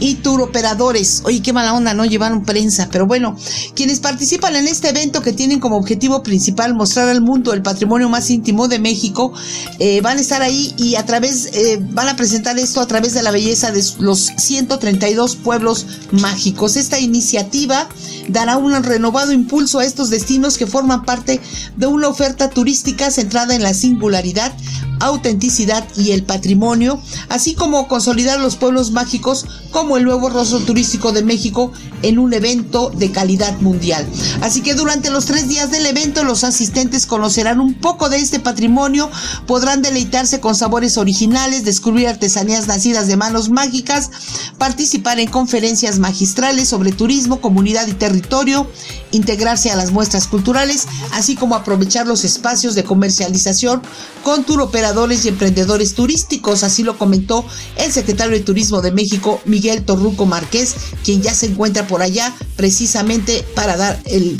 y 0.00 0.16
tour 0.16 0.40
operadores. 0.42 1.22
Oye, 1.24 1.42
qué 1.42 1.52
mala 1.52 1.74
onda, 1.74 1.94
no 1.94 2.04
llevaron 2.04 2.44
prensa. 2.44 2.88
Pero 2.90 3.06
bueno, 3.06 3.37
quienes 3.74 4.00
participan 4.00 4.56
en 4.56 4.68
este 4.68 4.88
evento 4.90 5.22
que 5.22 5.32
tienen 5.32 5.61
como 5.61 5.76
objetivo 5.76 6.22
principal 6.22 6.74
mostrar 6.74 7.08
al 7.08 7.20
mundo 7.20 7.52
el 7.52 7.62
patrimonio 7.62 8.08
más 8.08 8.30
íntimo 8.30 8.68
de 8.68 8.78
México, 8.78 9.32
eh, 9.78 10.00
van 10.00 10.18
a 10.18 10.20
estar 10.20 10.42
ahí 10.42 10.74
y 10.76 10.96
a 10.96 11.04
través, 11.04 11.50
eh, 11.52 11.78
van 11.80 12.08
a 12.08 12.16
presentar 12.16 12.58
esto 12.58 12.80
a 12.80 12.87
través 12.87 13.14
de 13.14 13.22
la 13.22 13.30
belleza 13.30 13.70
de 13.70 13.84
los 13.98 14.30
132 14.37 15.37
pueblos 15.37 15.87
mágicos. 16.12 16.76
Esta 16.76 16.98
iniciativa 16.98 17.88
dará 18.28 18.56
un 18.56 18.82
renovado 18.82 19.32
impulso 19.32 19.78
a 19.78 19.84
estos 19.84 20.11
destinos 20.11 20.58
que 20.58 20.66
forman 20.66 21.04
parte 21.04 21.40
de 21.76 21.87
una 21.87 22.08
oferta 22.08 22.50
turística 22.50 23.11
centrada 23.11 23.54
en 23.54 23.62
la 23.62 23.74
singularidad, 23.74 24.52
autenticidad 25.00 25.87
y 25.96 26.12
el 26.12 26.24
patrimonio, 26.24 27.00
así 27.28 27.54
como 27.54 27.88
consolidar 27.88 28.40
los 28.40 28.56
pueblos 28.56 28.90
mágicos 28.90 29.46
como 29.70 29.88
el 29.96 30.05
nuevo 30.05 30.29
rostro 30.29 30.61
turístico 30.61 31.12
de 31.12 31.22
México 31.22 31.72
en 32.03 32.18
un 32.18 32.33
evento 32.33 32.90
de 32.90 33.11
calidad 33.11 33.59
mundial. 33.61 34.07
Así 34.40 34.61
que 34.61 34.74
durante 34.74 35.11
los 35.11 35.27
tres 35.27 35.48
días 35.48 35.70
del 35.70 35.87
evento 35.87 36.24
los 36.24 36.44
asistentes 36.44 37.07
conocerán 37.07 37.61
un 37.61 37.74
poco 37.74 38.09
de 38.09 38.18
este 38.18 38.40
patrimonio, 38.40 39.11
podrán 39.46 39.83
deleitarse 39.83 40.40
con 40.40 40.55
sabores 40.55 40.98
originales, 40.98 41.64
descubrir 41.64 42.09
artesanías 42.09 42.66
nacidas 42.66 43.07
de 43.07 43.16
manos 43.16 43.48
mágicas, 43.48 44.11
participar 44.59 45.18
en 45.20 45.31
conferencias 45.31 45.98
magistrales 45.98 46.68
sobre 46.68 46.92
turismo, 46.92 47.40
comunidad 47.40 47.87
y 47.87 47.92
territorio, 47.92 48.70
integrarse 49.12 49.71
a 49.71 49.77
las 49.77 49.92
muestras 49.92 50.27
culturales, 50.27 50.87
así 51.12 51.35
como 51.37 51.55
aprovechar 51.55 52.07
los 52.07 52.25
espacios 52.25 52.75
de 52.75 52.85
comercialización 52.85 53.83
con 54.23 54.44
tour 54.44 54.61
operadores 54.61 55.25
y 55.25 55.29
emprendedores 55.29 55.94
turísticos, 55.94 56.62
así 56.62 56.83
lo 56.83 56.99
comentó 56.99 57.44
el 57.77 57.92
secretario 57.92 58.37
de 58.37 58.44
Turismo 58.44 58.83
de 58.83 58.92
México, 58.92 59.40
Miguel 59.44 59.85
Torruco 59.85 60.27
Márquez, 60.27 60.75
quien 61.05 61.23
ya 61.23 61.35
se 61.35 61.47
encuentra 61.47 61.87
por 61.87 62.03
allá 62.03 62.35
precisamente 62.57 63.44
para 63.55 63.77
dar 63.77 64.01
el, 64.05 64.38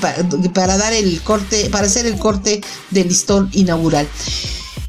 para, 0.53 0.77
dar 0.77 0.93
el 0.93 1.21
corte, 1.23 1.71
para 1.71 1.87
hacer 1.87 2.07
el 2.07 2.19
corte 2.19 2.61
del 2.91 3.09
listón 3.09 3.49
inaugural. 3.53 4.09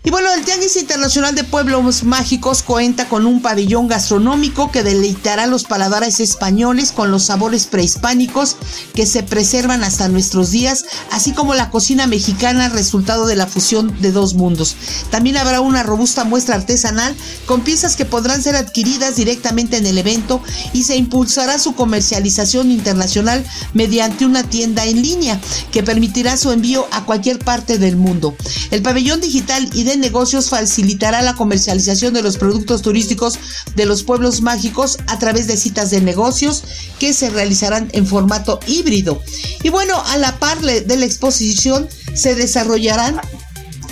Y 0.01 0.11
bueno, 0.11 0.33
el 0.33 0.45
Tianguis 0.45 0.77
Internacional 0.77 1.35
de 1.35 1.43
Pueblos 1.43 2.05
Mágicos 2.05 2.63
cuenta 2.63 3.09
con 3.09 3.25
un 3.25 3.41
pabellón 3.41 3.89
gastronómico 3.89 4.71
que 4.71 4.81
deleitará 4.81 5.45
los 5.45 5.65
paladares 5.65 6.21
españoles 6.21 6.93
con 6.93 7.11
los 7.11 7.23
sabores 7.23 7.67
prehispánicos 7.67 8.55
que 8.93 9.05
se 9.05 9.23
preservan 9.23 9.83
hasta 9.83 10.07
nuestros 10.07 10.51
días, 10.51 10.85
así 11.11 11.33
como 11.33 11.53
la 11.53 11.69
cocina 11.69 12.07
mexicana 12.07 12.69
resultado 12.69 13.27
de 13.27 13.35
la 13.35 13.45
fusión 13.45 13.93
de 13.99 14.13
dos 14.13 14.35
mundos. 14.35 14.77
También 15.11 15.35
habrá 15.35 15.59
una 15.59 15.83
robusta 15.83 16.23
muestra 16.23 16.55
artesanal 16.55 17.13
con 17.45 17.61
piezas 17.61 17.97
que 17.97 18.05
podrán 18.05 18.41
ser 18.41 18.55
adquiridas 18.55 19.17
directamente 19.17 19.75
en 19.75 19.85
el 19.85 19.97
evento 19.97 20.41
y 20.71 20.83
se 20.83 20.95
impulsará 20.95 21.59
su 21.59 21.75
comercialización 21.75 22.71
internacional 22.71 23.45
mediante 23.73 24.25
una 24.25 24.43
tienda 24.43 24.85
en 24.85 25.01
línea 25.01 25.41
que 25.73 25.83
permitirá 25.83 26.37
su 26.37 26.53
envío 26.53 26.87
a 26.91 27.03
cualquier 27.03 27.39
parte 27.39 27.77
del 27.77 27.97
mundo. 27.97 28.33
El 28.71 28.81
pabellón 28.81 29.19
digital 29.19 29.69
y 29.73 29.88
de 29.89 29.97
negocios 29.97 30.49
facilitará 30.49 31.21
la 31.21 31.35
comercialización 31.35 32.13
de 32.13 32.21
los 32.21 32.37
productos 32.37 32.81
turísticos 32.81 33.39
de 33.75 33.85
los 33.85 34.03
pueblos 34.03 34.41
mágicos 34.41 34.97
a 35.07 35.17
través 35.17 35.47
de 35.47 35.57
citas 35.57 35.89
de 35.89 35.99
negocios 35.99 36.63
que 36.99 37.13
se 37.13 37.29
realizarán 37.29 37.89
en 37.93 38.05
formato 38.05 38.59
híbrido. 38.67 39.21
Y 39.63 39.69
bueno, 39.69 40.01
a 40.07 40.17
la 40.17 40.37
par 40.37 40.59
de 40.61 40.95
la 40.95 41.05
exposición 41.05 41.89
se 42.13 42.35
desarrollarán 42.35 43.19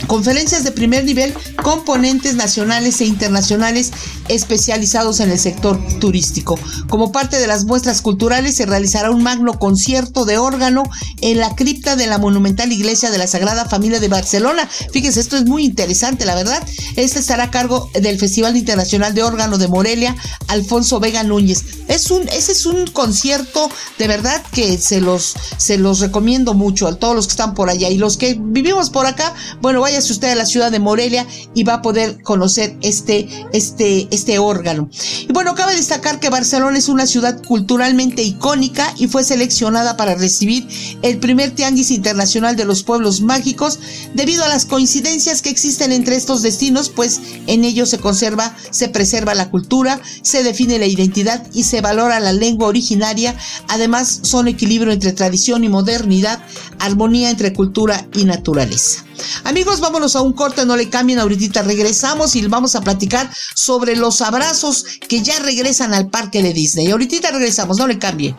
conferencias 0.05 0.63
de 0.63 0.71
primer 0.71 1.03
nivel, 1.03 1.33
componentes 1.63 2.36
nacionales 2.36 3.01
e 3.01 3.05
internacionales 3.05 3.91
especializados 4.27 5.19
en 5.19 5.31
el 5.31 5.39
sector 5.39 5.79
turístico. 5.99 6.60
Como 6.89 7.12
parte 7.12 7.39
de 7.39 7.47
las 7.47 7.65
muestras 7.65 8.01
culturales 8.01 8.55
se 8.55 8.65
realizará 8.65 9.12
un 9.12 9.23
magno 9.23 9.57
concierto 9.60 10.25
de 10.25 10.38
órgano 10.38 10.83
en 11.21 11.39
la 11.39 11.55
cripta 11.55 11.95
de 11.95 12.07
la 12.07 12.17
monumental 12.17 12.71
iglesia 12.71 13.10
de 13.10 13.17
la 13.17 13.27
Sagrada 13.27 13.65
Familia 13.65 13.99
de 13.99 14.07
Barcelona. 14.07 14.69
Fíjense, 14.91 15.19
esto 15.19 15.38
es 15.38 15.45
muy 15.45 15.65
interesante, 15.65 16.25
la 16.25 16.36
verdad. 16.36 16.62
Este 16.95 17.19
estará 17.19 17.45
a 17.45 17.51
cargo 17.51 17.89
del 17.93 18.19
Festival 18.19 18.57
Internacional 18.57 19.13
de 19.13 19.23
Órgano 19.23 19.57
de 19.57 19.67
Morelia, 19.67 20.15
Alfonso 20.47 20.99
Vega 20.99 21.23
Núñez. 21.23 21.63
Es 21.88 22.12
un, 22.12 22.27
ese 22.29 22.51
es 22.51 22.65
un 22.65 22.88
concierto 22.88 23.69
de 23.97 24.07
verdad 24.07 24.43
que 24.51 24.77
se 24.77 25.01
los, 25.01 25.36
se 25.57 25.77
los 25.77 25.99
recomiendo 25.99 26.53
mucho 26.53 26.88
a 26.88 26.95
todos 26.95 27.15
los 27.15 27.27
que 27.27 27.31
están 27.31 27.53
por 27.53 27.69
allá 27.69 27.89
y 27.89 27.97
los 27.97 28.17
que 28.17 28.38
vivimos 28.39 28.89
por 28.89 29.05
acá. 29.05 29.33
Bueno, 29.62 29.87
váyase 29.88 30.12
usted 30.12 30.32
a 30.32 30.36
la 30.36 30.45
ciudad 30.45 30.69
de 30.69 30.80
Morelia 30.80 31.26
y 31.54 31.63
va 31.63 31.76
a 31.76 31.82
poder 31.82 32.21
conocer 32.21 32.76
este, 32.82 33.30
este, 33.54 34.10
este 34.12 34.38
órgano. 34.38 34.89
Y 35.21 35.32
bueno, 35.32 35.56
cabe 35.56 35.78
destacar 35.78 36.19
que 36.19 36.30
Barcelona 36.30 36.78
es 36.78 36.89
una 36.89 37.08
ciudad 37.08 37.41
culturalmente 37.41 38.21
icónica 38.21 38.93
y 38.97 39.08
fue 39.08 39.23
seleccionada 39.23 39.95
para 39.95 40.15
recibir 40.15 40.67
el 41.04 41.19
primer 41.19 41.52
Tianguis 41.52 41.91
Internacional 41.91 42.58
de 42.58 42.65
los 42.65 42.84
Pueblos 42.84 43.21
Mágicos 43.21 43.80
debido 44.13 44.43
a 44.43 44.50
las 44.50 44.65
coincidencias 44.65 45.41
que 45.41 45.52
existen 45.52 45.93
entre 45.93 46.17
estos 46.17 46.41
destinos, 46.41 46.89
pues 46.89 47.21
en 47.47 47.63
ellos 47.63 47.88
se 47.88 48.00
conserva, 48.00 48.58
se 48.71 48.89
preserva 48.89 49.36
la 49.36 49.50
cultura, 49.50 50.02
se 50.21 50.43
define 50.43 50.80
la 50.80 50.86
identidad 50.88 51.47
y 51.54 51.63
se 51.63 51.80
valora 51.80 52.19
la 52.19 52.34
lengua 52.34 52.67
originaria. 52.67 53.38
Además, 53.69 54.19
son 54.23 54.50
equilibrio 54.50 54.91
entre 54.91 55.13
tradición 55.13 55.63
y 55.63 55.69
modernidad, 55.69 56.43
armonía 56.78 57.30
entre 57.30 57.54
cultura 57.54 58.06
y 58.13 58.26
naturaleza. 58.26 59.06
Amigos, 59.43 59.80
vámonos 59.80 60.15
a 60.15 60.21
un 60.21 60.34
corte, 60.34 60.65
no 60.65 60.75
le 60.75 60.89
cambien, 60.89 61.19
ahorita 61.19 61.62
regresamos 61.62 62.36
y 62.36 62.45
vamos 62.47 62.75
a 62.75 62.82
platicar 62.82 63.30
sobre 63.56 63.95
los 63.95 64.21
abrazos 64.21 64.86
que 65.08 65.21
ya 65.21 65.39
regresan 65.39 65.93
al 65.93 66.10
parque 66.10 66.43
de 66.43 66.53
Disney. 66.53 66.91
Ahorita 66.91 67.32
regresamos, 67.32 67.77
no 67.77 67.88
le 67.88 67.97
cambien. 67.97 68.36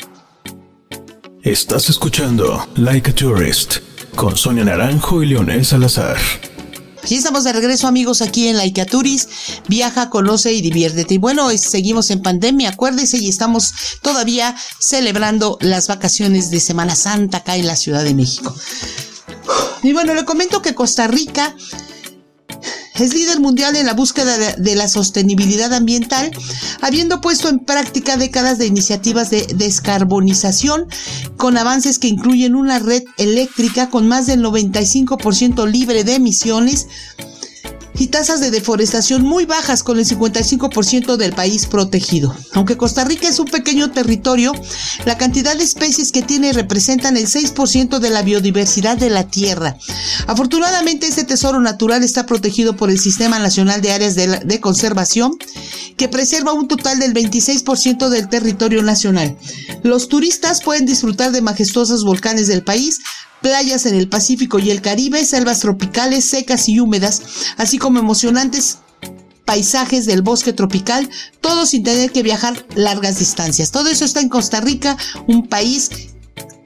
Estás 1.42 1.88
escuchando 1.88 2.68
Like 2.76 3.10
a 3.10 3.14
Tourist 3.14 3.76
con 4.14 4.36
Sonia 4.36 4.64
Naranjo 4.64 5.22
y 5.22 5.26
Leonel 5.26 5.64
Salazar. 5.64 6.18
Y 7.08 7.14
estamos 7.14 7.44
de 7.44 7.52
regreso 7.52 7.86
amigos 7.86 8.20
aquí 8.20 8.48
en 8.48 8.56
Laika 8.56 8.84
Tourist. 8.84 9.30
Viaja, 9.68 10.10
conoce 10.10 10.52
y 10.52 10.60
diviértete. 10.60 11.14
Y 11.14 11.18
bueno, 11.18 11.48
seguimos 11.56 12.10
en 12.10 12.20
pandemia, 12.20 12.70
acuérdese, 12.70 13.18
y 13.18 13.28
estamos 13.28 13.72
todavía 14.02 14.54
celebrando 14.78 15.56
las 15.60 15.88
vacaciones 15.88 16.50
de 16.50 16.60
Semana 16.60 16.94
Santa 16.94 17.38
acá 17.38 17.56
en 17.56 17.66
la 17.66 17.76
Ciudad 17.76 18.04
de 18.04 18.14
México. 18.14 18.54
Y 19.82 19.92
bueno, 19.92 20.14
le 20.14 20.24
comento 20.24 20.62
que 20.62 20.74
Costa 20.74 21.06
Rica 21.06 21.54
es 22.98 23.14
líder 23.14 23.40
mundial 23.40 23.76
en 23.76 23.86
la 23.86 23.94
búsqueda 23.94 24.36
de, 24.56 24.74
la 24.74 24.88
sostenibilidad 24.88 25.72
ambiental, 25.72 26.30
habiendo 26.80 27.20
puesto 27.20 27.48
en 27.48 27.60
práctica 27.60 28.16
décadas 28.16 28.58
de 28.58 28.66
iniciativas 28.66 29.30
de 29.30 29.46
descarbonización 29.54 30.86
con 31.36 31.56
avances 31.56 31.98
que 31.98 32.08
incluyen 32.08 32.56
una 32.56 32.78
red 32.78 33.04
eléctrica 33.16 33.88
con 33.88 34.08
más 34.08 34.26
del 34.26 34.42
95% 34.42 35.70
libre 35.70 36.02
de 36.02 36.16
emisiones, 36.16 36.88
y 37.98 38.08
tasas 38.08 38.40
de 38.40 38.50
deforestación 38.50 39.22
muy 39.22 39.44
bajas 39.44 39.82
con 39.82 39.98
el 39.98 40.06
55% 40.06 41.16
del 41.16 41.32
país 41.32 41.66
protegido. 41.66 42.34
Aunque 42.52 42.76
Costa 42.76 43.04
Rica 43.04 43.28
es 43.28 43.38
un 43.38 43.46
pequeño 43.46 43.90
territorio, 43.90 44.52
la 45.04 45.18
cantidad 45.18 45.56
de 45.56 45.64
especies 45.64 46.12
que 46.12 46.22
tiene 46.22 46.52
representan 46.52 47.16
el 47.16 47.26
6% 47.26 47.98
de 47.98 48.10
la 48.10 48.22
biodiversidad 48.22 48.96
de 48.96 49.10
la 49.10 49.24
Tierra. 49.24 49.76
Afortunadamente 50.26 51.06
este 51.06 51.24
tesoro 51.24 51.60
natural 51.60 52.02
está 52.02 52.26
protegido 52.26 52.76
por 52.76 52.90
el 52.90 52.98
Sistema 52.98 53.38
Nacional 53.38 53.80
de 53.82 53.92
Áreas 53.92 54.14
de, 54.14 54.40
de 54.44 54.60
Conservación, 54.60 55.36
que 55.96 56.08
preserva 56.08 56.52
un 56.52 56.68
total 56.68 57.00
del 57.00 57.12
26% 57.12 58.08
del 58.08 58.28
territorio 58.28 58.82
nacional. 58.82 59.36
Los 59.82 60.08
turistas 60.08 60.62
pueden 60.62 60.86
disfrutar 60.86 61.32
de 61.32 61.42
majestuosos 61.42 62.04
volcanes 62.04 62.46
del 62.46 62.62
país, 62.62 63.00
playas 63.40 63.86
en 63.86 63.94
el 63.94 64.08
Pacífico 64.08 64.58
y 64.58 64.70
el 64.70 64.82
Caribe, 64.82 65.24
selvas 65.24 65.60
tropicales 65.60 66.24
secas 66.24 66.68
y 66.68 66.80
húmedas, 66.80 67.22
así 67.56 67.78
como 67.78 67.98
emocionantes 67.98 68.78
paisajes 69.44 70.04
del 70.04 70.20
bosque 70.20 70.52
tropical, 70.52 71.08
todo 71.40 71.64
sin 71.64 71.82
tener 71.82 72.12
que 72.12 72.22
viajar 72.22 72.66
largas 72.74 73.18
distancias. 73.18 73.70
Todo 73.70 73.88
eso 73.88 74.04
está 74.04 74.20
en 74.20 74.28
Costa 74.28 74.60
Rica, 74.60 74.98
un 75.26 75.46
país 75.48 75.90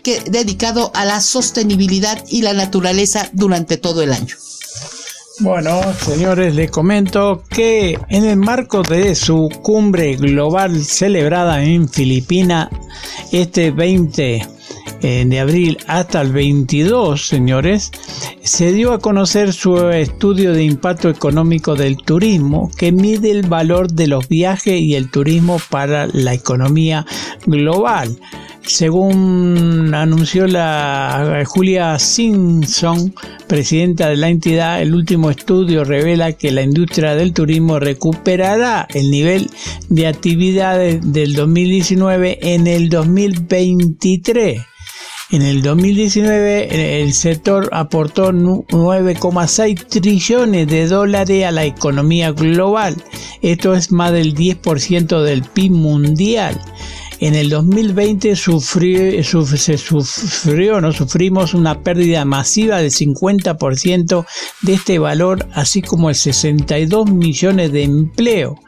que, 0.02 0.20
dedicado 0.20 0.90
a 0.94 1.04
la 1.04 1.20
sostenibilidad 1.20 2.24
y 2.28 2.42
la 2.42 2.54
naturaleza 2.54 3.30
durante 3.32 3.76
todo 3.76 4.02
el 4.02 4.12
año. 4.12 4.34
Bueno, 5.38 5.80
señores, 6.04 6.54
les 6.54 6.70
comento 6.70 7.42
que 7.48 7.98
en 8.08 8.24
el 8.24 8.36
marco 8.36 8.82
de 8.82 9.14
su 9.14 9.48
cumbre 9.62 10.16
global 10.16 10.84
celebrada 10.84 11.62
en 11.62 11.88
Filipinas 11.88 12.68
este 13.30 13.70
20 13.70 14.46
de 15.02 15.40
abril 15.40 15.78
hasta 15.88 16.20
el 16.20 16.32
22, 16.32 17.26
señores, 17.26 17.90
se 18.42 18.72
dio 18.72 18.92
a 18.92 19.00
conocer 19.00 19.52
su 19.52 19.76
estudio 19.88 20.52
de 20.52 20.62
impacto 20.62 21.08
económico 21.08 21.74
del 21.74 21.96
turismo 21.96 22.70
que 22.76 22.92
mide 22.92 23.32
el 23.32 23.48
valor 23.48 23.90
de 23.90 24.06
los 24.06 24.28
viajes 24.28 24.80
y 24.80 24.94
el 24.94 25.10
turismo 25.10 25.60
para 25.70 26.06
la 26.06 26.34
economía 26.34 27.04
global. 27.46 28.16
Según 28.64 29.92
anunció 29.92 30.46
la 30.46 31.42
Julia 31.46 31.98
Simpson, 31.98 33.12
presidenta 33.48 34.08
de 34.08 34.16
la 34.16 34.28
entidad, 34.28 34.80
el 34.80 34.94
último 34.94 35.30
estudio 35.30 35.82
revela 35.82 36.32
que 36.32 36.52
la 36.52 36.62
industria 36.62 37.16
del 37.16 37.32
turismo 37.32 37.80
recuperará 37.80 38.86
el 38.94 39.10
nivel 39.10 39.50
de 39.88 40.06
actividades 40.06 41.12
del 41.12 41.34
2019 41.34 42.38
en 42.40 42.68
el 42.68 42.88
2023 42.88 44.62
en 45.32 45.42
el 45.42 45.62
2019 45.62 47.00
el 47.02 47.12
sector 47.14 47.70
aportó 47.72 48.32
9,6 48.32 49.86
trillones 49.88 50.66
de 50.68 50.86
dólares 50.86 51.44
a 51.46 51.50
la 51.50 51.64
economía 51.64 52.32
global. 52.32 53.02
Esto 53.40 53.74
es 53.74 53.90
más 53.90 54.12
del 54.12 54.34
10% 54.34 55.22
del 55.22 55.42
PIB 55.42 55.72
mundial. 55.72 56.60
En 57.22 57.36
el 57.36 57.50
2020 57.50 58.34
sufrió, 58.34 59.12
no 60.80 60.92
sufrimos 60.92 61.54
una 61.54 61.78
pérdida 61.78 62.24
masiva 62.24 62.78
del 62.78 62.90
50% 62.90 64.26
de 64.62 64.72
este 64.72 64.98
valor, 64.98 65.46
así 65.54 65.82
como 65.82 66.08
el 66.08 66.16
62 66.16 67.12
millones 67.12 67.70
de 67.70 67.84
empleo. 67.84 68.58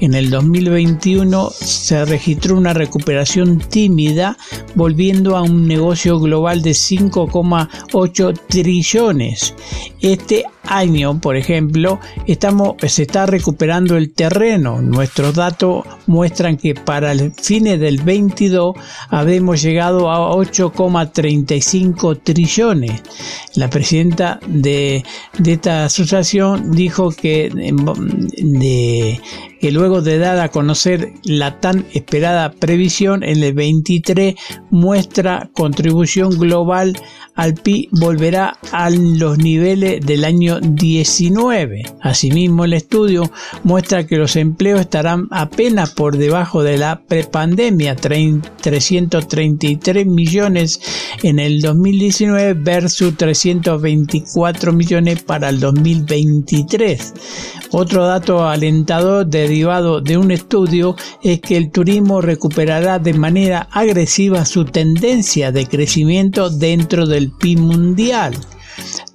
En 0.00 0.14
el 0.14 0.28
2021 0.28 1.50
se 1.50 2.04
registró 2.04 2.56
una 2.56 2.72
recuperación 2.72 3.60
tímida, 3.60 4.36
volviendo 4.74 5.36
a 5.36 5.42
un 5.42 5.68
negocio 5.68 6.18
global 6.18 6.62
de 6.62 6.72
5,8 6.72 8.40
trillones. 8.48 9.54
Este 10.00 10.46
año, 10.64 11.20
por 11.20 11.36
ejemplo, 11.36 12.00
estamos, 12.26 12.74
se 12.86 13.02
está 13.02 13.26
recuperando 13.26 13.96
el 13.96 14.12
terreno. 14.12 14.80
Nuestros 14.80 15.34
datos 15.34 15.84
muestran 16.06 16.56
que 16.56 16.74
para 16.74 17.12
el 17.12 17.32
fines 17.32 17.80
del 17.80 18.02
22 18.02 18.74
habremos 19.08 19.62
llegado 19.62 20.10
a 20.10 20.34
8,35 20.36 22.20
trillones. 22.22 23.02
La 23.54 23.68
presidenta 23.68 24.38
de, 24.46 25.04
esta 25.44 25.86
asociación 25.86 26.72
dijo 26.72 27.10
que 27.10 27.50
de, 27.50 29.20
que 29.60 29.70
luego 29.70 30.00
de 30.00 30.18
dar 30.18 30.40
a 30.40 30.48
conocer 30.48 31.12
la 31.22 31.60
tan 31.60 31.84
esperada 31.92 32.50
previsión 32.52 33.22
en 33.22 33.42
el 33.42 33.52
23 33.52 34.34
muestra 34.70 35.50
contribución 35.52 36.30
global 36.38 36.96
al 37.34 37.52
PIB 37.54 37.88
volverá 37.92 38.56
a 38.72 38.90
los 38.90 39.38
niveles 39.38 40.04
del 40.04 40.24
año 40.24 40.58
19. 40.60 41.82
Asimismo, 42.02 42.64
el 42.64 42.72
estudio 42.74 43.30
muestra 43.62 44.06
que 44.06 44.16
los 44.16 44.36
empleos 44.36 44.80
estarán 44.80 45.28
apenas 45.30 45.90
por 45.90 46.16
debajo 46.16 46.62
de 46.62 46.76
la 46.76 47.02
prepandemia, 47.06 47.96
333 47.96 50.06
millones 50.06 50.80
en 51.22 51.38
el 51.38 51.62
2019 51.62 52.54
versus 52.54 53.16
324 53.16 54.72
millones 54.72 55.22
para 55.22 55.48
el 55.48 55.60
2023. 55.60 57.14
Otro 57.72 58.04
dato 58.04 58.48
alentador 58.48 59.26
derivado 59.50 60.00
de 60.00 60.16
un 60.16 60.30
estudio 60.30 60.94
es 61.24 61.40
que 61.40 61.56
el 61.56 61.72
turismo 61.72 62.20
recuperará 62.20 63.00
de 63.00 63.14
manera 63.14 63.66
agresiva 63.72 64.44
su 64.44 64.64
tendencia 64.64 65.50
de 65.50 65.66
crecimiento 65.66 66.50
dentro 66.50 67.04
del 67.04 67.32
PIB 67.32 67.58
mundial. 67.58 68.36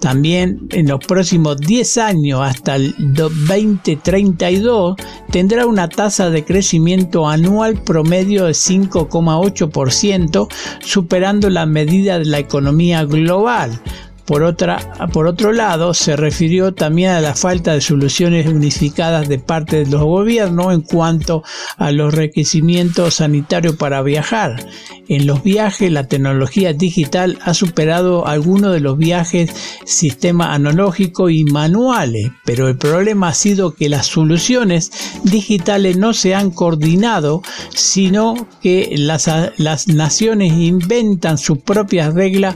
También 0.02 0.68
en 0.72 0.90
los 0.90 1.00
próximos 1.00 1.56
10 1.58 1.98
años 2.00 2.42
hasta 2.44 2.76
el 2.76 2.94
2032 2.98 4.98
tendrá 5.32 5.66
una 5.66 5.88
tasa 5.88 6.30
de 6.30 6.44
crecimiento 6.44 7.30
anual 7.30 7.82
promedio 7.82 8.44
de 8.46 8.52
5,8%, 8.52 10.50
superando 10.82 11.50
la 11.50 11.66
medida 11.66 12.20
de 12.20 12.26
la 12.26 12.40
economía 12.40 13.06
global. 13.06 13.82
Por, 14.26 14.44
otra, 14.44 14.80
por 15.14 15.28
otro 15.28 15.54
lado, 15.54 15.94
se 15.94 16.16
refirió 16.16 16.74
también 16.74 17.12
a 17.12 17.22
la 17.22 17.36
falta 17.36 17.74
de 17.74 17.82
soluciones 17.82 18.48
unificadas 18.48 19.30
de 19.30 19.40
parte 19.40 19.84
de 19.84 19.92
los 19.92 20.02
gobiernos 20.02 20.74
en 20.74 20.82
cuanto 20.82 21.44
a 21.78 21.92
los 21.92 22.14
requerimientos 22.14 23.16
sanitarios 23.16 23.76
para 23.76 24.02
viajar. 24.02 24.66
En 25.08 25.28
los 25.28 25.44
viajes, 25.44 25.92
la 25.92 26.08
tecnología 26.08 26.74
digital 26.74 27.38
ha 27.44 27.54
superado 27.54 28.26
algunos 28.26 28.74
de 28.74 28.80
los 28.80 28.98
viajes 28.98 29.52
sistema 29.86 30.54
analógico 30.54 31.30
y 31.30 31.44
manuales, 31.44 32.32
pero 32.44 32.68
el 32.68 32.78
problema 32.78 33.30
ha 33.30 33.34
sido 33.34 33.76
que 33.76 33.90
las 33.90 34.08
soluciones 34.08 34.92
digitales 35.24 35.98
no 35.98 36.14
se 36.14 36.34
han 36.34 36.50
coordinado, 36.50 37.44
sino 37.70 38.48
que 38.62 38.96
las, 38.98 39.30
las 39.58 39.88
naciones 39.88 40.54
inventan 40.54 41.38
sus 41.38 41.60
propias 41.60 42.14
reglas 42.14 42.56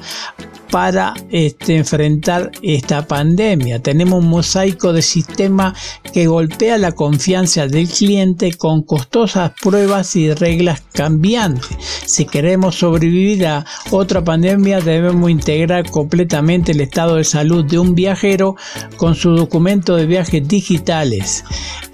para 0.72 1.14
este, 1.60 1.76
enfrentar 1.76 2.52
esta 2.62 3.06
pandemia. 3.06 3.80
Tenemos 3.80 4.24
un 4.24 4.30
mosaico 4.30 4.94
de 4.94 5.02
sistema 5.02 5.76
que 6.14 6.28
golpea 6.28 6.78
la 6.78 6.94
confianza 6.94 7.68
del 7.68 7.90
cliente 7.90 8.54
con 8.54 8.82
costosas 8.84 9.52
pruebas 9.62 10.16
y 10.16 10.34
reglas 10.34 10.82
cambiantes. 10.94 11.78
Si 12.06 12.26
queremos 12.26 12.76
sobrevivir 12.76 13.46
a 13.46 13.66
otra 13.92 14.24
pandemia 14.24 14.80
debemos 14.80 15.30
integrar 15.30 15.90
completamente 15.90 16.72
el 16.72 16.82
estado 16.82 17.16
de 17.16 17.26
salud 17.26 17.66
de 17.66 17.78
un 17.78 17.94
viajero 17.94 18.56
con 18.96 19.16
su 19.16 19.32
documento 19.32 19.98
de 19.98 20.06
viajes 20.06 20.48
digitales. 20.48 21.44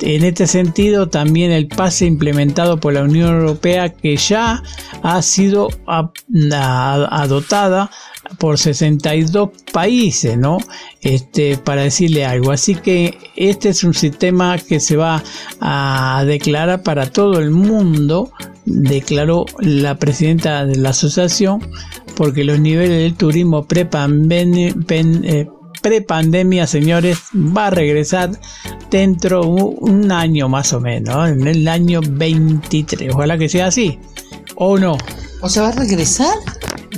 En 0.02 0.24
este 0.24 0.46
sentido, 0.46 1.10
también 1.10 1.52
el 1.52 1.68
pase 1.68 2.06
implementado 2.06 2.80
por 2.80 2.94
la 2.94 3.04
Unión 3.04 3.34
Europea 3.34 3.90
que 3.90 4.16
ya 4.16 4.62
ha 5.02 5.22
sido 5.22 5.70
adoptada 7.10 7.90
por 8.38 8.58
62 8.58 9.50
países, 9.72 10.38
¿no? 10.38 10.58
Este, 11.02 11.58
para 11.58 11.84
decirle 11.84 12.26
algo. 12.26 12.52
Así 12.52 12.76
que 12.76 13.18
este 13.36 13.70
es 13.70 13.84
un 13.84 13.94
sistema 13.94 14.58
que 14.58 14.80
se 14.80 14.96
va 14.96 15.24
a 15.60 16.24
declarar 16.26 16.84
para 16.84 17.12
todo 17.12 17.40
el 17.40 17.52
mundo, 17.52 18.32
declaró 18.66 19.46
la 19.60 19.98
presidenta 19.98 20.66
de 20.66 20.76
la 20.78 20.90
asociación, 20.90 21.68
porque 22.16 22.44
los 22.44 22.60
niveles 22.60 23.02
del 23.02 23.16
turismo 23.16 23.66
pre-pandemia, 23.66 24.74
eh, 24.90 25.48
pre 25.82 26.06
señores, 26.68 27.20
va 27.36 27.68
a 27.68 27.70
regresar 27.70 28.32
dentro 28.90 29.42
de 29.42 29.48
un 29.48 30.12
año 30.12 30.50
más 30.50 30.74
o 30.74 30.80
menos, 30.80 31.30
en 31.30 31.48
el 31.48 31.68
año 31.68 32.02
23. 32.02 33.14
Ojalá 33.14 33.38
que 33.38 33.50
sea 33.50 33.68
así. 33.68 34.00
¿O 34.56 34.78
no? 34.78 34.98
¿O 35.42 35.50
se 35.50 35.60
va 35.60 35.70
a 35.70 35.72
regresar? 35.74 36.36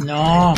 No. 0.06 0.54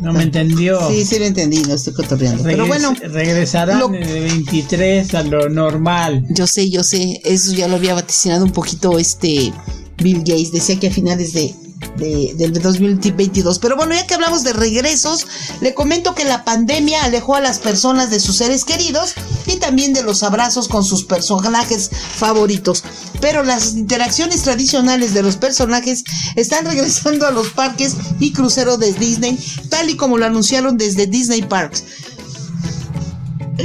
No 0.00 0.12
me 0.12 0.22
entendió. 0.22 0.88
Sí, 0.88 1.04
sí 1.04 1.18
lo 1.18 1.24
entendí, 1.24 1.62
no 1.62 1.74
estoy 1.74 1.92
cotorreando. 1.92 2.42
Pero 2.44 2.66
bueno. 2.66 2.94
Regresarán 3.00 3.90
de 3.92 4.20
23 4.20 5.14
a 5.14 5.22
lo 5.24 5.48
normal. 5.48 6.24
Yo 6.30 6.46
sé, 6.46 6.70
yo 6.70 6.82
sé. 6.84 7.20
Eso 7.24 7.52
ya 7.52 7.68
lo 7.68 7.76
había 7.76 7.94
vaticinado 7.94 8.44
un 8.44 8.52
poquito 8.52 8.98
este 8.98 9.52
Bill 9.98 10.18
Gates. 10.18 10.52
Decía 10.52 10.78
que 10.78 10.88
a 10.88 10.92
finales 10.92 11.32
de 11.32 11.54
de, 11.96 12.34
del 12.36 12.52
2022. 12.52 13.58
Pero 13.58 13.76
bueno, 13.76 13.94
ya 13.94 14.06
que 14.06 14.14
hablamos 14.14 14.44
de 14.44 14.52
regresos, 14.52 15.26
le 15.60 15.74
comento 15.74 16.14
que 16.14 16.24
la 16.24 16.44
pandemia 16.44 17.04
alejó 17.04 17.34
a 17.34 17.40
las 17.40 17.58
personas 17.58 18.10
de 18.10 18.20
sus 18.20 18.36
seres 18.36 18.64
queridos 18.64 19.14
y 19.46 19.56
también 19.56 19.92
de 19.92 20.02
los 20.02 20.22
abrazos 20.22 20.68
con 20.68 20.84
sus 20.84 21.04
personajes 21.04 21.90
favoritos. 21.92 22.84
Pero 23.20 23.42
las 23.42 23.74
interacciones 23.74 24.42
tradicionales 24.42 25.14
de 25.14 25.22
los 25.22 25.36
personajes 25.36 26.04
están 26.36 26.64
regresando 26.66 27.26
a 27.26 27.30
los 27.30 27.50
parques 27.50 27.94
y 28.20 28.32
cruceros 28.32 28.78
de 28.78 28.92
Disney, 28.92 29.38
tal 29.68 29.90
y 29.90 29.96
como 29.96 30.18
lo 30.18 30.26
anunciaron 30.26 30.76
desde 30.76 31.06
Disney 31.06 31.42
Parks 31.42 31.84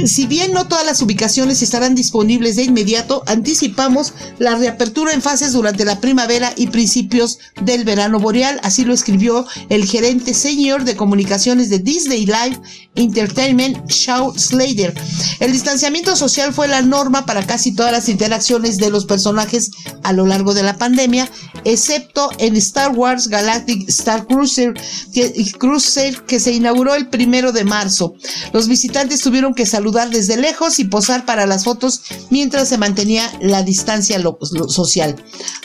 si 0.06 0.26
bien 0.26 0.52
no 0.52 0.66
todas 0.66 0.84
las 0.84 1.00
ubicaciones 1.02 1.62
estarán 1.62 1.94
disponibles 1.94 2.56
de 2.56 2.64
inmediato, 2.64 3.22
anticipamos 3.26 4.12
la 4.38 4.56
reapertura 4.56 5.12
en 5.12 5.22
fases 5.22 5.52
durante 5.52 5.84
la 5.84 6.00
primavera 6.00 6.52
y 6.56 6.66
principios 6.66 7.38
del 7.62 7.84
verano 7.84 8.18
boreal, 8.18 8.60
así 8.62 8.84
lo 8.84 8.92
escribió 8.92 9.46
el 9.68 9.86
gerente 9.86 10.34
senior 10.34 10.84
de 10.84 10.96
comunicaciones 10.96 11.70
de 11.70 11.78
Disney 11.78 12.26
Live 12.26 12.60
Entertainment, 12.96 13.90
Shaw 13.90 14.38
Slater. 14.38 14.94
El 15.40 15.52
distanciamiento 15.52 16.14
social 16.14 16.54
fue 16.54 16.68
la 16.68 16.82
norma 16.82 17.26
para 17.26 17.44
casi 17.44 17.72
todas 17.72 17.90
las 17.90 18.08
interacciones 18.08 18.76
de 18.76 18.90
los 18.90 19.04
personajes 19.04 19.72
a 20.04 20.12
lo 20.12 20.26
largo 20.26 20.54
de 20.54 20.62
la 20.62 20.78
pandemia, 20.78 21.28
excepto 21.64 22.30
en 22.38 22.54
Star 22.56 22.92
Wars 22.92 23.28
Galactic 23.28 23.88
Star 23.88 24.26
Cruiser, 24.26 24.74
que, 25.12 25.52
Cruiser, 25.58 26.22
que 26.22 26.38
se 26.38 26.52
inauguró 26.52 26.94
el 26.94 27.08
primero 27.08 27.50
de 27.50 27.64
marzo. 27.64 28.14
Los 28.52 28.68
visitantes 28.68 29.20
tuvieron 29.20 29.54
que 29.54 29.66
saludar 29.66 30.10
desde 30.10 30.36
lejos 30.36 30.78
y 30.78 30.84
posar 30.84 31.24
para 31.24 31.46
las 31.46 31.64
fotos 31.64 32.02
mientras 32.30 32.68
se 32.68 32.78
mantenía 32.78 33.28
la 33.40 33.62
distancia 33.62 34.22
social. 34.68 35.16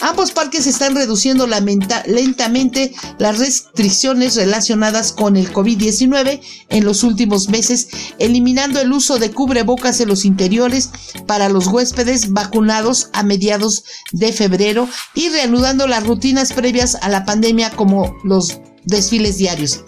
Ambos 0.02 0.32
parques 0.32 0.66
están 0.66 0.96
reduciendo 0.96 1.48
lentamente 1.48 2.94
las 3.20 3.38
restricciones 3.38 4.36
relacionadas 4.36 5.12
con 5.12 5.38
el 5.38 5.54
COVID-19 5.54 6.42
en 6.70 6.86
los 6.86 7.04
últimos 7.04 7.19
meses, 7.28 7.88
eliminando 8.20 8.80
el 8.80 8.92
uso 8.92 9.20
de 9.20 9.32
cubrebocas 9.32 10.00
en 10.00 10.10
los 10.10 10.26
interiores 10.26 10.90
para 11.28 11.50
los 11.50 11.68
huéspedes 11.68 12.32
vacunados 12.32 13.10
a 13.14 13.24
mediados 13.24 13.84
de 14.12 14.32
febrero 14.32 14.88
y 15.14 15.30
reanudando 15.30 15.88
las 15.88 16.06
rutinas 16.06 16.54
previas 16.54 16.96
a 17.02 17.10
la 17.10 17.26
pandemia 17.26 17.72
como 17.72 18.16
los 18.24 18.60
desfiles 18.86 19.38
diarios. 19.38 19.84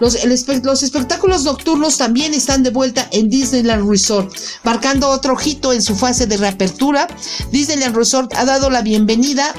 Los, 0.00 0.14
espectáculos 0.14 1.44
nocturnos 1.44 1.96
también 1.96 2.34
están 2.34 2.62
de 2.62 2.70
vuelta 2.70 3.08
en 3.12 3.28
Disneyland 3.28 3.88
Resort, 3.88 4.34
marcando 4.62 5.08
otro 5.08 5.36
hito 5.42 5.72
en 5.72 5.82
su 5.82 5.96
fase 5.96 6.26
de 6.26 6.36
reapertura. 6.36 7.08
Disneyland 7.50 7.96
Resort 7.96 8.34
ha 8.34 8.44
dado 8.44 8.70
la 8.70 8.82
bienvenida 8.82 9.54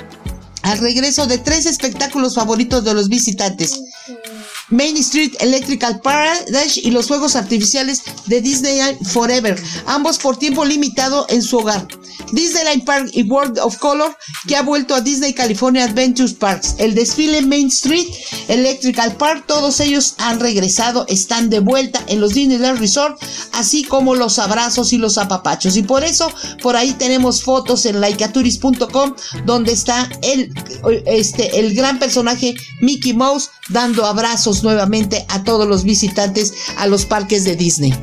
al 0.62 0.77
regreso 0.80 1.27
de 1.27 1.38
tres 1.38 1.65
espectáculos 1.65 2.36
favoritos 2.36 2.84
de 2.84 2.93
los 2.93 3.10
visitantes. 3.10 3.82
Main 4.69 4.97
Street 4.97 5.34
Electrical 5.39 6.01
Paradise 6.01 6.80
y 6.82 6.91
los 6.91 7.08
juegos 7.08 7.36
artificiales 7.36 8.03
de 8.25 8.41
Disneyland 8.41 9.06
Forever, 9.08 9.62
ambos 9.86 10.17
por 10.17 10.38
tiempo 10.38 10.65
limitado 10.65 11.25
en 11.30 11.41
su 11.41 11.58
hogar. 11.58 11.88
Disneyland 12.32 12.86
Park 12.86 13.10
y 13.13 13.23
World 13.23 13.60
of 13.60 13.77
Color, 13.77 14.15
que 14.47 14.56
ha 14.56 14.62
vuelto 14.62 14.95
a 14.95 15.01
Disney 15.01 15.34
California 15.34 15.86
Adventures 15.86 16.34
Parks. 16.34 16.75
El 16.77 16.95
desfile 16.95 17.41
Main 17.41 17.67
Street, 17.67 18.08
Electrical 18.47 19.15
Park, 19.15 19.45
todos 19.47 19.80
ellos 19.80 20.15
han 20.17 20.39
regresado, 20.39 21.06
están 21.08 21.49
de 21.49 21.60
vuelta 21.60 22.03
en 22.08 22.21
los 22.21 22.34
Disneyland 22.34 22.80
Resort, 22.80 23.21
así 23.53 23.84
como 23.84 24.15
los 24.15 24.39
abrazos 24.39 24.93
y 24.93 24.97
los 24.97 25.17
apapachos. 25.17 25.77
Y 25.77 25.84
por 25.84 26.03
eso, 26.03 26.32
por 26.62 26.75
ahí 26.75 26.93
tenemos 26.93 27.43
fotos 27.43 27.86
en 27.86 28.01
laicaturis.com, 28.01 29.13
donde 29.45 29.71
está 29.71 30.10
el, 30.21 30.53
este, 31.06 31.60
el 31.60 31.73
gran 31.73 31.99
personaje 31.99 32.56
Mickey 32.82 33.13
Mouse 33.13 33.49
dando 33.69 34.06
abrazos 34.06 34.63
nuevamente 34.63 35.25
a 35.30 35.43
todos 35.43 35.67
los 35.67 35.84
visitantes 35.84 36.53
a 36.77 36.88
los 36.88 37.06
parques 37.06 37.43
de 37.43 37.56
Disney. 37.56 37.93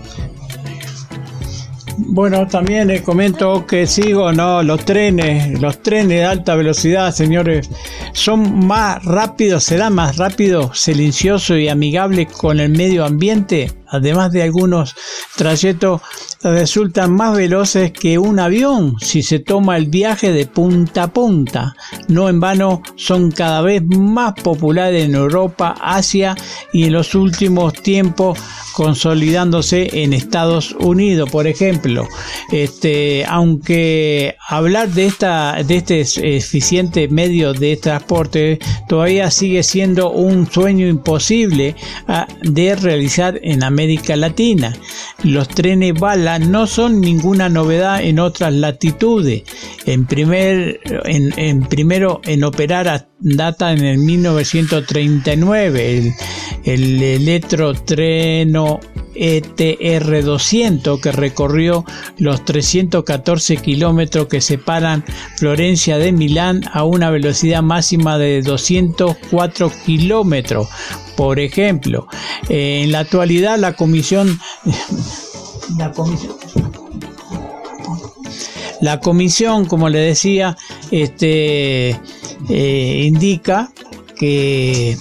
Bueno, 1.96 2.46
también 2.46 2.88
les 2.88 3.02
comento 3.02 3.66
que 3.66 3.86
sigo, 3.86 4.32
¿no? 4.32 4.62
Los 4.62 4.84
trenes, 4.84 5.60
los 5.60 5.82
trenes 5.82 6.08
de 6.08 6.24
alta 6.24 6.54
velocidad, 6.56 7.12
señores, 7.12 7.70
son 8.12 8.66
más 8.66 9.04
rápidos, 9.04 9.64
serán 9.64 9.94
más 9.94 10.16
rápidos, 10.16 10.80
silenciosos 10.80 11.58
y 11.58 11.68
amigables 11.68 12.32
con 12.32 12.58
el 12.58 12.70
medio 12.70 13.04
ambiente, 13.04 13.70
además 13.94 14.32
de 14.32 14.42
algunos 14.42 14.94
trayectos 15.36 16.02
resultan 16.42 17.12
más 17.12 17.36
veloces 17.36 17.92
que 17.92 18.18
un 18.18 18.38
avión 18.38 18.96
si 19.00 19.22
se 19.22 19.38
toma 19.38 19.76
el 19.76 19.86
viaje 19.86 20.32
de 20.32 20.46
punta 20.46 21.04
a 21.04 21.12
punta. 21.12 21.74
No 22.08 22.28
en 22.28 22.40
vano 22.40 22.82
son 22.96 23.30
cada 23.30 23.62
vez 23.62 23.82
más 23.84 24.34
populares 24.34 25.04
en 25.04 25.14
Europa, 25.14 25.74
Asia 25.80 26.34
y 26.72 26.84
en 26.84 26.92
los 26.92 27.14
últimos 27.14 27.72
tiempos 27.74 28.38
consolidándose 28.74 30.02
en 30.02 30.12
Estados 30.12 30.72
Unidos, 30.80 31.30
por 31.30 31.46
ejemplo. 31.46 32.08
Este, 32.50 33.24
aunque 33.26 34.36
hablar 34.48 34.90
de 34.90 35.06
esta 35.06 35.62
de 35.62 35.76
este 35.76 36.00
eficiente 36.36 37.08
medio 37.08 37.52
de 37.52 37.76
transporte 37.76 38.58
todavía 38.88 39.30
sigue 39.30 39.62
siendo 39.62 40.10
un 40.10 40.50
sueño 40.50 40.88
imposible 40.88 41.76
ah, 42.08 42.26
de 42.42 42.74
realizar 42.74 43.38
en 43.42 43.62
América 43.62 43.83
Latina. 44.16 44.74
Los 45.22 45.48
trenes 45.48 45.94
bala 45.94 46.38
no 46.38 46.66
son 46.66 47.00
ninguna 47.00 47.48
novedad 47.48 48.02
en 48.02 48.18
otras 48.18 48.52
latitudes. 48.52 49.44
En 49.86 50.06
primer 50.06 50.80
en, 51.04 51.62
primero 51.62 52.20
en 52.24 52.44
operar 52.44 53.08
data 53.20 53.72
en 53.72 53.84
el 53.84 53.98
1939 53.98 55.98
el, 55.98 56.12
el 56.64 57.02
electrotreno 57.02 58.80
ETR200 59.14 61.00
que 61.00 61.12
recorrió 61.12 61.84
los 62.18 62.44
314 62.44 63.56
kilómetros 63.58 64.26
que 64.26 64.40
separan 64.40 65.04
Florencia 65.36 65.98
de 65.98 66.12
Milán 66.12 66.62
a 66.72 66.84
una 66.84 67.10
velocidad 67.10 67.62
máxima 67.62 68.18
de 68.18 68.42
204 68.42 69.72
kilómetros. 69.86 70.68
Por 71.16 71.38
ejemplo, 71.38 72.06
en 72.48 72.92
la 72.92 73.00
actualidad 73.00 73.58
la 73.58 73.74
comisión, 73.74 74.40
la 75.78 75.92
comisión. 75.92 76.34
la 78.80 79.00
comisión, 79.00 79.64
como 79.66 79.88
le 79.88 80.00
decía, 80.00 80.56
este, 80.90 81.98
eh, 82.48 83.02
indica 83.06 83.72
que 84.16 84.96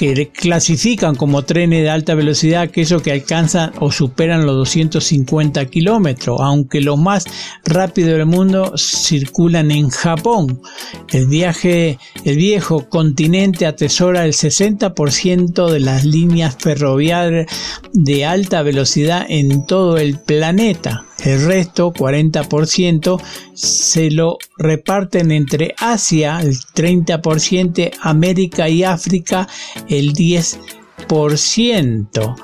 que 0.00 0.30
clasifican 0.30 1.14
como 1.14 1.42
trenes 1.42 1.82
de 1.82 1.90
alta 1.90 2.14
velocidad 2.14 2.62
aquellos 2.62 3.02
que 3.02 3.12
alcanzan 3.12 3.72
o 3.80 3.92
superan 3.92 4.46
los 4.46 4.56
250 4.56 5.66
kilómetros, 5.66 6.40
aunque 6.40 6.80
los 6.80 6.98
más 6.98 7.26
rápidos 7.66 8.12
del 8.16 8.24
mundo 8.24 8.72
circulan 8.78 9.70
en 9.70 9.90
Japón. 9.90 10.62
El 11.10 11.26
viaje, 11.26 11.98
el 12.24 12.36
viejo 12.38 12.88
continente 12.88 13.66
atesora 13.66 14.24
el 14.24 14.32
60% 14.32 15.70
de 15.70 15.80
las 15.80 16.06
líneas 16.06 16.56
ferroviarias 16.58 17.52
de 17.92 18.24
alta 18.24 18.62
velocidad 18.62 19.26
en 19.28 19.66
todo 19.66 19.98
el 19.98 20.18
planeta. 20.18 21.09
El 21.24 21.44
resto, 21.44 21.92
40%, 21.92 23.20
se 23.54 24.10
lo 24.10 24.38
reparten 24.56 25.32
entre 25.32 25.74
Asia, 25.78 26.40
el 26.40 26.56
30%, 26.56 27.90
América 28.00 28.68
y 28.68 28.84
África, 28.84 29.48
el 29.88 30.12
10%. 30.14 32.36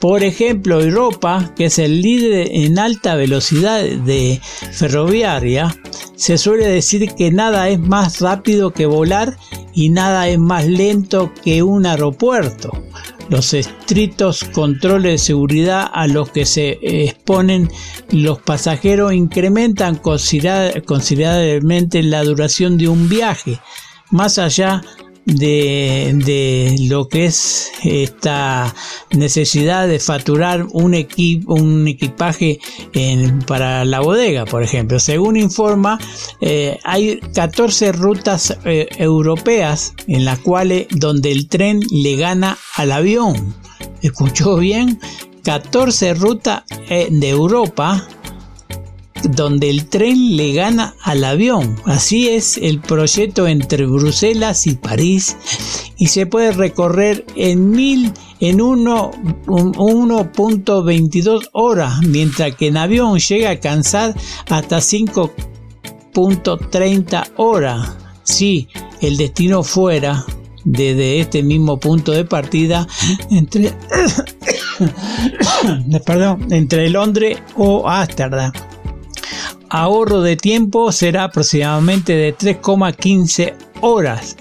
Por 0.00 0.24
ejemplo, 0.24 0.80
Europa, 0.80 1.52
que 1.54 1.66
es 1.66 1.78
el 1.78 2.00
líder 2.00 2.48
en 2.52 2.78
alta 2.78 3.16
velocidad 3.16 3.82
de 3.82 4.40
ferroviaria, 4.72 5.76
se 6.16 6.38
suele 6.38 6.66
decir 6.66 7.14
que 7.14 7.30
nada 7.30 7.68
es 7.68 7.78
más 7.78 8.20
rápido 8.20 8.72
que 8.72 8.86
volar 8.86 9.36
y 9.74 9.90
nada 9.90 10.26
es 10.28 10.38
más 10.38 10.66
lento 10.66 11.32
que 11.44 11.62
un 11.62 11.84
aeropuerto. 11.84 12.70
Los 13.28 13.52
estrictos 13.52 14.42
controles 14.42 15.12
de 15.12 15.18
seguridad 15.18 15.86
a 15.92 16.06
los 16.06 16.30
que 16.30 16.46
se 16.46 16.78
exponen 16.82 17.70
los 18.10 18.40
pasajeros 18.40 19.12
incrementan 19.12 19.96
considerablemente 19.96 22.02
la 22.02 22.24
duración 22.24 22.78
de 22.78 22.88
un 22.88 23.08
viaje, 23.08 23.60
más 24.10 24.38
allá 24.38 24.80
de, 24.80 25.09
lo 26.88 27.08
que 27.08 27.24
es 27.26 27.70
esta 27.84 28.74
necesidad 29.10 29.88
de 29.88 29.98
facturar 29.98 30.66
un, 30.72 30.94
un 31.46 31.88
equipaje 31.88 32.60
para 33.46 33.84
la 33.84 34.00
bodega, 34.00 34.44
por 34.44 34.62
ejemplo. 34.62 34.98
Según 34.98 35.36
informa, 35.36 35.98
eh, 36.40 36.78
hay 36.84 37.20
14 37.34 37.92
rutas 37.92 38.56
eh, 38.64 38.88
europeas 38.98 39.94
en 40.06 40.24
las 40.24 40.38
cuales 40.40 40.86
donde 40.90 41.32
el 41.32 41.48
tren 41.48 41.80
le 41.90 42.16
gana 42.16 42.58
al 42.76 42.92
avión. 42.92 43.54
¿Escuchó 44.02 44.56
bien? 44.56 45.00
14 45.44 46.14
rutas 46.14 46.64
eh, 46.88 47.08
de 47.10 47.28
Europa 47.30 48.06
donde 49.22 49.70
el 49.70 49.86
tren 49.86 50.36
le 50.36 50.52
gana 50.52 50.96
al 51.02 51.22
avión. 51.24 51.76
Así 51.84 52.28
es 52.28 52.56
el 52.56 52.80
proyecto 52.80 53.46
entre 53.46 53.86
Bruselas 53.86 54.66
y 54.66 54.74
París 54.74 55.36
y 55.96 56.08
se 56.08 56.26
puede 56.26 56.50
recorrer 56.52 57.24
en 57.36 57.70
mil 57.70 58.12
en 58.40 58.58
1.22 58.58 61.50
horas, 61.52 62.00
mientras 62.06 62.56
que 62.56 62.66
en 62.68 62.78
avión 62.78 63.18
llega 63.18 63.48
a 63.48 63.50
alcanzar 63.52 64.14
hasta 64.48 64.78
5.30 64.78 67.32
horas. 67.36 67.98
Si 68.22 68.68
el 69.00 69.18
destino 69.18 69.62
fuera 69.62 70.24
desde 70.64 71.20
este 71.20 71.42
mismo 71.42 71.78
punto 71.78 72.12
de 72.12 72.24
partida 72.24 72.86
entre, 73.30 73.70
perdón, 76.06 76.46
entre 76.50 76.88
Londres 76.88 77.42
o 77.56 77.86
Ámsterdam 77.88 78.52
ahorro 79.70 80.20
de 80.20 80.36
tiempo 80.36 80.92
será 80.92 81.24
aproximadamente 81.24 82.14
de 82.14 82.36
3,15 82.36 83.54
horas. 83.80 84.36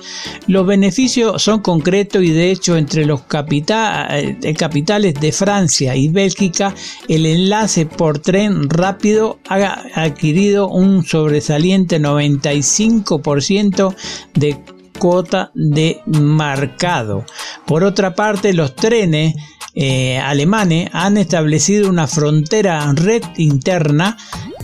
Los 0.48 0.66
beneficios 0.66 1.42
son 1.42 1.62
concretos 1.62 2.24
y 2.24 2.32
de 2.32 2.52
hecho 2.52 2.76
entre 2.76 3.06
los 3.06 3.22
eh, 3.22 4.54
capitales 4.58 5.14
de 5.14 5.32
Francia 5.32 5.96
y 5.96 6.10
Bélgica 6.10 6.76
el 7.08 7.26
enlace 7.26 7.86
por 7.86 8.20
tren 8.20 8.70
rápido 8.70 9.40
ha 9.48 9.86
adquirido 9.96 10.68
un 10.68 11.06
sobresaliente 11.06 12.02
95% 12.02 13.96
de 14.34 14.60
cuota 15.00 15.52
de 15.56 16.02
mercado. 16.06 17.26
Por 17.66 17.84
otra 17.84 18.14
parte, 18.14 18.54
los 18.54 18.76
trenes 18.76 19.34
eh, 19.74 20.18
alemanes 20.18 20.90
han 20.94 21.18
establecido 21.18 21.90
una 21.90 22.06
frontera 22.06 22.92
red 22.94 23.24
interna 23.38 24.18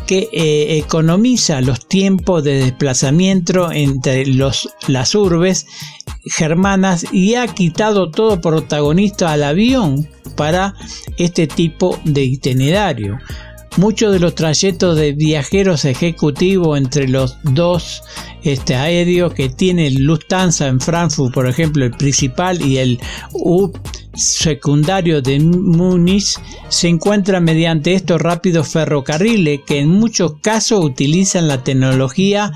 que 0.06 0.30
eh, 0.32 0.78
economiza 0.78 1.62
los 1.62 1.88
tiempos 1.88 2.43
de 2.43 2.60
desplazamiento 2.60 3.72
entre 3.72 4.26
las 4.26 5.16
urbes 5.16 5.68
germanas 6.26 7.06
y 7.12 7.36
ha 7.36 7.47
quitado 7.47 8.12
todo 8.12 8.41
protagonista 8.41 9.32
al 9.32 9.43
avión 9.43 10.08
para 10.36 10.76
este 11.18 11.47
tipo 11.47 11.99
de 12.03 12.24
itinerario. 12.24 13.20
muchos 13.78 14.14
de 14.14 14.20
los 14.20 14.36
trayectos 14.36 14.95
de 14.97 15.12
viajeros 15.12 15.84
ejecutivos 15.84 16.78
entre 16.78 17.10
los 17.10 17.38
dos 17.43 18.03
este, 18.43 18.76
aéreos 18.76 19.34
que 19.34 19.49
tiene 19.49 19.91
Lufthansa 19.91 20.68
en 20.68 20.80
Frankfurt, 20.80 21.34
por 21.34 21.47
ejemplo, 21.47 21.84
el 21.84 21.91
principal 21.91 22.62
y 22.62 22.78
el 22.78 22.99
U 23.34 23.72
secundario 24.16 25.22
de 25.22 25.39
Múnich 25.39 26.39
se 26.70 26.88
encuentra 26.88 27.39
mediante 27.39 27.93
estos 27.93 28.22
rápidos 28.22 28.70
ferrocarriles 28.70 29.61
que 29.66 29.80
en 29.80 29.89
muchos 29.89 30.36
casos 30.41 30.84
utilizan 30.84 31.47
la 31.47 31.63
tecnología 31.63 32.51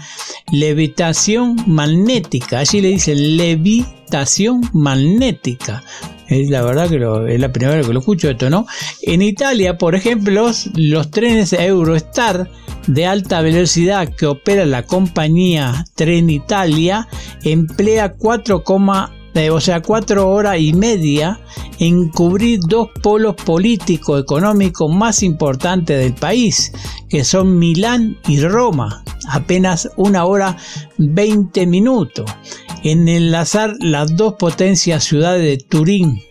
levitación 0.51 1.55
magnética. 1.67 2.59
Allí 2.59 2.81
le 2.81 2.89
dicen 2.89 3.37
levitación 3.37 4.61
magnética. 4.73 5.83
Es 6.27 6.49
la 6.49 6.61
verdad 6.61 6.89
que 6.89 7.33
es 7.33 7.39
la 7.39 7.51
primera 7.51 7.77
vez 7.77 7.87
que 7.87 7.93
lo 7.93 7.99
escucho 7.99 8.29
esto, 8.29 8.49
¿no? 8.51 8.67
En 9.01 9.23
Italia, 9.23 9.77
por 9.77 9.95
ejemplo, 9.95 10.51
los, 10.75 11.11
trenes 11.11 11.53
Eurostar 11.53 12.49
de 12.85 13.05
alta 13.07 13.41
velocidad 13.41 14.13
que 14.15 14.27
opera 14.27 14.65
la 14.65 14.83
compañía 14.83 15.85
Trenitalia 15.95 17.07
emplea 17.43 18.13
4, 18.13 18.63
o 19.51 19.61
sea, 19.61 19.81
cuatro 19.81 20.29
horas 20.29 20.59
y 20.59 20.73
media 20.73 21.39
en 21.79 22.09
cubrir 22.09 22.59
dos 22.67 22.89
polos 23.01 23.35
políticos 23.35 24.21
económicos 24.21 24.93
más 24.93 25.23
importantes 25.23 25.99
del 25.99 26.13
país, 26.13 26.71
que 27.09 27.23
son 27.23 27.57
Milán 27.57 28.17
y 28.27 28.41
Roma, 28.41 29.03
apenas 29.29 29.89
una 29.95 30.25
hora 30.25 30.57
20 30.97 31.65
minutos, 31.67 32.29
en 32.83 33.07
enlazar 33.07 33.75
las 33.79 34.15
dos 34.15 34.35
potencias 34.35 35.03
ciudades 35.03 35.43
de 35.43 35.63
Turín 35.65 36.21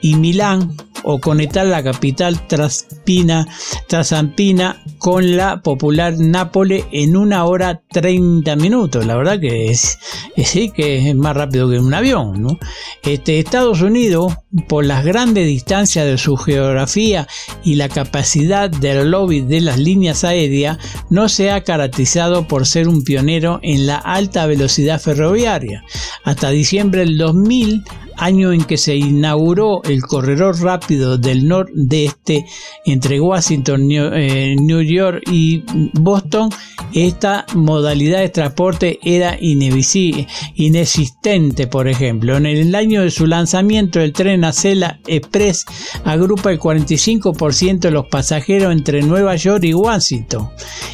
y 0.00 0.16
Milán 0.16 0.76
o 1.04 1.20
conectar 1.20 1.66
la 1.66 1.82
capital 1.82 2.46
traspina, 2.46 3.46
trasampina 3.86 4.82
con 4.98 5.36
la 5.36 5.62
popular 5.62 6.18
Nápoles 6.18 6.84
en 6.92 7.16
una 7.16 7.44
hora 7.44 7.82
30 7.90 8.56
minutos. 8.56 9.06
La 9.06 9.16
verdad 9.16 9.40
que 9.40 9.70
es, 9.70 9.98
sí 10.36 10.70
que 10.70 11.08
es 11.08 11.14
más 11.14 11.36
rápido 11.36 11.70
que 11.70 11.78
un 11.78 11.94
avión. 11.94 12.58
Este, 13.02 13.38
Estados 13.38 13.80
Unidos, 13.80 14.34
por 14.68 14.84
las 14.84 15.04
grandes 15.04 15.46
distancias 15.46 16.04
de 16.04 16.18
su 16.18 16.36
geografía 16.36 17.26
y 17.64 17.76
la 17.76 17.88
capacidad 17.88 18.68
del 18.68 19.10
lobby 19.10 19.40
de 19.40 19.60
las 19.60 19.78
líneas 19.78 20.24
aéreas, 20.24 20.78
no 21.10 21.28
se 21.28 21.50
ha 21.50 21.62
caracterizado 21.62 22.46
por 22.48 22.66
ser 22.66 22.88
un 22.88 23.04
pionero 23.04 23.60
en 23.62 23.86
la 23.86 23.96
alta 23.96 24.46
velocidad 24.46 25.00
ferroviaria. 25.00 25.84
Hasta 26.24 26.50
diciembre 26.50 27.00
del 27.00 27.18
2000 27.18 27.84
año 28.18 28.52
en 28.52 28.64
que 28.64 28.76
se 28.76 28.96
inauguró 28.96 29.82
el 29.84 30.02
corredor 30.02 30.60
rápido 30.60 31.16
del 31.18 31.48
nordeste 31.48 32.44
entre 32.84 33.20
Washington, 33.20 33.88
eh, 33.90 34.56
New, 34.58 34.82
York 34.82 35.22
y 35.30 35.62
Boston, 35.94 36.50
esta 36.92 37.46
modalidad 37.54 38.20
de 38.20 38.28
transporte 38.28 38.98
era 39.02 39.38
inexistente, 39.40 41.66
por 41.66 41.88
ejemplo. 41.88 42.36
En 42.36 42.44
el 42.46 42.74
año 42.74 43.02
de 43.02 43.10
su 43.10 43.26
lanzamiento, 43.26 44.00
el 44.00 44.12
tren 44.12 44.44
Acela 44.44 45.00
Express 45.06 45.64
agrupa 46.04 46.50
el 46.50 46.58
45% 46.58 47.80
de 47.80 47.90
los 47.90 48.06
pasajeros 48.06 48.72
entre 48.72 49.02
Nueva 49.02 49.36
York 49.36 49.64
y 49.64 49.74
Washington. 49.74 50.48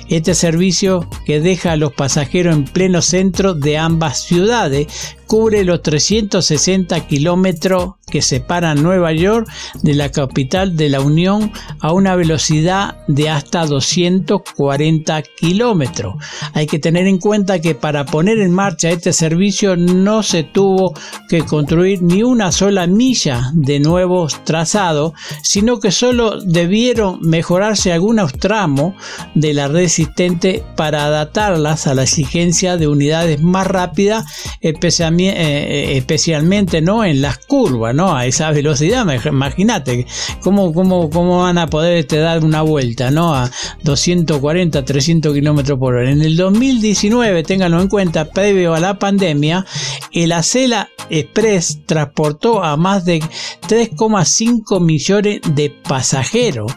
Este 0.08 0.34
servicio 0.34 1.08
que 1.24 1.40
deja 1.40 1.72
a 1.72 1.76
los 1.76 1.92
pasajeros 1.92 2.54
en 2.54 2.64
pleno 2.64 3.00
centro 3.00 3.54
de 3.54 3.78
ambas 3.78 4.24
ciudades 4.24 5.16
cubre 5.34 5.64
los 5.64 5.82
360 5.82 7.08
kilómetros 7.08 7.94
que 8.08 8.22
separan 8.22 8.84
Nueva 8.84 9.12
York 9.12 9.48
de 9.82 9.94
la 9.94 10.12
capital 10.12 10.76
de 10.76 10.88
la 10.88 11.00
Unión 11.00 11.50
a 11.80 11.92
una 11.92 12.14
velocidad 12.14 12.98
de 13.08 13.30
hasta 13.30 13.66
240 13.66 15.22
kilómetros. 15.22 16.14
Hay 16.52 16.68
que 16.68 16.78
tener 16.78 17.08
en 17.08 17.18
cuenta 17.18 17.60
que 17.60 17.74
para 17.74 18.04
poner 18.04 18.38
en 18.38 18.52
marcha 18.52 18.90
este 18.90 19.12
servicio 19.12 19.74
no 19.74 20.22
se 20.22 20.44
tuvo 20.44 20.94
que 21.28 21.42
construir 21.44 22.00
ni 22.00 22.22
una 22.22 22.52
sola 22.52 22.86
milla 22.86 23.50
de 23.54 23.80
nuevos 23.80 24.44
trazados, 24.44 25.14
sino 25.42 25.80
que 25.80 25.90
solo 25.90 26.40
debieron 26.40 27.18
mejorarse 27.22 27.92
algunos 27.92 28.34
tramos 28.34 28.94
de 29.34 29.52
la 29.52 29.66
red 29.66 29.84
existente 29.84 30.62
para 30.76 31.06
adaptarlas 31.06 31.88
a 31.88 31.94
la 31.94 32.04
exigencia 32.04 32.76
de 32.76 32.86
unidades 32.86 33.42
más 33.42 33.66
rápidas, 33.66 34.26
especialmente 34.60 35.23
eh, 35.32 35.92
eh, 35.92 35.96
especialmente 35.96 36.80
¿no? 36.80 37.04
en 37.04 37.22
las 37.22 37.38
curvas, 37.38 37.94
¿no? 37.94 38.16
a 38.16 38.26
esa 38.26 38.50
velocidad. 38.50 39.06
Imagínate 39.24 40.06
cómo, 40.40 40.72
cómo, 40.72 41.10
cómo 41.10 41.40
van 41.40 41.58
a 41.58 41.66
poder 41.66 41.98
este, 41.98 42.18
dar 42.18 42.44
una 42.44 42.62
vuelta 42.62 43.10
¿no? 43.10 43.34
a 43.34 43.50
240, 43.82 44.84
300 44.84 45.34
kilómetros 45.34 45.78
por 45.78 45.94
hora. 45.94 46.10
En 46.10 46.22
el 46.22 46.36
2019, 46.36 47.42
ténganlo 47.42 47.80
en 47.80 47.88
cuenta, 47.88 48.26
previo 48.26 48.74
a 48.74 48.80
la 48.80 48.98
pandemia, 48.98 49.64
el 50.12 50.32
Acela 50.32 50.88
Express 51.10 51.80
transportó 51.86 52.62
a 52.62 52.76
más 52.76 53.04
de 53.04 53.20
3,5 53.68 54.80
millones 54.80 55.40
de 55.54 55.70
pasajeros 55.70 56.72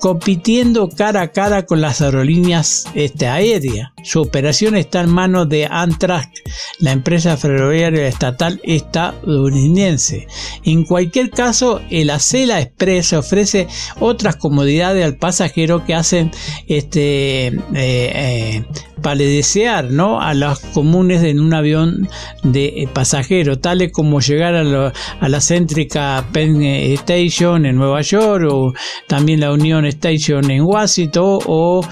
compitiendo 0.00 0.88
cara 0.88 1.20
a 1.20 1.28
cara 1.28 1.66
con 1.66 1.80
las 1.80 2.00
aerolíneas 2.00 2.86
este, 2.94 3.28
aéreas. 3.28 3.90
Su 4.02 4.22
operación 4.22 4.74
está 4.74 5.02
en 5.02 5.10
manos 5.10 5.48
de 5.48 5.68
Amtrak, 5.70 6.30
la 6.78 6.92
empresa 6.92 7.36
ferroviaria 7.36 8.08
estatal 8.08 8.60
estadounidense. 8.64 10.26
En 10.64 10.84
cualquier 10.84 11.30
caso, 11.30 11.80
el 11.90 12.10
Acela 12.10 12.60
Express 12.60 13.12
ofrece 13.12 13.68
otras 14.00 14.36
comodidades 14.36 15.04
al 15.04 15.16
pasajero 15.16 15.84
que 15.84 15.94
hacen 15.94 16.30
este, 16.66 17.48
eh, 17.48 17.54
eh, 17.74 18.64
paledesear 19.00 19.90
¿no? 19.90 20.20
a 20.20 20.34
las 20.34 20.60
comunes 20.60 21.22
en 21.22 21.40
un 21.40 21.54
avión 21.54 22.08
de 22.42 22.66
eh, 22.66 22.88
pasajeros, 22.92 23.60
tales 23.60 23.92
como 23.92 24.20
llegar 24.20 24.54
a, 24.54 24.92
la 25.28 25.40
céntrica 25.40 26.24
Penn 26.32 26.62
Station 26.62 27.66
en 27.66 27.76
Nueva 27.76 28.00
York 28.02 28.46
o 28.50 28.72
también 29.06 29.40
la 29.40 29.52
Union 29.52 29.84
Station 29.86 30.50
en 30.50 30.62
Washington 30.62 31.40
o, 31.46 31.82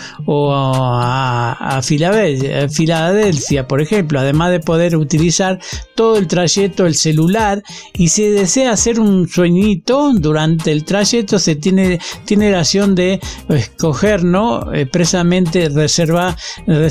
a, 0.52 1.80
Filadelfia, 1.82 3.66
por 3.66 3.80
ejemplo, 3.80 4.20
además 4.20 4.50
de 4.50 4.60
poder 4.60 4.96
utilizar 4.96 5.58
todo 5.94 6.16
el 6.16 6.26
trayecto 6.26 6.86
el 6.86 6.94
celular 6.94 7.62
y 7.94 8.08
si 8.08 8.24
desea 8.24 8.72
hacer 8.72 9.00
un 9.00 9.28
sueñito 9.28 10.12
durante 10.14 10.72
el 10.72 10.84
trayecto 10.84 11.38
se 11.38 11.56
tiene, 11.56 11.98
tiene 12.24 12.50
la 12.50 12.60
opción 12.60 12.94
de 12.94 13.20
escoger 13.48 14.24
¿no? 14.24 14.72
expresamente 14.72 15.68
reservar 15.68 16.36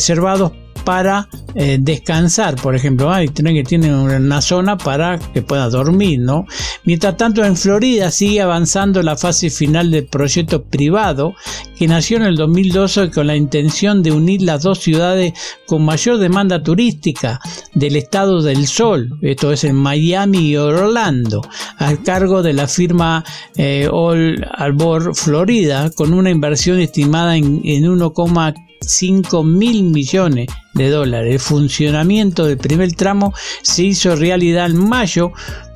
reservados 0.07 0.53
para 0.85 1.27
eh, 1.53 1.79
descansar, 1.81 2.55
por 2.55 2.73
ejemplo, 2.73 3.11
hay 3.11 3.27
que 3.27 3.63
tienen 3.63 3.93
una 3.93 4.41
zona 4.41 4.77
para 4.77 5.19
que 5.19 5.41
pueda 5.41 5.67
dormir, 5.67 6.19
¿no? 6.19 6.45
Mientras 6.85 7.17
tanto, 7.17 7.43
en 7.43 7.57
Florida 7.57 8.09
sigue 8.09 8.39
avanzando 8.39 9.03
la 9.03 9.17
fase 9.17 9.49
final 9.49 9.91
del 9.91 10.05
proyecto 10.05 10.63
privado 10.63 11.33
que 11.77 11.87
nació 11.87 12.17
en 12.17 12.23
el 12.23 12.37
2012 12.37 13.11
con 13.11 13.27
la 13.27 13.35
intención 13.35 14.01
de 14.01 14.13
unir 14.13 14.43
las 14.43 14.63
dos 14.63 14.79
ciudades 14.79 15.33
con 15.65 15.83
mayor 15.83 16.19
demanda 16.19 16.63
turística 16.63 17.41
del 17.73 17.97
estado 17.97 18.41
del 18.41 18.65
sol, 18.65 19.09
esto 19.21 19.51
es 19.51 19.65
en 19.65 19.75
Miami 19.75 20.51
y 20.51 20.55
Orlando, 20.55 21.41
al 21.79 22.01
cargo 22.01 22.41
de 22.43 22.53
la 22.53 22.67
firma 22.69 23.25
eh, 23.57 23.89
All 23.91 24.47
Arbor 24.53 25.13
Florida, 25.15 25.89
con 25.89 26.13
una 26.13 26.29
inversión 26.29 26.79
estimada 26.79 27.35
en, 27.35 27.59
en 27.65 27.83
1,4 27.83 28.66
5 28.81 29.43
mil 29.43 29.83
millones 29.83 30.47
de 30.73 30.89
dólares. 30.89 31.33
El 31.33 31.39
funcionamiento 31.39 32.45
del 32.45 32.57
primer 32.57 32.93
tramo 32.93 33.33
se 33.61 33.83
hizo 33.83 34.15
realidad 34.15 34.67
en 34.67 34.77
mayo 34.77 35.31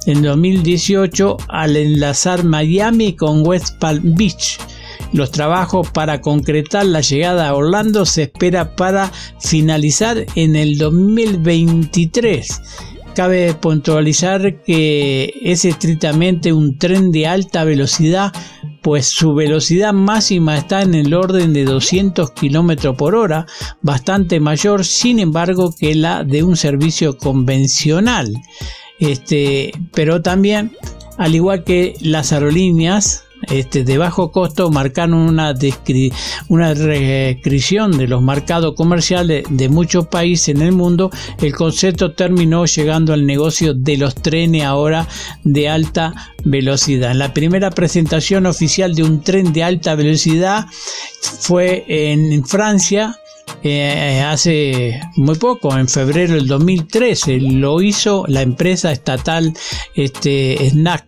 en 0.06 0.22
2018 0.22 1.38
al 1.48 1.78
enlazar 1.78 2.44
Miami 2.44 3.14
con 3.14 3.46
West 3.46 3.78
Palm 3.80 4.16
Beach. 4.16 4.58
Los 5.14 5.32
trabajos 5.32 5.90
para 5.92 6.22
concretar 6.22 6.86
la 6.86 7.02
llegada 7.02 7.50
a 7.50 7.56
Orlando 7.56 8.06
se 8.06 8.24
espera 8.24 8.76
para 8.76 9.12
finalizar 9.40 10.26
en 10.36 10.56
el 10.56 10.78
2023. 10.78 12.62
Cabe 13.14 13.54
puntualizar 13.56 14.64
que 14.64 15.34
es 15.44 15.66
estrictamente 15.66 16.54
un 16.54 16.78
tren 16.78 17.12
de 17.12 17.28
alta 17.28 17.66
velocidad 17.66 18.32
pues 18.82 19.08
su 19.08 19.34
velocidad 19.34 19.94
máxima 19.94 20.58
está 20.58 20.82
en 20.82 20.96
el 20.96 21.14
orden 21.14 21.54
de 21.54 21.66
200 21.66 22.32
km 22.32 22.96
por 22.96 23.16
hora, 23.16 23.46
bastante 23.82 24.40
mayor 24.40 24.86
sin 24.86 25.20
embargo 25.20 25.74
que 25.78 25.96
la 25.96 26.24
de 26.24 26.44
un 26.44 26.58
servicio 26.58 27.18
convencional. 27.18 28.34
Este, 29.00 29.72
pero 29.94 30.22
también, 30.22 30.72
al 31.18 31.36
igual 31.36 31.64
que 31.64 31.96
las 32.02 32.34
aerolíneas, 32.34 33.26
este, 33.50 33.84
de 33.84 33.98
bajo 33.98 34.32
costo 34.32 34.70
marcaron 34.72 35.14
una, 35.14 35.54
restricción 36.74 37.98
de 37.98 38.08
los 38.08 38.22
mercados 38.22 38.76
comerciales 38.76 39.44
de 39.50 39.70
muchos 39.70 40.08
países 40.08 40.50
en 40.50 40.62
el 40.62 40.72
mundo, 40.72 41.10
el 41.40 41.54
concepto 41.54 42.14
terminó 42.14 42.66
llegando 42.66 43.14
al 43.14 43.26
negocio 43.26 43.74
de 43.74 43.98
los 43.98 44.16
trenes 44.16 44.64
ahora 44.64 45.08
de 45.44 45.70
alta 45.70 46.34
velocidad. 46.44 47.14
La 47.14 47.34
primera 47.34 47.72
presentación 47.72 48.46
oficial 48.46 48.96
de 48.96 49.04
un 49.04 49.22
tren 49.22 49.54
de 49.54 49.64
alta 49.64 49.96
velocidad 49.96 50.68
fue 51.40 51.86
en 51.88 52.46
Francia 52.46 53.18
eh, 53.64 54.24
hace 54.26 55.00
muy 55.18 55.36
poco, 55.36 55.78
en 55.78 55.88
febrero 55.88 56.34
del 56.34 56.48
2013, 56.48 57.40
lo 57.42 57.82
hizo 57.82 58.26
la 58.28 58.42
empresa 58.42 58.92
estatal 58.92 59.54
este, 59.96 60.70
SNAC 60.70 61.06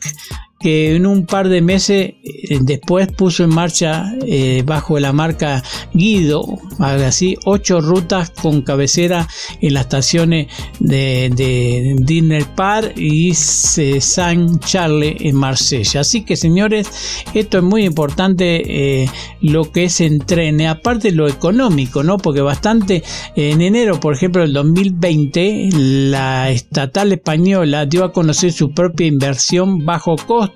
que 0.64 0.96
en 0.96 1.06
un 1.06 1.26
par 1.26 1.50
de 1.50 1.62
meses 1.62 2.14
eh, 2.24 2.60
después 2.62 3.12
puso 3.12 3.44
en 3.44 3.50
marcha 3.50 4.14
eh, 4.26 4.64
bajo 4.66 4.98
la 4.98 5.12
marca 5.12 5.62
Guido, 5.94 6.42
así, 6.80 7.38
ocho 7.44 7.82
rutas 7.82 8.30
con 8.30 8.62
cabecera 8.62 9.28
en 9.60 9.74
las 9.74 9.84
estaciones 9.84 10.48
de, 10.80 11.30
de 11.36 11.96
Dinner 12.00 12.46
Par 12.56 12.94
y 12.96 13.34
Saint 13.34 14.64
Charles 14.64 15.18
en 15.20 15.36
Marsella. 15.36 16.00
Así 16.00 16.24
que 16.24 16.38
señores, 16.38 16.90
esto 17.34 17.58
es 17.58 17.64
muy 17.64 17.84
importante 17.84 19.02
eh, 19.04 19.10
lo 19.42 19.70
que 19.70 19.86
es 19.86 20.00
entrene, 20.00 20.70
aparte 20.70 21.12
lo 21.12 21.28
económico, 21.28 22.04
¿no? 22.04 22.18
Porque 22.18 22.40
bastante 22.40 23.04
en 23.36 23.62
enero, 23.62 24.00
por 24.00 24.14
ejemplo, 24.14 24.42
del 24.42 24.54
2020, 24.54 25.70
la 25.74 26.50
estatal 26.52 27.12
española 27.12 27.86
dio 27.86 28.06
a 28.06 28.14
conocer 28.14 28.54
su 28.54 28.72
propia 28.72 29.08
inversión 29.08 29.86
bajo 29.86 30.16
costo 30.16 30.53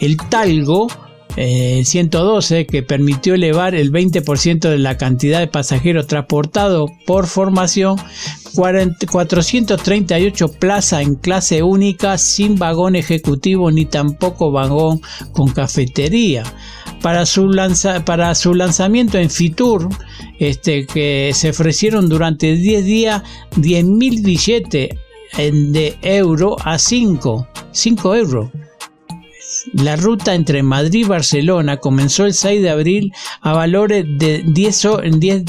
el 0.00 0.16
talgo, 0.16 0.88
eh, 1.36 1.82
112, 1.84 2.66
que 2.66 2.82
permitió 2.82 3.34
elevar 3.34 3.74
el 3.74 3.90
20% 3.90 4.68
de 4.68 4.78
la 4.78 4.96
cantidad 4.98 5.40
de 5.40 5.46
pasajeros 5.46 6.06
transportados 6.06 6.90
por 7.06 7.26
formación, 7.26 7.96
438 8.54 10.48
plazas 10.52 11.02
en 11.02 11.14
clase 11.14 11.62
única 11.62 12.18
sin 12.18 12.56
vagón 12.56 12.96
ejecutivo 12.96 13.70
ni 13.70 13.86
tampoco 13.86 14.50
vagón 14.50 15.00
con 15.32 15.48
cafetería. 15.48 16.42
Para 17.00 17.24
su, 17.26 17.50
para 18.04 18.34
su 18.34 18.54
lanzamiento 18.54 19.18
en 19.18 19.30
Fitur, 19.30 19.88
este, 20.38 20.86
que 20.86 21.32
se 21.34 21.50
ofrecieron 21.50 22.08
durante 22.08 22.54
10 22.54 22.84
días 22.84 23.22
10.000 23.56 24.22
billetes 24.22 24.90
de 25.36 25.96
euro 26.02 26.56
a 26.62 26.78
5, 26.78 27.48
5 27.72 28.14
euros 28.14 28.50
la 29.72 29.96
ruta 29.96 30.34
entre 30.34 30.62
Madrid 30.62 31.00
y 31.00 31.04
Barcelona 31.04 31.76
comenzó 31.78 32.24
el 32.24 32.34
6 32.34 32.62
de 32.62 32.70
abril 32.70 33.12
a 33.40 33.52
valores 33.52 34.04
de 34.08 34.42
10, 34.46 34.88
10 35.18 35.44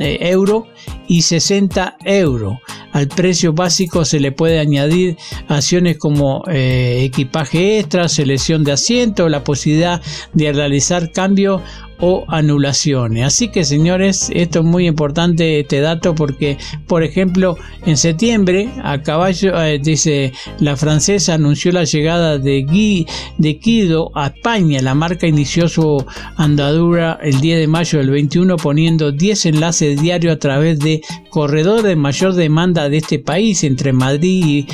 eh, 0.00 0.18
euros 0.20 0.64
y 1.06 1.22
60 1.22 1.96
euros. 2.04 2.58
Al 2.92 3.08
precio 3.08 3.52
básico 3.52 4.04
se 4.04 4.20
le 4.20 4.32
puede 4.32 4.60
añadir 4.60 5.16
acciones 5.48 5.98
como 5.98 6.44
eh, 6.48 7.02
equipaje 7.04 7.80
extra, 7.80 8.08
selección 8.08 8.62
de 8.64 8.72
asiento, 8.72 9.28
la 9.28 9.42
posibilidad 9.42 10.00
de 10.32 10.52
realizar 10.52 11.10
cambios 11.10 11.62
o 12.00 12.24
anulaciones. 12.28 13.24
Así 13.24 13.48
que 13.48 13.64
señores, 13.64 14.30
esto 14.34 14.60
es 14.60 14.64
muy 14.64 14.86
importante 14.86 15.60
este 15.60 15.80
dato 15.80 16.14
porque, 16.14 16.58
por 16.86 17.02
ejemplo, 17.02 17.56
en 17.86 17.96
septiembre 17.96 18.70
a 18.82 19.02
caballo, 19.02 19.60
eh, 19.62 19.78
dice 19.78 20.32
la 20.58 20.76
francesa 20.76 21.34
anunció 21.34 21.72
la 21.72 21.84
llegada 21.84 22.38
de, 22.38 22.62
Guy, 22.64 23.06
de 23.38 23.58
Kido 23.58 24.10
a 24.14 24.28
España. 24.28 24.80
La 24.82 24.94
marca 24.94 25.26
inició 25.26 25.68
su 25.68 26.04
andadura 26.36 27.18
el 27.22 27.40
10 27.40 27.60
de 27.60 27.66
mayo 27.66 27.98
del 27.98 28.10
21 28.10 28.56
poniendo 28.56 29.12
10 29.12 29.46
enlaces 29.46 30.00
diarios 30.00 30.34
a 30.34 30.38
través 30.38 30.78
de 30.78 31.00
corredor 31.30 31.82
de 31.82 31.96
mayor 31.96 32.34
demanda 32.34 32.88
de 32.88 32.98
este 32.98 33.18
país 33.18 33.64
entre 33.64 33.92
Madrid 33.92 34.44
y, 34.46 34.66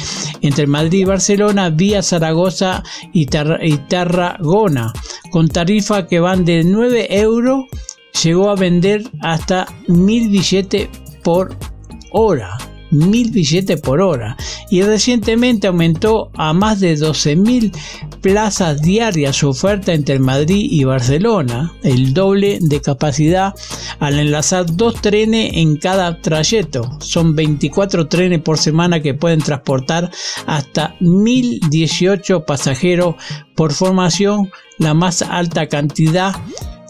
entre 0.47 0.67
Madrid 0.67 1.01
y 1.01 1.05
Barcelona 1.05 1.71
vía 1.71 2.03
Zaragoza 2.03 2.83
y, 3.13 3.29
y 3.63 3.77
Tarragona 3.89 4.93
con 5.31 5.49
tarifas 5.49 6.07
que 6.07 6.21
van 6.21 6.45
de 6.45 6.65
9 6.65 7.10
euros 7.11 7.67
llegó 8.23 8.51
a 8.51 8.57
vender 8.57 9.05
hasta 9.21 9.67
mil 9.89 10.31
billetes 10.31 10.89
por 11.23 11.55
hora 12.13 12.57
mil 12.91 13.31
billetes 13.31 13.81
por 13.81 14.01
hora 14.01 14.37
y 14.69 14.83
recientemente 14.83 15.67
aumentó 15.67 16.31
a 16.35 16.53
más 16.53 16.81
de 16.81 16.97
12.000 16.97 17.73
plazas 18.21 18.83
diarias 18.83 19.37
su 19.37 19.49
oferta 19.49 19.93
entre 19.93 20.19
Madrid 20.19 20.67
y 20.71 20.85
Barcelona, 20.85 21.73
el 21.83 22.13
doble 22.13 22.59
de 22.61 22.81
capacidad 22.81 23.55
al 23.99 24.19
enlazar 24.19 24.67
dos 24.67 25.01
trenes 25.01 25.53
en 25.55 25.77
cada 25.77 26.21
trayecto. 26.21 26.99
Son 27.01 27.35
24 27.35 28.09
trenes 28.09 28.41
por 28.41 28.59
semana 28.59 29.01
que 29.01 29.15
pueden 29.15 29.41
transportar 29.41 30.11
hasta 30.47 30.97
1.018 31.01 32.45
pasajeros 32.45 33.15
por 33.55 33.73
formación, 33.73 34.51
la 34.79 34.95
más 34.95 35.23
alta 35.23 35.67
cantidad 35.67 36.33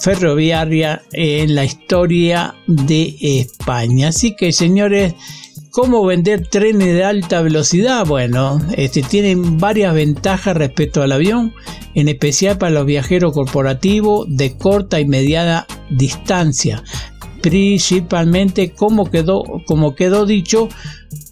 ferroviaria 0.01 1.03
en 1.13 1.55
la 1.55 1.65
historia 1.65 2.55
de 2.67 3.17
España. 3.21 4.09
Así 4.09 4.35
que 4.35 4.53
señores, 4.53 5.15
¿Cómo 5.71 6.05
vender 6.05 6.49
trenes 6.49 6.95
de 6.95 7.05
alta 7.05 7.43
velocidad? 7.43 8.05
Bueno, 8.05 8.61
este, 8.77 9.03
tienen 9.03 9.59
varias 9.59 9.95
ventajas 9.95 10.57
respecto 10.57 11.01
al 11.01 11.13
avión, 11.13 11.55
en 11.95 12.09
especial 12.09 12.59
para 12.59 12.73
los 12.73 12.87
viajeros 12.87 13.33
corporativos 13.33 14.27
de 14.29 14.57
corta 14.57 14.99
y 14.99 15.07
mediana 15.07 15.69
distancia. 15.89 16.83
Principalmente, 17.41 18.73
como 18.73 19.13
quedó, 19.13 19.45
como 19.65 19.95
quedó 19.95 20.27
dicho, 20.27 20.69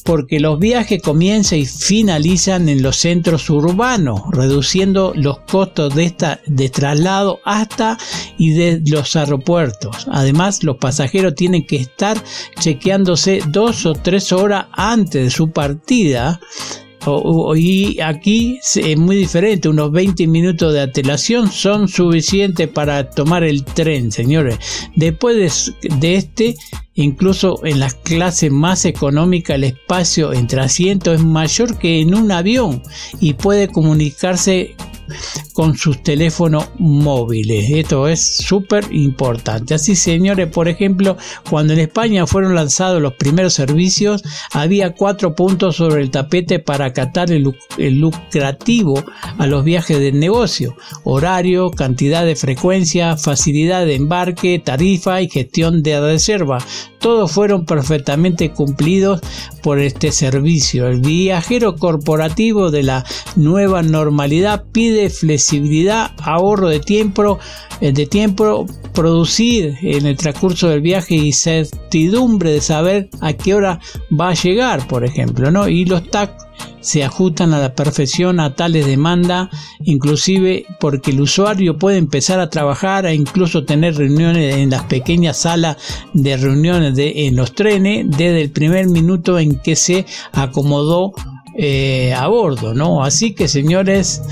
porque 0.09 0.41
los 0.41 0.59
viajes 0.59 1.03
comienzan 1.03 1.59
y 1.59 1.67
finalizan 1.67 2.71
en 2.71 2.83
los 2.83 2.97
centros 2.97 3.51
urbanos, 3.51 4.23
reduciendo 4.33 5.13
los 5.15 5.41
costos 5.41 5.95
de, 5.95 6.15
de 6.47 6.71
traslado 6.71 7.41
hasta 7.45 7.99
y 8.39 8.55
de 8.55 8.81
los 8.87 9.17
aeropuertos. 9.17 10.09
Además, 10.11 10.65
los 10.65 10.79
pasajeros 10.79 11.35
tienen 11.35 11.67
que 11.67 11.77
estar 11.77 12.17
chequeándose 12.59 13.41
dos 13.49 13.85
o 13.85 13.93
tres 13.93 14.33
horas 14.33 14.69
antes 14.73 15.25
de 15.25 15.31
su 15.31 15.51
partida 15.51 16.41
y 17.57 18.01
aquí 18.01 18.61
es 18.63 18.99
muy 18.99 19.17
diferente, 19.17 19.69
unos 19.69 19.91
20 19.93 20.27
minutos 20.27 20.75
de 20.75 20.83
antelación 20.83 21.51
son 21.51 21.89
suficientes 21.89 22.69
para 22.69 23.11
tomar 23.11 23.45
el 23.45 23.65
tren, 23.65 24.13
señores. 24.13 24.59
Después 24.95 25.73
de, 25.83 26.15
este, 26.15 26.57
incluso 26.95 27.65
en 27.65 27.81
las 27.81 27.95
clases 27.95 28.51
más 28.51 28.85
económicas, 28.85 29.57
el 29.57 29.65
espacio 29.65 30.33
entre 30.33 30.61
asientos 30.61 31.21
es 31.21 31.25
mayor 31.25 31.79
que 31.79 32.01
en 32.01 32.15
un 32.15 32.31
avión 32.31 32.83
y 33.21 33.35
puede 33.35 33.69
comunicarse 33.69 34.75
con 35.53 35.77
sus 35.77 36.03
teléfonos 36.03 36.71
móviles. 36.79 37.71
Esto 37.71 38.09
es 38.09 38.37
súper 38.39 38.87
importante. 38.93 39.75
Así, 39.75 39.97
señores, 39.97 40.49
por 40.49 40.69
ejemplo, 40.69 41.17
cuando 41.49 41.73
en 41.73 41.81
España 41.81 42.27
fueron 42.27 42.55
lanzados 42.55 43.03
los 43.03 43.15
primeros 43.15 43.55
servicios, 43.55 44.23
había 44.53 44.95
cuatro 44.95 45.35
puntos 45.35 45.77
sobre 45.77 46.03
el 46.03 46.11
tapete 46.11 46.59
para 46.59 46.87
acatar 46.87 47.31
el, 47.31 47.53
lucrativo 47.79 49.03
a 49.39 49.47
los 49.47 49.65
viajes 49.65 49.99
de 49.99 50.13
negocio. 50.13 50.77
Horario, 51.05 51.71
cantidad 51.71 52.25
de 52.25 52.37
frecuencia, 52.37 53.17
facilidad 53.17 53.87
de 53.87 53.95
embarque, 53.95 54.59
tarifa 54.59 55.23
y 55.23 55.29
gestión 55.29 55.83
de 55.83 56.01
reserva. 56.01 56.59
Todos 56.99 57.31
fueron 57.31 57.65
perfectamente 57.65 58.51
cumplidos 58.51 59.21
por 59.63 59.79
este 59.79 60.11
servicio. 60.13 60.89
El 60.89 61.01
viajero 61.01 61.77
corporativo 61.77 62.71
de 62.71 62.83
la 62.83 63.05
nueva 63.37 63.83
normalidad 63.83 64.65
pide 64.73 64.98
flexibilidad, 65.09 66.11
ahorro 66.23 66.69
de 66.69 66.81
tiempo, 66.81 67.39
eh, 67.81 67.93
de 67.93 68.07
tiempo, 68.07 68.67
producir 68.93 69.77
en 69.83 70.07
el 70.07 70.17
transcurso 70.17 70.69
del 70.69 70.81
viaje 70.81 71.15
y 71.15 71.33
certidumbre 71.33 72.51
de 72.51 72.61
saber 72.61 73.09
a 73.21 73.33
qué 73.33 73.55
hora 73.55 73.81
va 74.19 74.31
a 74.31 74.35
llegar, 74.35 74.87
por 74.89 75.05
ejemplo, 75.05 75.51
¿no? 75.51 75.69
Y 75.69 75.85
los 75.85 76.11
TAC 76.11 76.49
se 76.81 77.05
ajustan 77.05 77.55
a 77.55 77.59
la 77.59 77.75
perfección 77.75 78.41
a 78.41 78.55
tales 78.55 78.87
demandas, 78.87 79.49
inclusive 79.85 80.65
porque 80.81 81.11
el 81.11 81.21
usuario 81.21 81.77
puede 81.77 81.99
empezar 81.99 82.41
a 82.41 82.51
trabajar 82.51 83.07
e 83.07 83.15
incluso 83.15 83.65
tener 83.65 83.97
reuniones 83.97 84.57
en 84.57 84.71
las 84.71 84.85
pequeñas 84.85 85.39
salas 85.39 85.77
de 86.15 86.37
reuniones 86.37 86.95
de, 86.95 87.27
en 87.27 87.37
los 87.37 87.55
trenes 87.55 88.07
desde 88.09 88.43
el 88.43 88.51
primer 88.51 88.89
minuto 88.89 89.39
en 89.39 89.59
que 89.61 89.77
se 89.77 90.07
acomodó 90.33 91.13
eh, 91.57 92.15
a 92.15 92.27
bordo, 92.29 92.75
¿no? 92.75 93.03
Así 93.03 93.35
que 93.35 93.49
señores, 93.49 94.23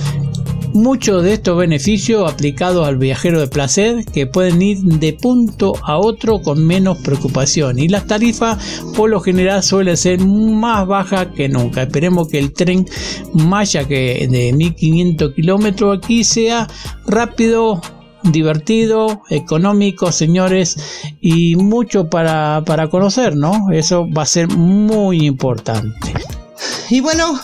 Muchos 0.76 1.22
de 1.22 1.32
estos 1.32 1.56
beneficios 1.56 2.30
aplicados 2.30 2.86
al 2.86 2.98
viajero 2.98 3.40
de 3.40 3.46
placer 3.46 4.04
que 4.04 4.26
pueden 4.26 4.60
ir 4.60 4.76
de 4.76 5.14
punto 5.14 5.72
a 5.82 5.96
otro 5.96 6.42
con 6.42 6.66
menos 6.66 6.98
preocupación 6.98 7.78
y 7.78 7.88
las 7.88 8.06
tarifas 8.06 8.82
por 8.94 9.08
lo 9.08 9.20
general 9.20 9.62
suelen 9.62 9.96
ser 9.96 10.20
más 10.20 10.86
bajas 10.86 11.28
que 11.34 11.48
nunca. 11.48 11.84
Esperemos 11.84 12.28
que 12.28 12.38
el 12.38 12.52
tren 12.52 12.84
Maya 13.32 13.88
que 13.88 14.28
de 14.30 14.52
1500 14.52 15.32
kilómetros 15.32 15.96
aquí 15.96 16.24
sea 16.24 16.68
rápido 17.06 17.80
divertido, 18.22 19.22
económico, 19.30 20.12
señores, 20.12 20.76
y 21.22 21.56
mucho 21.56 22.10
para, 22.10 22.62
para 22.66 22.90
conocer, 22.90 23.34
¿no? 23.34 23.72
Eso 23.72 24.06
va 24.10 24.24
a 24.24 24.26
ser 24.26 24.48
muy 24.48 25.24
importante. 25.24 26.12
Y 26.90 27.00
bueno, 27.00 27.38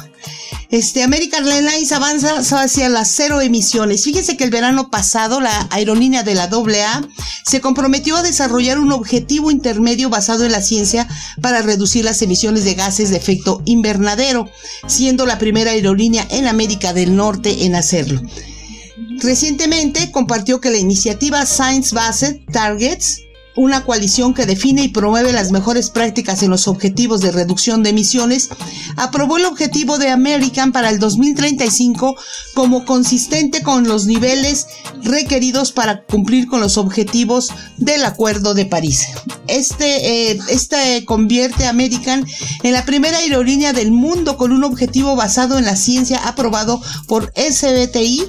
este, 0.72 1.02
American 1.02 1.46
Airlines 1.46 1.92
avanza 1.92 2.38
hacia 2.38 2.88
las 2.88 3.08
cero 3.14 3.42
emisiones. 3.42 4.04
Fíjense 4.04 4.38
que 4.38 4.44
el 4.44 4.50
verano 4.50 4.90
pasado 4.90 5.38
la 5.38 5.68
aerolínea 5.70 6.22
de 6.22 6.34
la 6.34 6.44
AA 6.44 7.06
se 7.44 7.60
comprometió 7.60 8.16
a 8.16 8.22
desarrollar 8.22 8.78
un 8.78 8.90
objetivo 8.90 9.50
intermedio 9.50 10.08
basado 10.08 10.46
en 10.46 10.52
la 10.52 10.62
ciencia 10.62 11.06
para 11.42 11.60
reducir 11.60 12.06
las 12.06 12.22
emisiones 12.22 12.64
de 12.64 12.72
gases 12.72 13.10
de 13.10 13.18
efecto 13.18 13.60
invernadero, 13.66 14.48
siendo 14.86 15.26
la 15.26 15.38
primera 15.38 15.72
aerolínea 15.72 16.26
en 16.30 16.46
América 16.46 16.94
del 16.94 17.14
Norte 17.14 17.66
en 17.66 17.74
hacerlo. 17.74 18.22
Recientemente 19.18 20.10
compartió 20.10 20.62
que 20.62 20.70
la 20.70 20.78
iniciativa 20.78 21.44
Science 21.44 21.94
Based 21.94 22.46
Targets 22.50 23.20
una 23.54 23.84
coalición 23.84 24.34
que 24.34 24.46
define 24.46 24.84
y 24.84 24.88
promueve 24.88 25.32
las 25.32 25.50
mejores 25.50 25.90
prácticas 25.90 26.42
en 26.42 26.50
los 26.50 26.68
objetivos 26.68 27.20
de 27.20 27.32
reducción 27.32 27.82
de 27.82 27.90
emisiones, 27.90 28.48
aprobó 28.96 29.36
el 29.36 29.44
objetivo 29.44 29.98
de 29.98 30.10
American 30.10 30.72
para 30.72 30.90
el 30.90 30.98
2035 30.98 32.16
como 32.54 32.84
consistente 32.84 33.62
con 33.62 33.86
los 33.86 34.06
niveles 34.06 34.66
requeridos 35.02 35.72
para 35.72 36.04
cumplir 36.04 36.46
con 36.46 36.60
los 36.60 36.78
objetivos 36.78 37.50
del 37.76 38.04
Acuerdo 38.04 38.54
de 38.54 38.66
París. 38.66 39.06
Este, 39.48 40.30
eh, 40.30 40.38
este 40.48 41.04
convierte 41.04 41.66
a 41.66 41.70
American 41.70 42.26
en 42.62 42.72
la 42.72 42.84
primera 42.84 43.18
aerolínea 43.18 43.72
del 43.72 43.90
mundo 43.90 44.36
con 44.36 44.52
un 44.52 44.64
objetivo 44.64 45.16
basado 45.16 45.58
en 45.58 45.64
la 45.64 45.76
ciencia 45.76 46.18
aprobado 46.26 46.80
por 47.06 47.32
SBTI. 47.36 48.22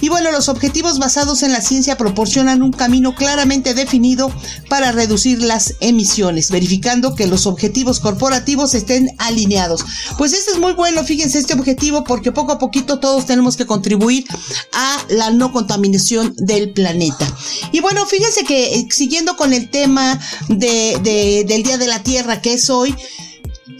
Y 0.00 0.08
bueno, 0.08 0.32
los 0.32 0.48
objetivos 0.48 0.98
basados 0.98 1.42
en 1.42 1.52
la 1.52 1.60
ciencia 1.60 1.96
proporcionan 1.96 2.62
un 2.62 2.72
camino 2.72 3.14
claramente 3.14 3.74
definido 3.74 4.30
para 4.68 4.92
reducir 4.92 5.42
las 5.42 5.74
emisiones, 5.80 6.50
verificando 6.50 7.14
que 7.14 7.26
los 7.26 7.46
objetivos 7.46 8.00
corporativos 8.00 8.74
estén 8.74 9.10
alineados. 9.18 9.84
Pues 10.18 10.32
este 10.32 10.52
es 10.52 10.58
muy 10.58 10.72
bueno, 10.72 11.04
fíjense 11.04 11.38
este 11.38 11.54
objetivo, 11.54 12.04
porque 12.04 12.32
poco 12.32 12.52
a 12.52 12.58
poquito 12.58 12.98
todos 12.98 13.26
tenemos 13.26 13.56
que 13.56 13.66
contribuir 13.66 14.24
a 14.72 15.04
la 15.08 15.30
no 15.30 15.52
contaminación 15.52 16.34
del 16.36 16.72
planeta. 16.72 17.26
Y 17.72 17.80
bueno, 17.80 18.06
fíjense 18.06 18.44
que 18.44 18.76
eh, 18.76 18.88
siguiendo 18.90 19.36
con 19.36 19.52
el 19.52 19.70
tema 19.70 20.18
de, 20.48 21.44
del 21.46 21.62
Día 21.62 21.78
de 21.78 21.86
la 21.86 22.02
Tierra 22.02 22.40
que 22.40 22.54
es 22.54 22.70
hoy, 22.70 22.94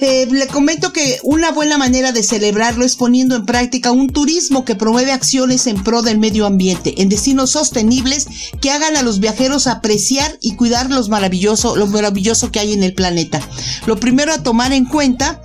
eh, 0.01 0.26
le 0.30 0.47
comento 0.49 0.93
que 0.93 1.20
una 1.22 1.53
buena 1.53 1.78
manera 1.78 2.11
de 2.11 2.22
celebrarlo 2.22 2.84
es 2.84 2.97
poniendo 2.97 3.37
en 3.37 3.47
práctica 3.47 3.93
un 3.93 4.09
turismo 4.09 4.64
que 4.64 4.74
promueve 4.74 5.12
acciones 5.12 5.66
en 5.66 5.82
pro 5.82 6.03
del 6.03 6.18
medio 6.18 6.45
ambiente, 6.45 7.01
en 7.01 7.09
destinos 7.09 7.51
sostenibles 7.51 8.26
que 8.61 8.70
hagan 8.70 8.97
a 8.97 9.03
los 9.03 9.20
viajeros 9.20 9.66
apreciar 9.66 10.39
y 10.41 10.57
cuidar 10.57 10.91
los 10.91 11.09
maravilloso, 11.09 11.76
lo 11.76 11.87
maravilloso 11.87 12.51
que 12.51 12.59
hay 12.59 12.72
en 12.72 12.82
el 12.82 12.95
planeta. 12.95 13.41
Lo 13.87 13.97
primero 13.97 14.32
a 14.32 14.43
tomar 14.43 14.72
en 14.72 14.87
cuenta 14.87 15.41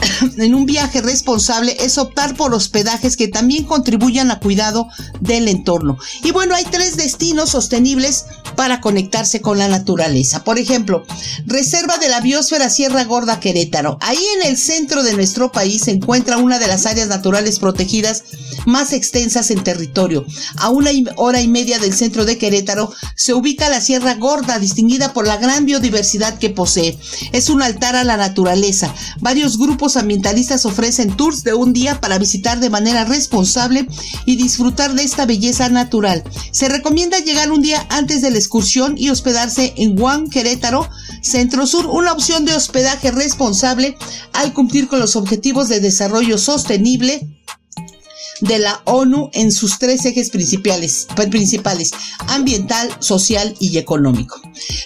en 0.38 0.54
un 0.54 0.66
viaje 0.66 1.00
responsable 1.00 1.76
es 1.80 1.98
optar 1.98 2.36
por 2.36 2.54
hospedajes 2.54 3.16
que 3.16 3.28
también 3.28 3.64
contribuyan 3.64 4.30
a 4.30 4.40
cuidado 4.40 4.88
del 5.20 5.48
entorno. 5.48 5.98
Y 6.22 6.32
bueno, 6.32 6.54
hay 6.54 6.64
tres 6.64 6.96
destinos 6.96 7.50
sostenibles 7.50 8.26
para 8.56 8.80
conectarse 8.80 9.40
con 9.40 9.58
la 9.58 9.68
naturaleza. 9.68 10.44
Por 10.44 10.58
ejemplo, 10.58 11.04
Reserva 11.46 11.98
de 11.98 12.08
la 12.08 12.20
Biosfera 12.20 12.70
Sierra 12.70 13.04
Gorda 13.04 13.40
Querétaro. 13.40 13.98
Ahí 14.00 14.18
en 14.38 14.48
el 14.48 14.58
centro 14.58 15.02
de 15.02 15.14
nuestro 15.14 15.52
país 15.52 15.82
se 15.82 15.92
encuentra 15.92 16.38
una 16.38 16.58
de 16.58 16.66
las 16.66 16.86
áreas 16.86 17.08
naturales 17.08 17.58
protegidas 17.58 18.24
más 18.66 18.92
extensas 18.92 19.50
en 19.50 19.62
territorio. 19.64 20.24
A 20.56 20.70
una 20.70 20.90
hora 21.16 21.40
y 21.40 21.48
media 21.48 21.78
del 21.78 21.94
centro 21.94 22.24
de 22.24 22.38
Querétaro 22.38 22.92
se 23.14 23.34
ubica 23.34 23.68
la 23.68 23.80
Sierra 23.80 24.14
Gorda, 24.14 24.58
distinguida 24.58 25.12
por 25.12 25.26
la 25.26 25.36
gran 25.36 25.66
biodiversidad 25.66 26.38
que 26.38 26.50
posee. 26.50 26.98
Es 27.32 27.48
un 27.48 27.62
altar 27.62 27.96
a 27.96 28.04
la 28.04 28.16
naturaleza. 28.16 28.94
Varios 29.20 29.58
grupos 29.58 29.89
ambientalistas 29.96 30.66
ofrecen 30.66 31.16
tours 31.16 31.44
de 31.44 31.54
un 31.54 31.72
día 31.72 32.00
para 32.00 32.18
visitar 32.18 32.60
de 32.60 32.70
manera 32.70 33.04
responsable 33.04 33.86
y 34.26 34.36
disfrutar 34.36 34.94
de 34.94 35.02
esta 35.02 35.26
belleza 35.26 35.68
natural. 35.68 36.24
Se 36.52 36.68
recomienda 36.68 37.18
llegar 37.18 37.52
un 37.52 37.62
día 37.62 37.86
antes 37.90 38.22
de 38.22 38.30
la 38.30 38.38
excursión 38.38 38.96
y 38.96 39.10
hospedarse 39.10 39.74
en 39.76 39.98
Juan 39.98 40.28
Querétaro, 40.28 40.88
Centro 41.22 41.66
Sur, 41.66 41.86
una 41.86 42.12
opción 42.12 42.44
de 42.44 42.54
hospedaje 42.54 43.10
responsable 43.10 43.96
al 44.32 44.52
cumplir 44.52 44.88
con 44.88 45.00
los 45.00 45.16
objetivos 45.16 45.68
de 45.68 45.80
desarrollo 45.80 46.38
sostenible 46.38 47.28
de 48.40 48.58
la 48.58 48.80
ONU 48.84 49.30
en 49.32 49.52
sus 49.52 49.78
tres 49.78 50.04
ejes 50.04 50.30
principales, 50.30 51.06
principales, 51.30 51.90
ambiental, 52.28 52.90
social 53.00 53.54
y 53.60 53.78
económico. 53.78 54.40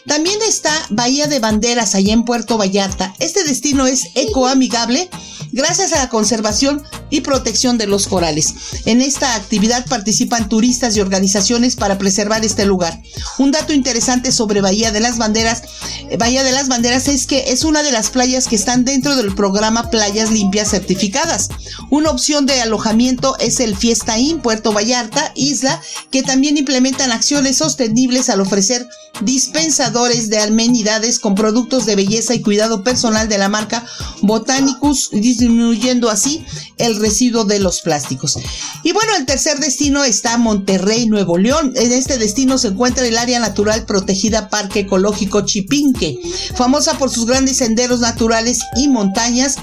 También 0.06 0.38
está 0.46 0.72
Bahía 0.90 1.26
de 1.26 1.38
Banderas 1.38 1.94
allá 1.94 2.12
en 2.12 2.24
Puerto 2.24 2.58
Vallarta. 2.58 3.14
Este 3.18 3.44
destino 3.44 3.86
es 3.86 4.08
ecoamigable 4.14 5.08
gracias 5.54 5.92
a 5.92 5.98
la 5.98 6.08
conservación 6.08 6.82
y 7.10 7.20
protección 7.20 7.78
de 7.78 7.86
los 7.86 8.08
corales. 8.08 8.54
En 8.86 9.00
esta 9.00 9.36
actividad 9.36 9.86
participan 9.86 10.48
turistas 10.48 10.96
y 10.96 11.00
organizaciones 11.00 11.76
para 11.76 11.96
preservar 11.96 12.44
este 12.44 12.66
lugar. 12.66 13.00
Un 13.38 13.52
dato 13.52 13.72
interesante 13.72 14.32
sobre 14.32 14.60
Bahía 14.60 14.90
de 14.90 14.98
las 14.98 15.16
Banderas, 15.16 15.62
eh, 16.10 16.16
Bahía 16.16 16.42
de 16.42 16.50
las 16.50 16.66
Banderas 16.66 17.06
es 17.06 17.26
que 17.26 17.52
es 17.52 17.62
una 17.62 17.84
de 17.84 17.92
las 17.92 18.10
playas 18.10 18.48
que 18.48 18.56
están 18.56 18.84
dentro 18.84 19.14
del 19.16 19.34
programa 19.34 19.90
Playas 19.90 20.32
Limpias 20.32 20.70
Certificadas. 20.70 21.48
Una 21.88 22.10
opción 22.10 22.46
de 22.46 22.60
alojamiento 22.60 23.36
es 23.44 23.60
el 23.60 23.76
Fiesta 23.76 24.18
Inn 24.18 24.40
Puerto 24.40 24.72
Vallarta, 24.72 25.32
isla 25.34 25.80
que 26.10 26.22
también 26.22 26.56
implementan 26.56 27.12
acciones 27.12 27.56
sostenibles 27.58 28.30
al 28.30 28.40
ofrecer 28.40 28.88
dispensadores 29.20 30.28
de 30.28 30.40
amenidades 30.40 31.18
con 31.18 31.34
productos 31.34 31.86
de 31.86 31.96
belleza 31.96 32.34
y 32.34 32.42
cuidado 32.42 32.82
personal 32.82 33.28
de 33.28 33.38
la 33.38 33.48
marca 33.48 33.84
Botanicus, 34.22 35.10
disminuyendo 35.12 36.10
así 36.10 36.44
el 36.78 36.96
residuo 36.96 37.44
de 37.44 37.60
los 37.60 37.80
plásticos. 37.80 38.38
Y 38.82 38.92
bueno, 38.92 39.12
el 39.16 39.26
tercer 39.26 39.58
destino 39.60 40.04
está 40.04 40.36
Monterrey, 40.36 41.06
Nuevo 41.06 41.38
León. 41.38 41.72
En 41.76 41.92
este 41.92 42.18
destino 42.18 42.58
se 42.58 42.68
encuentra 42.68 43.06
el 43.06 43.16
área 43.16 43.38
natural 43.38 43.86
protegida 43.86 44.48
Parque 44.48 44.80
Ecológico 44.80 45.42
Chipinque, 45.42 46.18
famosa 46.54 46.98
por 46.98 47.10
sus 47.10 47.26
grandes 47.26 47.58
senderos 47.58 48.00
naturales 48.00 48.60
y 48.76 48.88
montañas. 48.88 49.56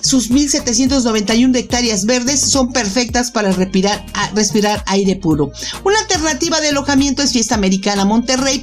Sus 0.00 0.30
1.791 0.30 1.56
hectáreas 1.56 2.04
verdes 2.04 2.40
son 2.40 2.72
perfectas 2.72 3.30
para 3.30 3.50
respirar 3.52 4.84
aire 4.86 5.16
puro. 5.16 5.50
Una 5.84 5.98
alternativa 6.00 6.60
de 6.60 6.68
alojamiento 6.68 7.22
es 7.22 7.32
Fiesta 7.32 7.54
Americana 7.56 8.04
Monterrey, 8.04 8.62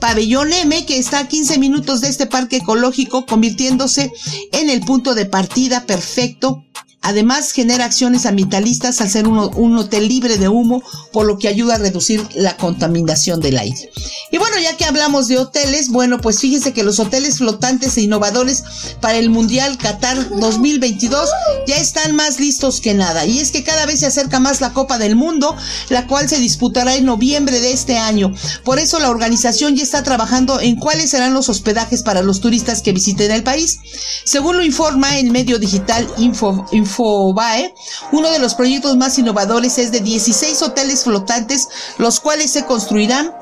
Pabellón 0.00 0.52
M, 0.52 0.84
que 0.86 0.98
está 0.98 1.20
a 1.20 1.28
15 1.28 1.58
minutos 1.58 2.00
de 2.00 2.08
este 2.08 2.26
parque 2.26 2.56
ecológico, 2.56 3.26
convirtiéndose 3.26 4.12
en 4.52 4.70
el 4.70 4.80
punto 4.80 5.14
de 5.14 5.26
partida 5.26 5.86
perfecto 5.86 6.64
Además, 7.04 7.52
genera 7.52 7.84
acciones 7.84 8.24
ambientalistas 8.24 9.02
al 9.02 9.10
ser 9.10 9.28
un, 9.28 9.78
hotel 9.78 10.08
libre 10.08 10.38
de 10.38 10.48
humo, 10.48 10.82
por 11.12 11.26
lo 11.26 11.36
que 11.36 11.48
ayuda 11.48 11.74
a 11.74 11.78
reducir 11.78 12.26
la 12.34 12.56
contaminación 12.56 13.40
del 13.40 13.58
aire. 13.58 13.90
Y 14.32 14.38
bueno, 14.38 14.56
ya 14.58 14.74
que 14.78 14.86
hablamos 14.86 15.28
de 15.28 15.38
hoteles, 15.38 15.90
bueno, 15.90 16.18
pues 16.18 16.40
fíjense 16.40 16.72
que 16.72 16.82
los 16.82 16.98
hoteles 16.98 17.36
flotantes 17.36 17.98
e 17.98 18.00
innovadores 18.00 18.64
para 19.02 19.18
el 19.18 19.28
Mundial 19.28 19.76
Qatar 19.76 20.30
2022 20.30 21.28
ya 21.66 21.76
están 21.76 22.16
más 22.16 22.40
listos 22.40 22.80
que 22.80 22.94
nada. 22.94 23.26
Y 23.26 23.38
es 23.38 23.50
que 23.50 23.64
cada 23.64 23.84
vez 23.84 24.00
se 24.00 24.06
acerca 24.06 24.40
más 24.40 24.62
la 24.62 24.72
Copa 24.72 24.96
del 24.96 25.14
Mundo, 25.14 25.54
la 25.90 26.06
cual 26.06 26.30
se 26.30 26.38
disputará 26.38 26.94
en 26.94 27.04
noviembre 27.04 27.60
de 27.60 27.72
este 27.72 27.98
año. 27.98 28.32
Por 28.64 28.78
eso 28.78 28.98
la 28.98 29.10
organización 29.10 29.76
ya 29.76 29.82
está 29.82 30.02
trabajando 30.02 30.58
en 30.58 30.76
cuáles 30.76 31.10
serán 31.10 31.34
los 31.34 31.50
hospedajes 31.50 32.02
para 32.02 32.22
los 32.22 32.40
turistas 32.40 32.80
que 32.80 32.92
visiten 32.92 33.30
el 33.30 33.42
país. 33.42 33.80
Según 34.24 34.56
lo 34.56 34.64
informa 34.64 35.18
el 35.18 35.30
medio 35.30 35.58
digital 35.58 36.08
Info 36.16 36.64
Uno 36.98 38.30
de 38.30 38.38
los 38.38 38.54
proyectos 38.54 38.96
más 38.96 39.18
innovadores 39.18 39.78
es 39.78 39.90
de 39.92 40.00
16 40.00 40.62
hoteles 40.62 41.04
flotantes, 41.04 41.68
los 41.98 42.20
cuales 42.20 42.50
se 42.50 42.64
construirán 42.64 43.32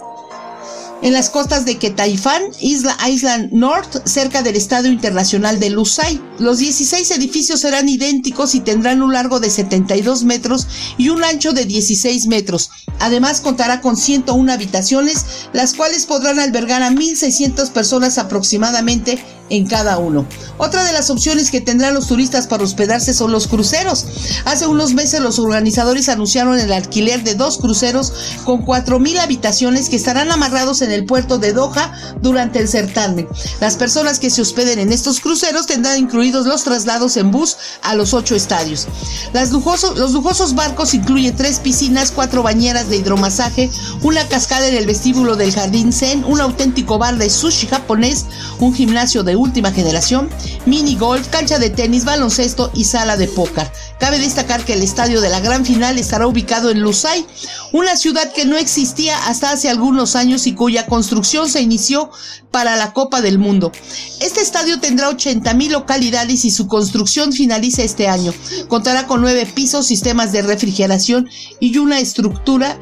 en 1.03 1.12
las 1.12 1.30
costas 1.30 1.64
de 1.64 1.78
Quetaifán, 1.78 2.42
Isla 2.61 2.96
Island 3.09 3.53
North, 3.53 4.07
cerca 4.07 4.42
del 4.42 4.55
Estadio 4.55 4.90
Internacional 4.90 5.59
de 5.59 5.70
Lusay. 5.70 6.20
Los 6.38 6.59
16 6.59 7.11
edificios 7.11 7.61
serán 7.61 7.88
idénticos 7.88 8.55
y 8.55 8.61
tendrán 8.61 9.03
un 9.03 9.12
largo 9.12 9.40
de 9.40 9.50
72 9.50 10.22
metros 10.22 10.68
y 10.98 11.09
un 11.09 11.24
ancho 11.24 11.53
de 11.53 11.64
16 11.64 12.28
metros. 12.28 12.70
Además 13.00 13.40
contará 13.40 13.80
con 13.80 13.96
101 13.96 14.53
habitaciones, 14.53 15.24
las 15.53 15.74
cuales 15.74 16.07
podrán 16.07 16.38
albergar 16.38 16.82
a 16.82 16.90
1.600 16.90 17.70
personas 17.70 18.18
aproximadamente 18.18 19.18
en 19.53 19.66
cada 19.66 19.98
uno. 19.98 20.26
Otra 20.57 20.82
de 20.84 20.92
las 20.92 21.11
opciones 21.11 21.50
que 21.50 21.61
tendrán 21.61 21.92
los 21.92 22.07
turistas 22.07 22.46
para 22.46 22.64
hospedarse 22.64 23.12
son 23.12 23.32
los 23.32 23.48
cruceros. 23.48 24.07
Hace 24.46 24.66
unos 24.66 24.94
meses 24.94 25.20
los 25.20 25.38
organizadores 25.38 26.09
anunciaron 26.09 26.59
el 26.59 26.72
alquiler 26.72 27.22
de 27.22 27.34
dos 27.34 27.59
cruceros 27.59 28.12
con 28.44 28.64
4.000 28.64 29.18
habitaciones 29.18 29.90
que 29.90 29.96
estarán 29.96 30.30
amarrados 30.32 30.80
en 30.80 30.90
el 30.90 31.05
puerto 31.05 31.38
de 31.38 31.53
Doha 31.53 31.92
durante 32.22 32.61
el 32.61 32.68
certamen. 32.68 33.28
Las 33.61 33.76
personas 33.76 34.18
que 34.18 34.30
se 34.30 34.40
hospeden 34.40 34.78
en 34.78 34.90
estos 34.90 35.20
cruceros 35.20 35.66
tendrán 35.66 35.98
incluidos 35.98 36.46
los 36.46 36.64
traslados 36.64 37.18
en 37.18 37.30
bus 37.30 37.59
a 37.82 37.94
los 37.94 38.14
ocho 38.14 38.34
estadios. 38.34 38.88
los 39.34 40.12
lujosos 40.12 40.55
barcos 40.55 40.94
incluyen 40.94 41.36
tres 41.36 41.59
piscinas, 41.59 42.11
cuatro 42.11 42.42
bañeras 42.42 42.88
de 42.88 42.96
hidromasaje, 42.96 43.70
una 44.03 44.26
cascada 44.28 44.66
en 44.66 44.76
el 44.76 44.86
vestíbulo 44.86 45.36
del 45.36 45.53
Jardín 45.53 45.92
Zen, 45.92 46.24
un 46.24 46.40
auténtico 46.40 46.96
bar 46.96 47.18
de 47.18 47.28
sushi 47.28 47.66
japonés, 47.66 48.24
un 48.59 48.72
gimnasio 48.72 49.22
de 49.22 49.41
última 49.43 49.72
generación, 49.72 50.30
mini 50.66 50.97
golf, 50.97 51.28
cancha 51.28 51.59
de 51.59 51.70
tenis, 51.70 52.05
baloncesto 52.05 52.70
y 52.74 52.84
sala 52.84 53.16
de 53.16 53.28
póker. 53.28 53.70
Cabe 53.99 54.18
destacar 54.18 54.64
que 54.64 54.74
el 54.74 54.82
estadio 54.82 55.20
de 55.20 55.28
la 55.28 55.40
gran 55.40 55.64
final 55.64 55.99
estará 55.99 56.26
ubicado 56.26 56.70
en 56.70 56.80
Lusai, 56.80 57.26
una 57.72 57.97
ciudad 57.97 58.32
que 58.32 58.45
no 58.45 58.57
existía 58.57 59.26
hasta 59.26 59.51
hace 59.51 59.68
algunos 59.68 60.16
años 60.16 60.47
y 60.47 60.55
cuya 60.55 60.86
construcción 60.86 61.49
se 61.49 61.61
inició 61.61 62.11
para 62.51 62.76
la 62.76 62.93
Copa 62.93 63.20
del 63.20 63.38
Mundo. 63.38 63.72
Este 64.20 64.40
estadio 64.40 64.78
tendrá 64.78 65.09
80 65.09 65.55
mil 65.55 65.72
localidades 65.72 66.45
y 66.45 66.51
su 66.51 66.68
construcción 66.68 67.32
finaliza 67.32 67.82
este 67.82 68.09
año. 68.09 68.32
Contará 68.68 69.07
con 69.07 69.20
nueve 69.20 69.47
pisos, 69.47 69.86
sistemas 69.86 70.32
de 70.32 70.43
refrigeración 70.43 71.28
y 71.61 71.78
una 71.78 71.99
estructura 71.99 72.78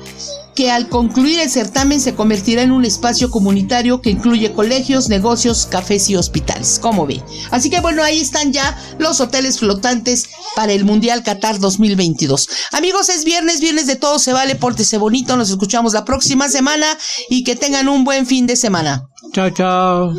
que 0.54 0.70
al 0.70 0.88
concluir 0.88 1.40
el 1.40 1.50
certamen 1.50 2.00
se 2.00 2.14
convertirá 2.14 2.62
en 2.62 2.72
un 2.72 2.84
espacio 2.84 3.30
comunitario 3.30 4.00
que 4.00 4.10
incluye 4.10 4.52
colegios, 4.52 5.08
negocios, 5.08 5.66
cafés 5.66 6.10
y 6.10 6.16
hospitales, 6.16 6.78
como 6.80 7.06
ve. 7.06 7.22
Así 7.50 7.70
que 7.70 7.80
bueno, 7.80 8.02
ahí 8.02 8.20
están 8.20 8.52
ya 8.52 8.76
los 8.98 9.20
hoteles 9.20 9.58
flotantes 9.58 10.28
para 10.56 10.72
el 10.72 10.84
Mundial 10.84 11.22
Qatar 11.22 11.58
2022. 11.58 12.48
Amigos, 12.72 13.08
es 13.08 13.24
viernes, 13.24 13.60
viernes 13.60 13.86
de 13.86 13.96
todo 13.96 14.18
se 14.18 14.32
vale, 14.32 14.56
pórtese 14.56 14.98
bonito, 14.98 15.36
nos 15.36 15.50
escuchamos 15.50 15.94
la 15.94 16.04
próxima 16.04 16.48
semana 16.48 16.86
y 17.28 17.44
que 17.44 17.56
tengan 17.56 17.88
un 17.88 18.04
buen 18.04 18.26
fin 18.26 18.46
de 18.46 18.56
semana. 18.56 19.04
Chao, 19.32 19.50
chao. 19.50 20.14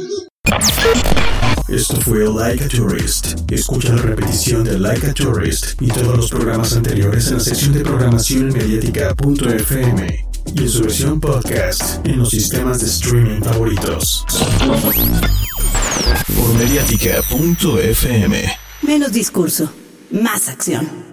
Esto 1.72 1.96
fue 2.02 2.28
Like 2.28 2.66
a 2.66 2.68
Tourist. 2.68 3.50
Escucha 3.50 3.94
la 3.96 4.02
repetición 4.02 4.66
de 4.66 4.78
Like 4.78 5.08
a 5.08 5.14
Tourist 5.14 5.82
y 5.82 5.88
todos 5.88 6.18
los 6.18 6.30
programas 6.30 6.76
anteriores 6.76 7.28
en 7.28 7.36
la 7.36 7.40
sección 7.40 7.72
de 7.72 7.80
programación 7.80 8.50
mediática.fm 8.50 10.26
y 10.54 10.60
en 10.62 10.70
su 10.70 10.82
versión 10.82 11.22
podcast 11.22 12.06
en 12.06 12.20
los 12.20 12.30
sistemas 12.30 12.82
de 12.82 12.88
streaming 12.88 13.40
favoritos. 13.42 14.26
Por 16.36 16.54
mediática.fm. 16.56 18.52
Menos 18.82 19.14
discurso, 19.14 19.72
más 20.12 20.50
acción. 20.50 21.11